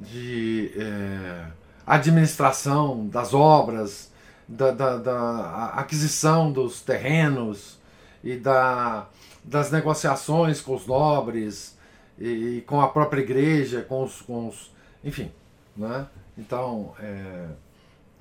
de 0.00 0.72
é, 0.76 1.46
administração 1.86 3.06
das 3.06 3.34
obras, 3.34 4.10
da, 4.48 4.70
da, 4.70 4.96
da, 4.96 5.66
aquisição 5.74 6.50
dos 6.50 6.80
terrenos 6.80 7.78
e 8.24 8.36
da, 8.36 9.06
das 9.44 9.70
negociações 9.70 10.60
com 10.60 10.74
os 10.74 10.86
nobres 10.86 11.76
e, 12.18 12.28
e 12.28 12.60
com 12.62 12.80
a 12.80 12.88
própria 12.88 13.20
igreja, 13.20 13.82
com 13.82 14.02
os, 14.02 14.20
com 14.22 14.48
os 14.48 14.72
enfim, 15.04 15.30
né? 15.76 16.06
Então, 16.36 16.94
é, 16.98 17.46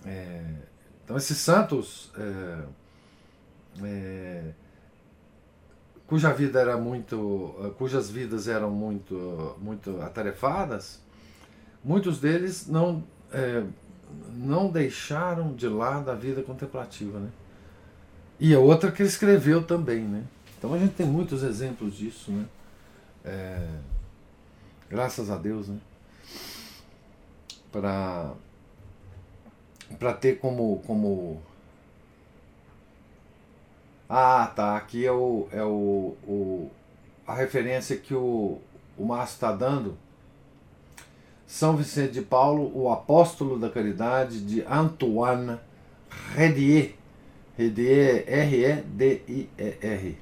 é, 0.05 0.43
então 1.03 1.17
esses 1.17 1.37
santos 1.37 2.11
é, 2.17 2.63
é 3.83 4.43
cuja 6.07 6.33
vida 6.33 6.59
era 6.59 6.75
muito, 6.75 7.73
cujas 7.77 8.09
vidas 8.09 8.47
eram 8.47 8.71
muito, 8.71 9.55
muito 9.61 10.01
atarefadas, 10.01 10.99
muitos 11.83 12.19
deles 12.19 12.67
não 12.67 13.03
é, 13.31 13.63
não 14.33 14.69
deixaram 14.69 15.53
de 15.53 15.67
lado 15.67 16.09
a 16.09 16.15
vida 16.15 16.41
contemplativa, 16.41 17.19
né? 17.19 17.29
E 18.39 18.53
a 18.53 18.59
outra 18.59 18.91
que 18.91 19.01
ele 19.01 19.09
escreveu 19.09 19.63
também, 19.63 20.01
né? 20.01 20.23
Então 20.57 20.73
a 20.73 20.77
gente 20.77 20.93
tem 20.93 21.05
muitos 21.05 21.43
exemplos 21.43 21.95
disso, 21.95 22.31
né? 22.31 22.45
É, 23.23 23.67
graças 24.89 25.29
a 25.29 25.37
Deus, 25.37 25.67
né? 25.67 25.77
Para 27.71 28.33
para 29.97 30.13
ter 30.13 30.39
como 30.39 30.81
como 30.85 31.41
ah 34.07 34.51
tá 34.55 34.77
aqui 34.77 35.05
é 35.05 35.11
o 35.11 35.47
é 35.51 35.63
o, 35.63 36.15
o 36.27 36.71
a 37.25 37.33
referência 37.33 37.97
que 37.97 38.13
o 38.13 38.59
o 38.97 39.05
Márcio 39.05 39.35
está 39.35 39.51
dando 39.51 39.97
são 41.49 41.75
Vicente 41.75 42.13
de 42.13 42.21
Paulo, 42.21 42.71
o 42.75 42.91
apóstolo 42.91 43.57
da 43.57 43.71
caridade 43.71 44.39
de 44.41 44.63
Antoine 44.69 45.57
Redier, 46.35 46.93
Redier, 47.57 48.23
R-E-D-I-E-R, 48.27 50.17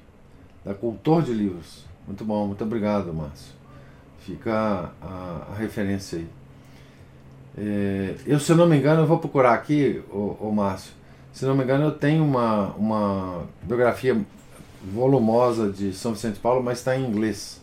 da 0.64 0.72
Cultor 0.72 1.22
de 1.22 1.34
Livros. 1.34 1.84
Muito 2.06 2.24
bom, 2.24 2.46
muito 2.46 2.64
obrigado, 2.64 3.12
Márcio. 3.12 3.52
Fica 4.20 4.90
a, 5.02 5.48
a 5.52 5.54
referência 5.54 6.18
aí. 6.18 6.26
É, 7.58 8.14
eu, 8.24 8.40
se 8.40 8.50
eu 8.50 8.56
não 8.56 8.66
me 8.66 8.78
engano, 8.78 9.02
eu 9.02 9.06
vou 9.06 9.18
procurar 9.18 9.52
aqui, 9.52 10.02
o, 10.10 10.50
Márcio. 10.50 10.94
Se 11.30 11.44
não 11.44 11.54
me 11.54 11.62
engano, 11.62 11.84
eu 11.84 11.92
tenho 11.92 12.24
uma, 12.24 12.68
uma 12.68 13.46
biografia 13.62 14.18
volumosa 14.94 15.70
de 15.70 15.92
São 15.92 16.14
Vicente 16.14 16.36
de 16.36 16.40
Paulo, 16.40 16.62
mas 16.62 16.78
está 16.78 16.96
em 16.96 17.04
inglês. 17.04 17.60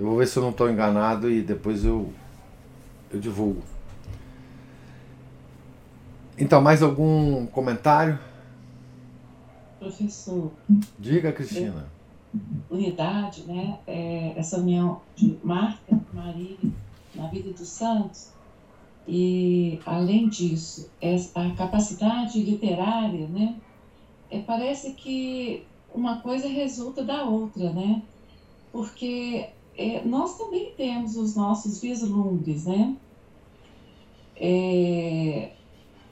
Eu 0.00 0.06
vou 0.06 0.16
ver 0.16 0.26
se 0.26 0.38
eu 0.38 0.42
não 0.42 0.50
estou 0.50 0.70
enganado 0.70 1.30
e 1.30 1.42
depois 1.42 1.84
eu 1.84 2.10
eu 3.10 3.20
divulgo. 3.20 3.62
Então, 6.36 6.60
mais 6.60 6.82
algum 6.82 7.46
comentário? 7.46 8.18
Professor. 9.78 10.52
Diga, 10.98 11.32
Cristina. 11.32 11.86
Unidade, 12.70 13.42
né? 13.42 13.78
É, 13.86 14.34
essa 14.36 14.58
união 14.58 15.00
de 15.16 15.38
Marta, 15.42 15.98
Maria, 16.12 16.56
na 17.14 17.26
vida 17.28 17.50
dos 17.50 17.68
santos. 17.68 18.30
E, 19.06 19.80
além 19.86 20.28
disso, 20.28 20.90
a 21.34 21.50
capacidade 21.56 22.40
literária, 22.42 23.26
né? 23.26 23.56
É, 24.30 24.40
parece 24.40 24.92
que 24.92 25.64
uma 25.94 26.20
coisa 26.20 26.46
resulta 26.46 27.02
da 27.02 27.24
outra, 27.24 27.72
né? 27.72 28.02
Porque 28.70 29.48
é, 29.78 30.04
nós 30.04 30.36
também 30.36 30.72
temos 30.76 31.16
os 31.16 31.36
nossos 31.36 31.80
vislumbres, 31.80 32.66
né? 32.66 32.96
É, 34.36 35.52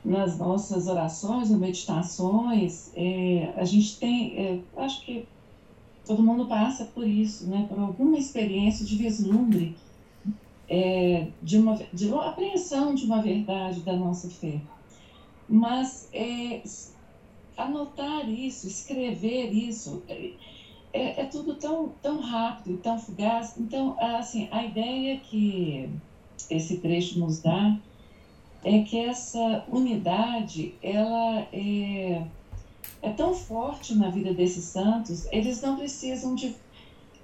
nas 0.04 0.38
nossas 0.38 0.86
orações 0.86 1.50
ou 1.50 1.58
meditações, 1.58 2.92
é, 2.94 3.52
a 3.56 3.64
gente 3.64 3.98
tem, 3.98 4.38
é, 4.38 4.60
acho 4.76 5.04
que 5.04 5.26
todo 6.06 6.22
mundo 6.22 6.46
passa 6.46 6.84
por 6.84 7.04
isso, 7.04 7.48
né? 7.48 7.66
Por 7.68 7.76
alguma 7.76 8.16
experiência 8.16 8.86
de 8.86 8.94
vislumbre, 8.94 9.76
é, 10.68 11.26
de, 11.42 11.58
uma, 11.58 11.76
de 11.92 12.06
uma 12.06 12.28
apreensão 12.28 12.94
de 12.94 13.04
uma 13.04 13.20
verdade 13.20 13.80
da 13.80 13.96
nossa 13.96 14.30
fé. 14.30 14.60
Mas 15.48 16.08
é, 16.12 16.62
anotar 17.56 18.30
isso, 18.30 18.68
escrever 18.68 19.50
isso, 19.50 20.04
é, 20.96 21.20
é, 21.20 21.24
tudo 21.26 21.54
tão, 21.54 21.90
tão 22.00 22.20
rápido, 22.20 22.78
tão 22.78 22.98
fugaz. 22.98 23.54
Então, 23.58 23.96
assim, 24.00 24.48
a 24.50 24.64
ideia 24.64 25.18
que 25.18 25.90
esse 26.48 26.78
trecho 26.78 27.18
nos 27.18 27.40
dá 27.40 27.76
é 28.64 28.82
que 28.82 28.98
essa 28.98 29.64
unidade, 29.70 30.74
ela 30.82 31.46
é, 31.52 32.22
é 33.02 33.10
tão 33.10 33.34
forte 33.34 33.94
na 33.94 34.08
vida 34.08 34.32
desses 34.32 34.64
santos, 34.64 35.28
eles 35.30 35.60
não 35.60 35.76
precisam 35.76 36.34
de... 36.34 36.56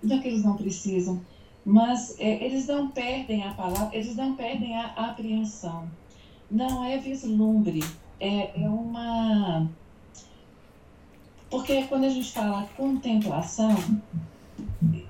Não 0.03 0.17
é 0.17 0.21
que 0.21 0.29
eles 0.29 0.45
não 0.45 0.57
precisam, 0.57 1.21
mas 1.65 2.19
é, 2.19 2.45
eles 2.45 2.67
não 2.67 2.89
perdem 2.89 3.43
a 3.45 3.55
palavra, 3.55 3.97
eles 3.97 4.17
não 4.17 4.35
perdem 4.35 4.77
a 4.77 4.89
apreensão. 4.89 5.89
Não 6.51 6.85
é 6.85 6.99
vislumbre, 6.99 7.83
é, 8.21 8.63
é 8.63 8.69
uma 8.69 9.69
porque 11.53 11.83
quando 11.83 12.05
a 12.05 12.09
gente 12.09 12.33
fala 12.33 12.67
contemplação, 12.79 13.77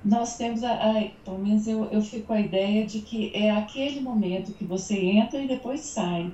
nós 0.04 0.36
temos, 0.36 0.64
a, 0.64 0.72
a, 0.72 1.08
pelo 1.24 1.38
menos 1.38 1.68
eu, 1.68 1.84
eu 1.84 2.02
fico 2.02 2.26
com 2.26 2.32
a 2.32 2.40
ideia 2.40 2.84
de 2.84 3.00
que 3.00 3.30
é 3.32 3.52
aquele 3.52 4.00
momento 4.00 4.52
que 4.52 4.64
você 4.64 4.98
entra 4.98 5.40
e 5.40 5.46
depois 5.46 5.82
sai. 5.82 6.32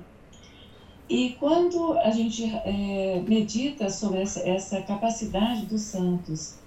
E 1.07 1.35
quando 1.39 1.95
a 1.99 2.09
gente 2.09 2.43
é, 2.43 3.23
medita 3.27 3.87
sobre 3.91 4.23
essa, 4.23 4.39
essa 4.39 4.81
capacidade 4.81 5.67
dos 5.67 5.81
santos 5.81 6.57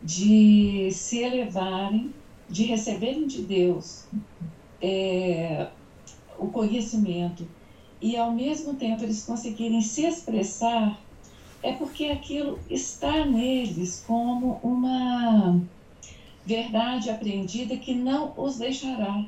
de 0.00 0.88
se 0.92 1.18
elevarem, 1.18 2.14
de 2.48 2.62
receberem 2.62 3.26
de 3.26 3.42
Deus 3.42 4.06
é, 4.80 5.66
o 6.38 6.46
conhecimento 6.46 7.44
e 8.00 8.16
ao 8.16 8.30
mesmo 8.30 8.74
tempo 8.74 9.02
eles 9.02 9.24
conseguirem 9.24 9.82
se 9.82 10.04
expressar 10.06 11.07
é 11.62 11.72
porque 11.72 12.06
aquilo 12.06 12.58
está 12.70 13.24
neles 13.24 14.04
como 14.06 14.60
uma 14.62 15.60
verdade 16.44 17.10
aprendida 17.10 17.76
que 17.76 17.94
não 17.94 18.32
os 18.36 18.58
deixará, 18.58 19.24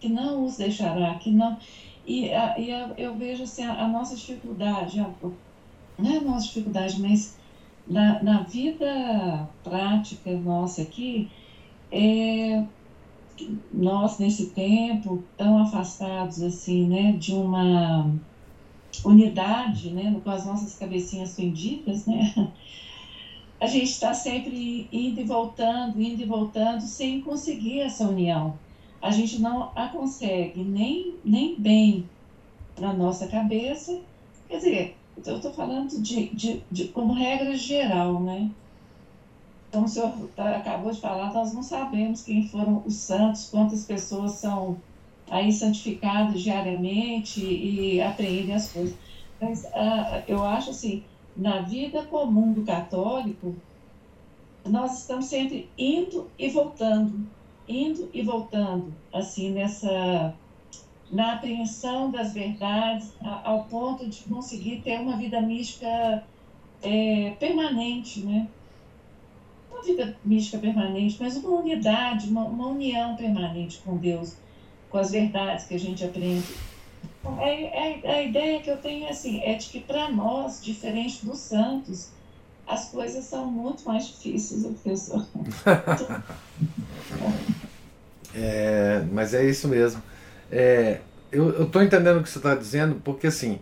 que 0.00 0.08
não 0.08 0.44
os 0.44 0.56
deixará, 0.56 1.14
que 1.16 1.30
não 1.30 1.58
e, 2.06 2.30
a, 2.32 2.58
e 2.58 2.70
a, 2.70 2.92
eu 2.98 3.14
vejo 3.16 3.44
assim, 3.44 3.64
a, 3.64 3.84
a 3.84 3.88
nossa 3.88 4.14
dificuldade, 4.14 4.98
não 4.98 6.10
é 6.10 6.16
a 6.18 6.20
nossa 6.20 6.46
dificuldade, 6.46 7.00
mas 7.00 7.36
na, 7.86 8.22
na 8.22 8.42
vida 8.42 9.48
prática 9.62 10.30
nossa 10.36 10.82
aqui, 10.82 11.30
é, 11.90 12.62
nós 13.72 14.18
nesse 14.18 14.50
tempo 14.50 15.24
tão 15.36 15.58
afastados 15.58 16.42
assim, 16.42 16.86
né, 16.86 17.12
de 17.12 17.32
uma 17.32 18.10
unidade, 19.04 19.90
né, 19.90 20.18
com 20.22 20.30
as 20.30 20.46
nossas 20.46 20.74
cabecinhas 20.76 21.36
fendidas, 21.36 22.06
né, 22.06 22.52
a 23.60 23.66
gente 23.66 23.90
está 23.90 24.12
sempre 24.12 24.88
indo 24.92 25.20
e 25.20 25.24
voltando, 25.24 26.00
indo 26.00 26.22
e 26.22 26.26
voltando, 26.26 26.82
sem 26.82 27.20
conseguir 27.20 27.80
essa 27.80 28.06
união. 28.06 28.58
A 29.00 29.10
gente 29.10 29.40
não 29.40 29.70
a 29.74 29.88
consegue 29.88 30.62
nem, 30.62 31.14
nem 31.24 31.58
bem 31.58 32.08
na 32.78 32.92
nossa 32.92 33.26
cabeça. 33.26 34.00
Quer 34.48 34.56
dizer, 34.56 34.96
eu 35.24 35.36
estou 35.36 35.52
falando 35.52 36.00
de, 36.02 36.28
de, 36.34 36.62
de, 36.70 36.88
como 36.88 37.12
regra 37.12 37.54
geral, 37.54 38.20
né? 38.20 38.50
Então, 39.68 39.84
o 39.84 39.88
senhor 39.88 40.12
tá, 40.36 40.56
acabou 40.56 40.90
de 40.90 41.00
falar, 41.00 41.32
nós 41.32 41.52
não 41.52 41.62
sabemos 41.62 42.22
quem 42.22 42.46
foram 42.48 42.82
os 42.84 42.94
santos, 42.94 43.48
quantas 43.50 43.84
pessoas 43.84 44.32
são 44.32 44.76
aí 45.34 45.52
santificadas 45.52 46.40
diariamente 46.40 47.44
e, 47.44 48.00
apreendem 48.00 48.54
as 48.54 48.70
coisas. 48.70 48.96
Mas 49.40 49.64
uh, 49.64 50.22
eu 50.28 50.44
acho 50.44 50.70
assim, 50.70 51.02
na 51.36 51.60
vida 51.62 52.04
comum 52.04 52.52
do 52.52 52.62
católico, 52.62 53.56
nós 54.64 55.00
estamos 55.00 55.26
sempre 55.26 55.68
indo 55.76 56.30
e 56.38 56.48
voltando, 56.48 57.26
indo 57.68 58.08
e 58.14 58.22
voltando, 58.22 58.94
assim, 59.12 59.50
nessa 59.50 60.34
na 61.10 61.34
apreensão 61.34 62.10
das 62.10 62.32
verdades, 62.32 63.12
ao 63.44 63.64
ponto 63.64 64.08
de 64.08 64.22
conseguir 64.22 64.82
ter 64.82 65.00
uma 65.00 65.16
vida 65.16 65.40
mística 65.40 66.24
é, 66.82 67.30
permanente, 67.38 68.20
né? 68.20 68.48
Uma 69.70 69.82
vida 69.82 70.16
mística 70.24 70.58
permanente, 70.58 71.16
mas 71.20 71.36
uma 71.36 71.50
unidade, 71.60 72.28
uma, 72.30 72.44
uma 72.44 72.68
união 72.68 73.16
permanente 73.16 73.80
com 73.84 73.96
Deus, 73.96 74.36
com 74.94 74.98
as 75.00 75.10
verdades 75.10 75.66
que 75.66 75.74
a 75.74 75.78
gente 75.78 76.04
aprende. 76.04 76.54
É, 77.40 78.04
é, 78.04 78.16
a 78.16 78.22
ideia 78.22 78.60
que 78.60 78.70
eu 78.70 78.76
tenho 78.76 79.08
assim, 79.08 79.42
é 79.42 79.54
de 79.54 79.66
que 79.66 79.80
para 79.80 80.08
nós, 80.08 80.62
diferente 80.62 81.26
dos 81.26 81.40
santos, 81.40 82.10
as 82.64 82.90
coisas 82.90 83.24
são 83.24 83.44
muito 83.44 83.82
mais 83.84 84.06
difíceis, 84.06 84.62
professor. 84.62 85.26
é, 88.36 89.04
mas 89.10 89.34
é 89.34 89.44
isso 89.44 89.66
mesmo. 89.66 90.00
É, 90.48 91.00
eu 91.32 91.64
estou 91.64 91.82
entendendo 91.82 92.20
o 92.20 92.22
que 92.22 92.30
você 92.30 92.38
está 92.38 92.54
dizendo, 92.54 93.00
porque 93.02 93.26
assim, 93.26 93.58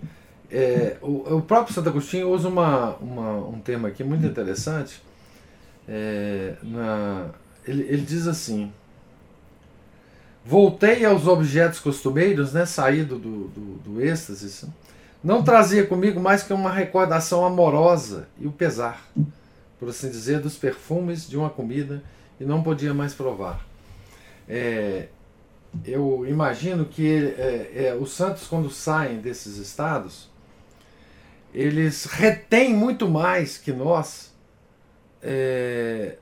é, 0.50 0.98
o, 1.00 1.36
o, 1.36 1.40
próprio 1.40 1.74
Santo 1.74 1.88
Agostinho 1.88 2.28
usa 2.28 2.46
uma, 2.46 2.96
uma, 2.96 3.48
um 3.48 3.58
termo 3.58 3.86
aqui 3.86 4.04
muito 4.04 4.26
interessante. 4.26 5.02
É, 5.88 6.56
na, 6.62 7.30
ele, 7.66 7.84
ele 7.84 8.02
diz 8.02 8.26
assim: 8.26 8.70
Voltei 10.44 11.04
aos 11.04 11.26
objetos 11.26 11.78
costumeiros, 11.78 12.52
né, 12.52 12.66
saído 12.66 13.16
do, 13.16 13.48
do, 13.48 13.74
do 13.78 14.02
êxtase, 14.02 14.68
não 15.22 15.42
trazia 15.44 15.86
comigo 15.86 16.18
mais 16.18 16.42
que 16.42 16.52
uma 16.52 16.72
recordação 16.72 17.46
amorosa 17.46 18.28
e 18.40 18.46
o 18.46 18.50
pesar, 18.50 19.06
por 19.78 19.88
assim 19.88 20.10
dizer, 20.10 20.40
dos 20.40 20.56
perfumes 20.56 21.28
de 21.28 21.36
uma 21.36 21.48
comida 21.48 22.02
e 22.40 22.44
não 22.44 22.60
podia 22.60 22.92
mais 22.92 23.14
provar. 23.14 23.64
É, 24.48 25.06
eu 25.84 26.26
imagino 26.26 26.84
que 26.84 27.34
é, 27.38 27.86
é, 27.86 27.98
os 27.98 28.12
santos, 28.12 28.48
quando 28.48 28.68
saem 28.68 29.18
desses 29.18 29.58
estados, 29.58 30.28
eles 31.54 32.04
retêm 32.04 32.74
muito 32.74 33.08
mais 33.08 33.56
que 33.56 33.72
nós, 33.72 34.34
é, 35.22 36.16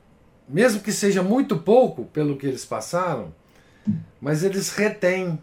mesmo 0.47 0.81
que 0.81 0.93
seja 0.93 1.23
muito 1.23 1.59
pouco 1.59 2.05
pelo 2.07 2.37
que 2.37 2.47
eles 2.47 2.67
passaram, 2.67 3.33
mas 4.21 4.43
eles 4.43 4.71
retêm 4.71 5.39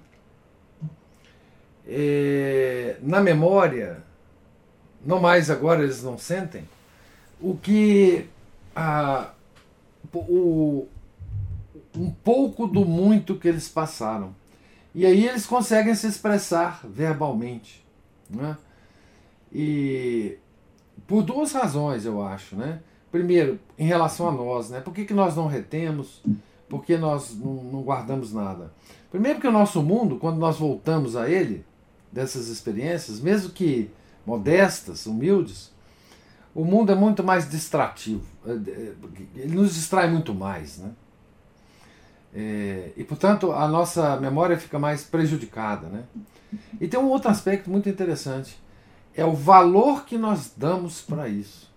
é, 1.88 2.98
na 3.02 3.22
memória, 3.22 4.04
não 5.06 5.20
mais 5.20 5.50
agora 5.50 5.84
eles 5.84 6.04
não 6.04 6.18
sentem, 6.18 6.68
o 7.40 7.56
que 7.56 8.28
a, 8.76 9.32
o, 10.14 10.88
um 11.96 12.12
pouco 12.12 12.68
do 12.68 12.86
muito 12.86 13.36
que 13.36 13.48
eles 13.48 13.70
passaram. 13.70 14.36
E 14.94 15.06
aí 15.06 15.28
eles 15.28 15.46
conseguem 15.46 15.94
se 15.96 16.08
expressar 16.08 16.82
verbalmente. 16.84 17.86
Né? 18.30 18.58
E 19.54 20.38
por 21.06 21.24
duas 21.24 21.52
razões, 21.52 22.06
eu 22.06 22.22
acho. 22.22 22.56
Né? 22.56 22.80
Primeiro, 23.12 23.60
em 23.78 23.86
relação 23.86 24.28
a 24.28 24.32
nós, 24.32 24.70
né? 24.70 24.82
por 24.82 24.94
que, 24.94 25.06
que 25.06 25.14
nós 25.14 25.36
não 25.36 25.48
retemos? 25.48 26.22
Por 26.70 26.84
que 26.84 26.98
nós 26.98 27.36
não, 27.38 27.64
não 27.64 27.82
guardamos 27.82 28.34
nada? 28.34 28.74
Primeiro, 29.10 29.38
porque 29.38 29.48
o 29.48 29.52
nosso 29.52 29.82
mundo, 29.82 30.18
quando 30.18 30.38
nós 30.38 30.58
voltamos 30.58 31.16
a 31.16 31.30
ele, 31.30 31.66
dessas 32.12 32.48
experiências, 32.48 33.20
mesmo 33.20 33.52
que 33.52 33.90
modestas, 34.26 35.06
humildes, 35.06 35.72
o 36.54 36.66
mundo 36.66 36.92
é 36.92 36.96
muito 36.96 37.24
mais 37.24 37.50
distrativo. 37.50 38.26
É, 38.46 38.52
é, 38.52 38.94
ele 39.36 39.56
nos 39.56 39.76
distrai 39.76 40.10
muito 40.10 40.34
mais. 40.34 40.80
Né? 40.80 40.92
É, 42.34 42.92
e, 42.98 43.04
portanto, 43.04 43.52
a 43.52 43.68
nossa 43.68 44.18
memória 44.18 44.58
fica 44.58 44.78
mais 44.80 45.04
prejudicada. 45.04 45.88
Né? 45.88 46.04
E 46.82 46.88
tem 46.88 47.00
um 47.00 47.10
outro 47.10 47.30
aspecto 47.30 47.70
muito 47.70 47.88
interessante: 47.88 48.60
é 49.16 49.24
o 49.24 49.34
valor 49.34 50.06
que 50.06 50.18
nós 50.18 50.52
damos 50.58 51.02
para 51.02 51.30
isso. 51.30 51.72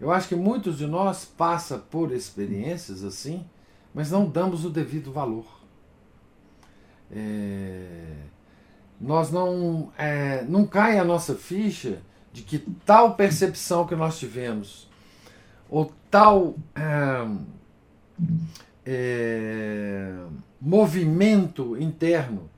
Eu 0.00 0.10
acho 0.10 0.28
que 0.28 0.34
muitos 0.34 0.78
de 0.78 0.86
nós 0.86 1.24
passa 1.24 1.78
por 1.78 2.12
experiências 2.12 3.04
assim, 3.04 3.44
mas 3.94 4.10
não 4.10 4.28
damos 4.28 4.64
o 4.64 4.70
devido 4.70 5.12
valor. 5.12 5.46
É, 7.10 8.16
nós 9.00 9.30
não, 9.30 9.92
é, 9.98 10.44
não 10.44 10.66
cai 10.66 10.98
a 10.98 11.04
nossa 11.04 11.34
ficha 11.34 12.02
de 12.32 12.42
que 12.42 12.58
tal 12.84 13.14
percepção 13.14 13.86
que 13.86 13.96
nós 13.96 14.18
tivemos, 14.18 14.88
ou 15.68 15.92
tal 16.10 16.54
é, 16.74 17.26
é, 18.84 20.14
movimento 20.60 21.76
interno 21.80 22.48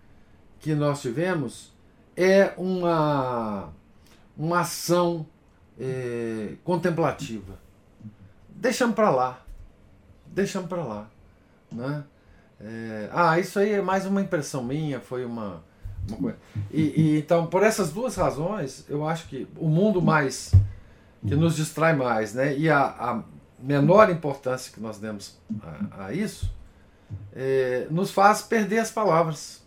que 0.59 0.75
nós 0.75 1.01
tivemos 1.01 1.73
é 2.17 2.53
uma, 2.57 3.73
uma 4.37 4.61
ação 4.61 5.27
é, 5.79 6.55
contemplativa. 6.63 7.59
Deixamos 8.49 8.95
para 8.95 9.11
lá. 9.11 9.43
Deixamos 10.27 10.69
para 10.69 10.85
lá. 10.85 11.12
Né? 11.73 12.05
É, 12.61 13.09
ah, 13.13 13.39
isso 13.39 13.59
aí 13.59 13.73
é 13.73 13.83
mais 13.83 14.07
uma 14.07 14.21
impressão 14.21 14.63
minha, 14.63 15.01
foi 15.01 15.25
uma, 15.25 15.63
uma 16.09 16.17
coisa. 16.17 16.39
E, 16.71 16.81
e, 16.81 17.19
então, 17.19 17.47
por 17.47 17.63
essas 17.63 17.93
duas 17.93 18.15
razões, 18.15 18.85
eu 18.89 19.07
acho 19.07 19.27
que 19.29 19.49
o 19.57 19.69
mundo 19.69 20.01
mais 20.01 20.53
que 21.27 21.35
nos 21.37 21.57
distrai 21.57 21.95
mais, 21.95 22.35
né? 22.35 22.57
E 22.57 22.69
a, 22.69 22.83
a 22.83 23.23
menor 23.59 24.11
importância 24.11 24.73
que 24.73 24.81
nós 24.81 24.99
demos 24.99 25.39
a, 25.63 26.07
a 26.07 26.13
isso, 26.13 26.53
é, 27.33 27.87
nos 27.91 28.11
faz 28.11 28.43
perder 28.43 28.79
as 28.79 28.91
palavras. 28.91 29.63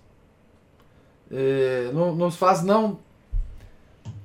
É, 1.31 1.91
nos 1.93 2.35
faz 2.35 2.61
não 2.61 2.99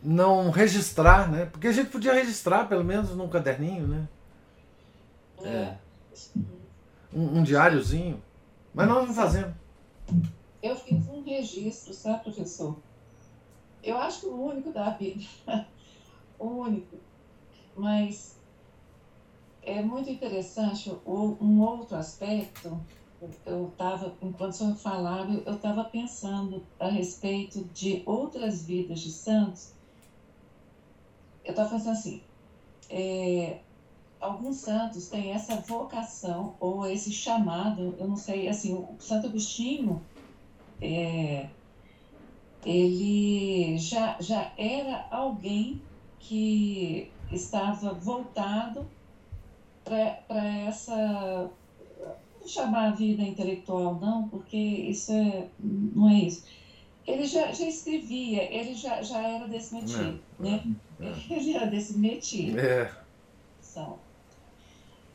não 0.03 0.51
registrar, 0.51 1.31
né? 1.31 1.47
Porque 1.47 1.69
a 1.69 1.73
gente 1.73 1.91
podia 1.91 2.15
registrar, 2.15 2.67
pelo 2.67 2.85
menos, 2.85 3.11
num 3.15 3.29
caderninho, 3.29 3.87
né? 3.87 4.09
É. 5.43 5.75
Um, 7.13 7.39
um 7.39 7.43
diáriozinho. 7.43 8.23
Mas 8.73 8.89
nós 8.89 9.07
não 9.07 9.15
fazemos. 9.15 9.55
Eu 10.63 10.77
fiz 10.77 11.09
um 11.09 11.23
registro, 11.23 11.95
sabe, 11.95 12.25
professor? 12.25 12.77
Eu 13.83 13.97
acho 13.97 14.21
que 14.21 14.27
o 14.27 14.43
único 14.43 14.73
da 14.73 14.91
vida. 14.91 15.25
o 16.39 16.47
único. 16.47 16.97
Mas 17.77 18.39
é 19.63 19.83
muito 19.83 20.11
interessante 20.11 20.91
um 21.07 21.61
outro 21.63 21.97
aspecto. 21.97 22.81
Eu 23.45 23.69
estava, 23.69 24.15
enquanto 24.23 24.53
o 24.53 24.57
senhor 24.57 24.77
falava, 24.77 25.33
eu 25.33 25.55
estava 25.55 25.85
pensando 25.85 26.65
a 26.79 26.89
respeito 26.89 27.65
de 27.75 28.03
outras 28.07 28.65
vidas 28.65 29.01
de 29.01 29.13
santos. 29.13 29.75
Eu 31.45 31.51
estava 31.51 31.71
pensando 31.71 31.93
assim, 31.93 32.23
é, 32.89 33.61
alguns 34.21 34.57
santos 34.57 35.09
têm 35.09 35.33
essa 35.33 35.57
vocação 35.57 36.55
ou 36.61 36.87
esse 36.87 37.11
chamado, 37.11 37.97
eu 37.99 38.07
não 38.07 38.17
sei, 38.17 38.49
assim, 38.49 38.75
o 38.75 38.97
Santo 38.99 39.29
Agostinho, 39.29 40.03
é, 40.81 41.49
ele 42.65 43.79
já, 43.79 44.17
já 44.21 44.53
era 44.57 45.07
alguém 45.11 45.81
que 46.19 47.11
estava 47.33 47.95
voltado 47.95 48.87
para 49.85 50.47
essa 50.67 51.51
não 52.41 52.49
chamar 52.49 52.89
a 52.89 52.91
vida 52.93 53.23
intelectual 53.23 53.99
não 54.01 54.29
porque 54.29 54.57
isso 54.57 55.13
é, 55.13 55.49
não 55.59 56.09
é 56.09 56.15
isso 56.15 56.45
ele 57.07 57.27
já, 57.27 57.53
já 57.53 57.67
escrevia 57.67 58.43
ele 58.55 58.75
já, 58.75 59.03
já 59.03 59.21
era 59.21 59.49
desse 59.49 59.75
métier 59.75 60.15
é, 60.15 60.43
né 60.43 60.65
é, 61.01 61.07
é. 61.07 61.15
ele 61.37 61.55
era 61.55 61.67
desse 61.67 61.99
métier 61.99 62.59
é. 62.59 63.01
São. 63.61 63.99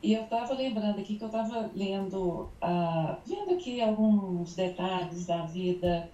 E 0.06 0.14
eu 0.14 0.22
estava 0.26 0.54
lembrando 0.54 1.00
aqui 1.00 1.18
que 1.18 1.24
eu 1.24 1.30
estava 1.30 1.72
lendo, 1.74 2.44
uh, 2.62 3.18
vendo 3.26 3.56
aqui 3.56 3.82
alguns 3.82 4.54
detalhes 4.54 5.26
da 5.26 5.48
vida 5.48 6.08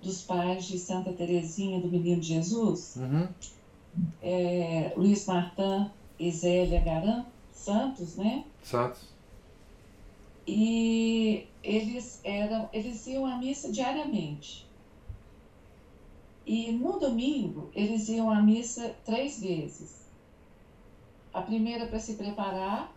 dos 0.00 0.22
pais 0.22 0.64
de 0.64 0.78
Santa 0.78 1.12
Teresinha 1.12 1.78
do 1.78 1.86
Menino 1.86 2.22
Jesus, 2.22 2.96
Uhum. 2.96 3.28
é, 4.22 4.90
Luiz 4.96 5.26
Martin 5.26 5.90
e 6.18 6.32
Zélia 6.32 6.80
Garan 6.80 7.26
Santos, 7.52 8.16
né? 8.16 8.42
Santos. 8.62 9.02
E 10.46 11.46
eles 11.62 12.22
eram, 12.24 12.70
eles 12.72 13.06
iam 13.06 13.26
à 13.26 13.36
missa 13.36 13.70
diariamente. 13.70 14.66
E 16.46 16.72
no 16.72 16.98
domingo 16.98 17.70
eles 17.74 18.08
iam 18.08 18.30
à 18.30 18.40
missa 18.40 18.96
três 19.04 19.42
vezes. 19.42 20.06
A 21.34 21.42
primeira 21.42 21.86
para 21.86 21.98
se 22.00 22.14
preparar, 22.14 22.95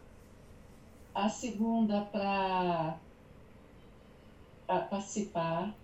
a 1.24 1.30
segunda 1.30 2.02
para 2.02 2.98
participar 4.90 5.76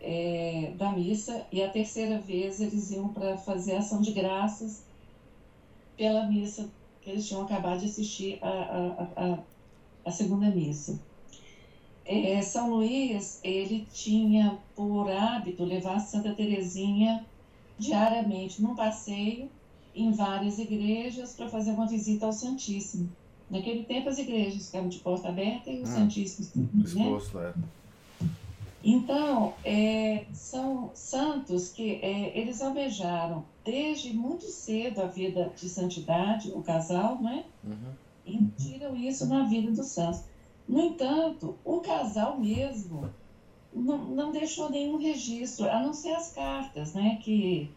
é, 0.00 0.72
da 0.76 0.92
missa 0.92 1.46
e 1.52 1.62
a 1.62 1.70
terceira 1.70 2.18
vez 2.18 2.60
eles 2.60 2.90
iam 2.90 3.08
para 3.08 3.36
fazer 3.36 3.74
ação 3.74 4.00
de 4.00 4.12
graças 4.12 4.84
pela 5.96 6.26
missa 6.26 6.70
que 7.02 7.10
eles 7.10 7.26
tinham 7.26 7.42
acabado 7.42 7.80
de 7.80 7.86
assistir 7.86 8.38
a, 8.42 8.48
a, 8.48 9.34
a, 9.34 9.38
a 10.04 10.10
segunda 10.10 10.48
missa. 10.50 10.98
É, 12.04 12.40
São 12.40 12.70
Luís, 12.70 13.40
ele 13.42 13.86
tinha 13.92 14.58
por 14.74 15.10
hábito 15.10 15.64
levar 15.64 15.98
Santa 15.98 16.32
Teresinha 16.32 17.24
diariamente 17.78 18.62
num 18.62 18.74
passeio 18.74 19.50
em 19.94 20.12
várias 20.12 20.58
igrejas 20.58 21.34
para 21.34 21.48
fazer 21.48 21.72
uma 21.72 21.86
visita 21.86 22.26
ao 22.26 22.32
Santíssimo. 22.32 23.10
Naquele 23.50 23.84
tempo 23.84 24.08
as 24.08 24.18
igrejas 24.18 24.66
ficavam 24.66 24.88
de 24.88 24.98
porta 24.98 25.28
aberta 25.28 25.70
e 25.70 25.80
o 25.80 25.82
Hum. 25.82 25.86
Santíssimo, 25.86 26.68
né? 26.74 26.82
Exposto, 26.84 27.38
é. 27.38 27.54
Então, 28.82 29.54
é, 29.64 30.26
são 30.32 30.90
santos 30.94 31.70
que 31.70 31.96
é, 32.02 32.38
eles 32.38 32.62
almejaram 32.62 33.44
desde 33.64 34.12
muito 34.12 34.44
cedo 34.44 35.00
a 35.02 35.06
vida 35.06 35.52
de 35.56 35.68
santidade, 35.68 36.52
o 36.52 36.62
casal, 36.62 37.20
né? 37.20 37.44
Uhum. 37.64 37.92
E 38.24 38.38
tiram 38.56 38.96
isso 38.96 39.26
na 39.26 39.44
vida 39.44 39.72
dos 39.72 39.86
santos. 39.86 40.20
No 40.68 40.80
entanto, 40.80 41.56
o 41.64 41.80
casal 41.80 42.38
mesmo 42.38 43.10
não, 43.72 43.98
não 43.98 44.32
deixou 44.32 44.70
nenhum 44.70 44.98
registro, 44.98 45.68
a 45.68 45.82
não 45.82 45.92
ser 45.92 46.12
as 46.12 46.32
cartas, 46.32 46.94
né? 46.94 47.18
Que 47.22 47.68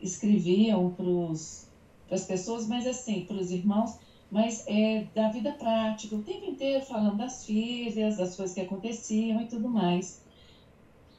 escreviam 0.00 0.90
para 0.90 2.16
as 2.16 2.24
pessoas, 2.24 2.66
mas 2.66 2.86
assim, 2.86 3.24
para 3.24 3.36
os 3.36 3.50
irmãos, 3.52 3.96
mas 4.30 4.64
é 4.66 5.06
da 5.14 5.28
vida 5.30 5.52
prática, 5.52 6.14
o 6.16 6.22
tempo 6.22 6.44
inteiro 6.50 6.84
falando 6.84 7.16
das 7.16 7.44
filhas, 7.44 8.16
das 8.16 8.36
coisas 8.36 8.54
que 8.54 8.60
aconteciam 8.60 9.40
e 9.40 9.46
tudo 9.46 9.68
mais. 9.68 10.20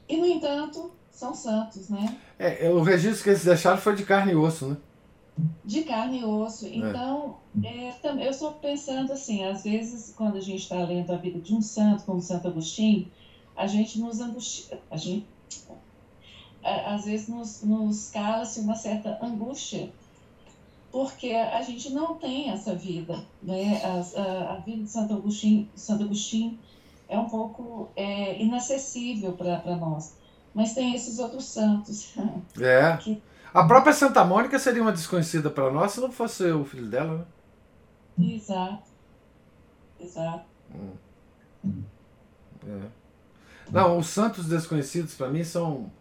E, 0.09 0.17
no 0.17 0.25
entanto, 0.25 0.91
são 1.11 1.33
santos, 1.33 1.89
né? 1.89 2.17
É, 2.37 2.69
o 2.69 2.81
registro 2.81 3.23
que 3.23 3.29
eles 3.31 3.43
deixaram 3.43 3.77
foi 3.77 3.95
de 3.95 4.05
carne 4.05 4.33
e 4.33 4.35
osso, 4.35 4.67
né? 4.67 4.77
De 5.63 5.83
carne 5.83 6.19
e 6.21 6.25
osso. 6.25 6.67
Então, 6.67 7.37
é, 7.63 7.91
tam- 8.01 8.19
eu 8.19 8.31
estou 8.31 8.53
pensando 8.53 9.13
assim, 9.13 9.43
às 9.43 9.63
vezes, 9.63 10.13
quando 10.15 10.37
a 10.37 10.41
gente 10.41 10.63
está 10.63 10.77
lendo 10.83 11.11
a 11.11 11.17
vida 11.17 11.39
de 11.39 11.53
um 11.53 11.61
santo, 11.61 12.03
como 12.05 12.21
Santo 12.21 12.47
Agostinho, 12.47 13.07
a 13.55 13.67
gente 13.67 13.99
nos 13.99 14.19
angustia, 14.19 14.79
a 14.89 14.97
gente, 14.97 15.25
às 16.63 17.05
vezes 17.05 17.27
nos, 17.27 17.61
nos 17.63 18.09
cala-se 18.09 18.59
uma 18.59 18.75
certa 18.75 19.17
angústia, 19.21 19.89
porque 20.91 21.31
a 21.33 21.61
gente 21.61 21.91
não 21.91 22.15
tem 22.15 22.49
essa 22.51 22.73
vida, 22.75 23.23
né? 23.41 23.81
As- 23.83 24.15
A, 24.15 24.53
a 24.53 24.55
vida 24.59 24.83
de 24.83 24.89
Santo 24.89 25.13
Agostinho, 25.13 25.69
Santo 25.75 26.03
Agostinho 26.03 26.57
é 27.09 27.17
um 27.17 27.25
pouco 27.29 27.89
é, 27.95 28.41
inacessível 28.41 29.33
para 29.33 29.75
nós. 29.75 30.15
Mas 30.53 30.73
tem 30.73 30.95
esses 30.95 31.19
outros 31.19 31.45
santos. 31.45 32.13
É. 32.59 32.97
Que- 32.97 33.21
A 33.53 33.65
própria 33.65 33.93
Santa 33.93 34.23
Mônica 34.25 34.57
seria 34.59 34.81
uma 34.81 34.91
desconhecida 34.91 35.49
para 35.49 35.71
nós 35.71 35.91
se 35.91 35.99
não 36.01 36.11
fosse 36.11 36.43
o 36.51 36.65
filho 36.65 36.87
dela, 36.87 37.25
né? 38.17 38.33
Exato. 38.35 38.83
Exato. 39.99 40.45
É. 42.67 42.81
Não, 43.71 43.97
os 43.97 44.07
santos 44.07 44.45
desconhecidos 44.47 45.13
para 45.15 45.29
mim 45.29 45.43
são 45.43 45.91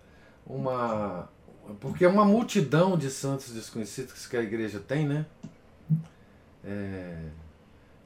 uma. 0.47 1.29
Porque 1.81 2.05
é 2.05 2.09
uma 2.09 2.25
multidão 2.25 2.97
de 2.97 3.11
santos 3.11 3.51
desconhecidos 3.53 4.27
que 4.27 4.37
a 4.37 4.43
igreja 4.43 4.79
tem, 4.81 5.07
né? 5.07 5.27
É, 6.65 7.17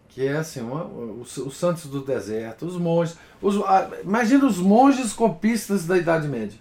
Que 0.08 0.26
é 0.26 0.36
assim, 0.38 0.60
uma- 0.60 0.84
os, 0.84 1.36
os 1.36 1.56
santos 1.56 1.86
do 1.86 2.02
deserto, 2.02 2.66
os 2.66 2.76
monges. 2.76 3.16
Os, 3.40 3.56
ah, 3.64 3.88
imagina 4.02 4.44
os 4.44 4.58
monges 4.58 5.12
copistas 5.12 5.86
da 5.86 5.96
Idade 5.96 6.26
Média. 6.26 6.58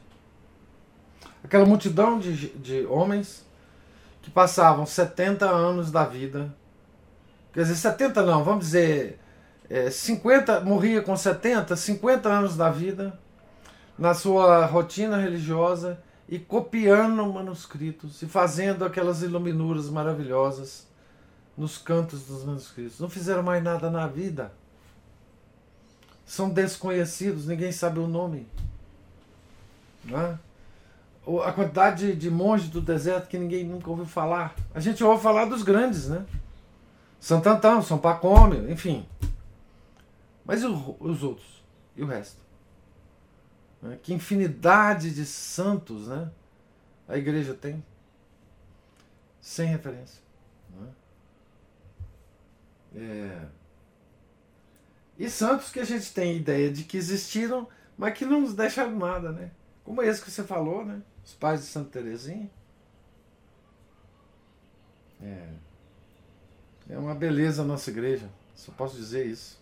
Aquela 1.44 1.66
multidão 1.66 2.20
de, 2.20 2.50
de 2.50 2.86
homens 2.86 3.44
que 4.22 4.30
passavam 4.30 4.86
70 4.86 5.50
anos 5.50 5.90
da 5.90 6.04
vida. 6.06 6.54
Quer 7.52 7.62
dizer, 7.64 7.76
70 7.76 8.22
não, 8.24 8.44
vamos 8.44 8.66
dizer 8.66 9.20
é, 9.68 9.90
50, 9.90 10.60
morria 10.62 11.02
com 11.02 11.16
70, 11.18 11.76
50 11.76 12.30
anos 12.30 12.56
da 12.56 12.70
vida 12.70 13.18
na 13.98 14.14
sua 14.14 14.66
rotina 14.68 15.18
religiosa 15.18 16.00
e 16.30 16.38
copiando 16.38 17.26
manuscritos 17.26 18.22
e 18.22 18.28
fazendo 18.28 18.86
aquelas 18.86 19.24
iluminuras 19.24 19.90
maravilhosas 19.90 20.86
nos 21.58 21.80
cantos 21.80 22.28
dos 22.28 22.46
manuscritos. 22.46 23.00
Não 23.00 23.10
fizeram 23.10 23.42
mais 23.42 23.64
nada 23.64 23.90
na 23.90 24.06
vida. 24.06 24.54
São 26.28 26.48
desconhecidos, 26.48 27.48
ninguém 27.48 27.72
sabe 27.72 28.00
o 28.00 28.08
nome. 28.08 28.48
É? 30.08 30.38
A 31.44 31.52
quantidade 31.52 32.16
de, 32.16 32.30
monges 32.30 32.70
do 32.70 32.80
deserto 32.80 33.28
que 33.28 33.38
ninguém 33.38 33.66
nunca 33.66 33.90
ouviu 33.90 34.06
falar. 34.06 34.56
A 34.74 34.80
gente 34.80 35.04
ouve 35.04 35.24
falar 35.24 35.46
dos 35.46 35.64
grandes, 35.64 36.10
né? 36.10 36.26
Santo 37.20 37.50
Antão, 37.50 37.82
São 37.82 37.98
Pacômio, 37.98 38.72
enfim. 38.72 39.04
Mas 40.46 40.64
os 40.64 41.24
outros? 41.24 41.64
E 41.98 42.04
o 42.04 42.06
resto? 42.06 42.38
Né? 43.82 43.98
Que 44.02 44.14
infinidade 44.14 45.12
de 45.12 45.26
santos 45.26 46.08
né? 46.08 46.30
a 47.08 47.18
igreja 47.18 47.54
tem. 47.54 47.84
Sem 49.42 49.68
referência. 49.68 50.22
né? 50.72 50.92
É. 52.96 53.48
E 55.18 55.30
santos 55.30 55.70
que 55.70 55.80
a 55.80 55.86
gente 55.86 56.14
tem 56.14 56.38
ideia 56.38 56.72
de 56.72 56.84
que 56.84 56.98
existiram, 56.98 57.68
mas 57.98 58.18
que 58.18 58.26
não 58.26 58.42
nos 58.42 58.54
deixaram 58.54 58.98
nada, 58.98 59.32
né? 59.32 59.52
Como 59.84 60.02
esse 60.02 60.22
que 60.22 60.32
você 60.32 60.44
falou, 60.44 60.86
né? 60.86 61.02
Os 61.26 61.34
pais 61.34 61.62
de 61.62 61.68
Santa 61.68 61.90
Teresinha. 61.90 62.50
É. 65.22 65.50
É 66.90 66.98
uma 66.98 67.14
beleza 67.14 67.62
a 67.62 67.66
nossa 67.66 67.90
igreja. 67.90 68.30
Só 68.56 68.72
posso 68.72 68.96
dizer 68.96 69.26
isso. 69.26 69.59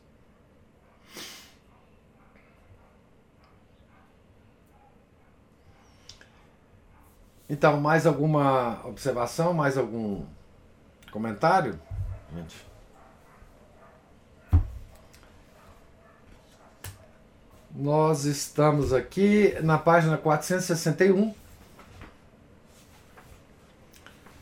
Então, 7.49 7.79
mais 7.79 8.05
alguma 8.05 8.81
observação? 8.85 9.53
Mais 9.53 9.77
algum 9.77 10.25
comentário? 11.11 11.79
Gente. 12.35 12.67
Nós 17.73 18.25
estamos 18.25 18.91
aqui 18.91 19.55
na 19.61 19.77
página 19.77 20.17
461. 20.17 21.33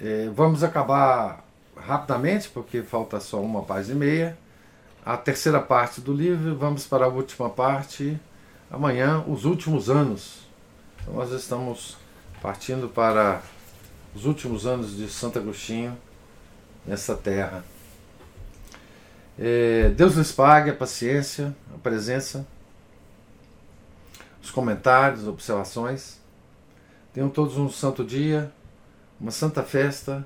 É, 0.01 0.29
vamos 0.29 0.63
acabar 0.63 1.43
rapidamente, 1.77 2.49
porque 2.49 2.81
falta 2.81 3.19
só 3.19 3.39
uma 3.39 3.61
página 3.61 3.93
e 3.93 3.97
meia. 3.97 4.37
A 5.05 5.15
terceira 5.15 5.61
parte 5.61 6.01
do 6.01 6.11
livro, 6.11 6.55
vamos 6.57 6.87
para 6.87 7.05
a 7.05 7.07
última 7.07 7.51
parte. 7.51 8.19
Amanhã, 8.71 9.23
os 9.27 9.45
últimos 9.45 9.91
anos. 9.91 10.39
Então, 11.01 11.13
nós 11.13 11.31
estamos 11.31 11.97
partindo 12.41 12.89
para 12.89 13.41
os 14.13 14.25
últimos 14.25 14.65
anos 14.65 14.95
de 14.95 15.09
Santo 15.09 15.39
Agostinho 15.39 15.97
nessa 16.85 17.15
terra. 17.15 17.63
É, 19.37 19.89
Deus 19.89 20.15
lhes 20.15 20.31
pague 20.31 20.69
a 20.69 20.73
paciência, 20.73 21.55
a 21.73 21.77
presença, 21.77 22.47
os 24.41 24.49
comentários, 24.49 25.27
observações. 25.27 26.19
Tenham 27.13 27.29
todos 27.29 27.57
um 27.57 27.69
santo 27.69 28.03
dia, 28.03 28.51
uma 29.19 29.31
santa 29.31 29.63
festa 29.63 30.25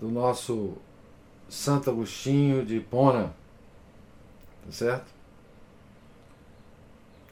do 0.00 0.08
nosso 0.08 0.76
Santo 1.48 1.90
Agostinho 1.90 2.64
de 2.64 2.76
Hipona. 2.76 3.34
Tá 4.64 4.72
certo? 4.72 5.15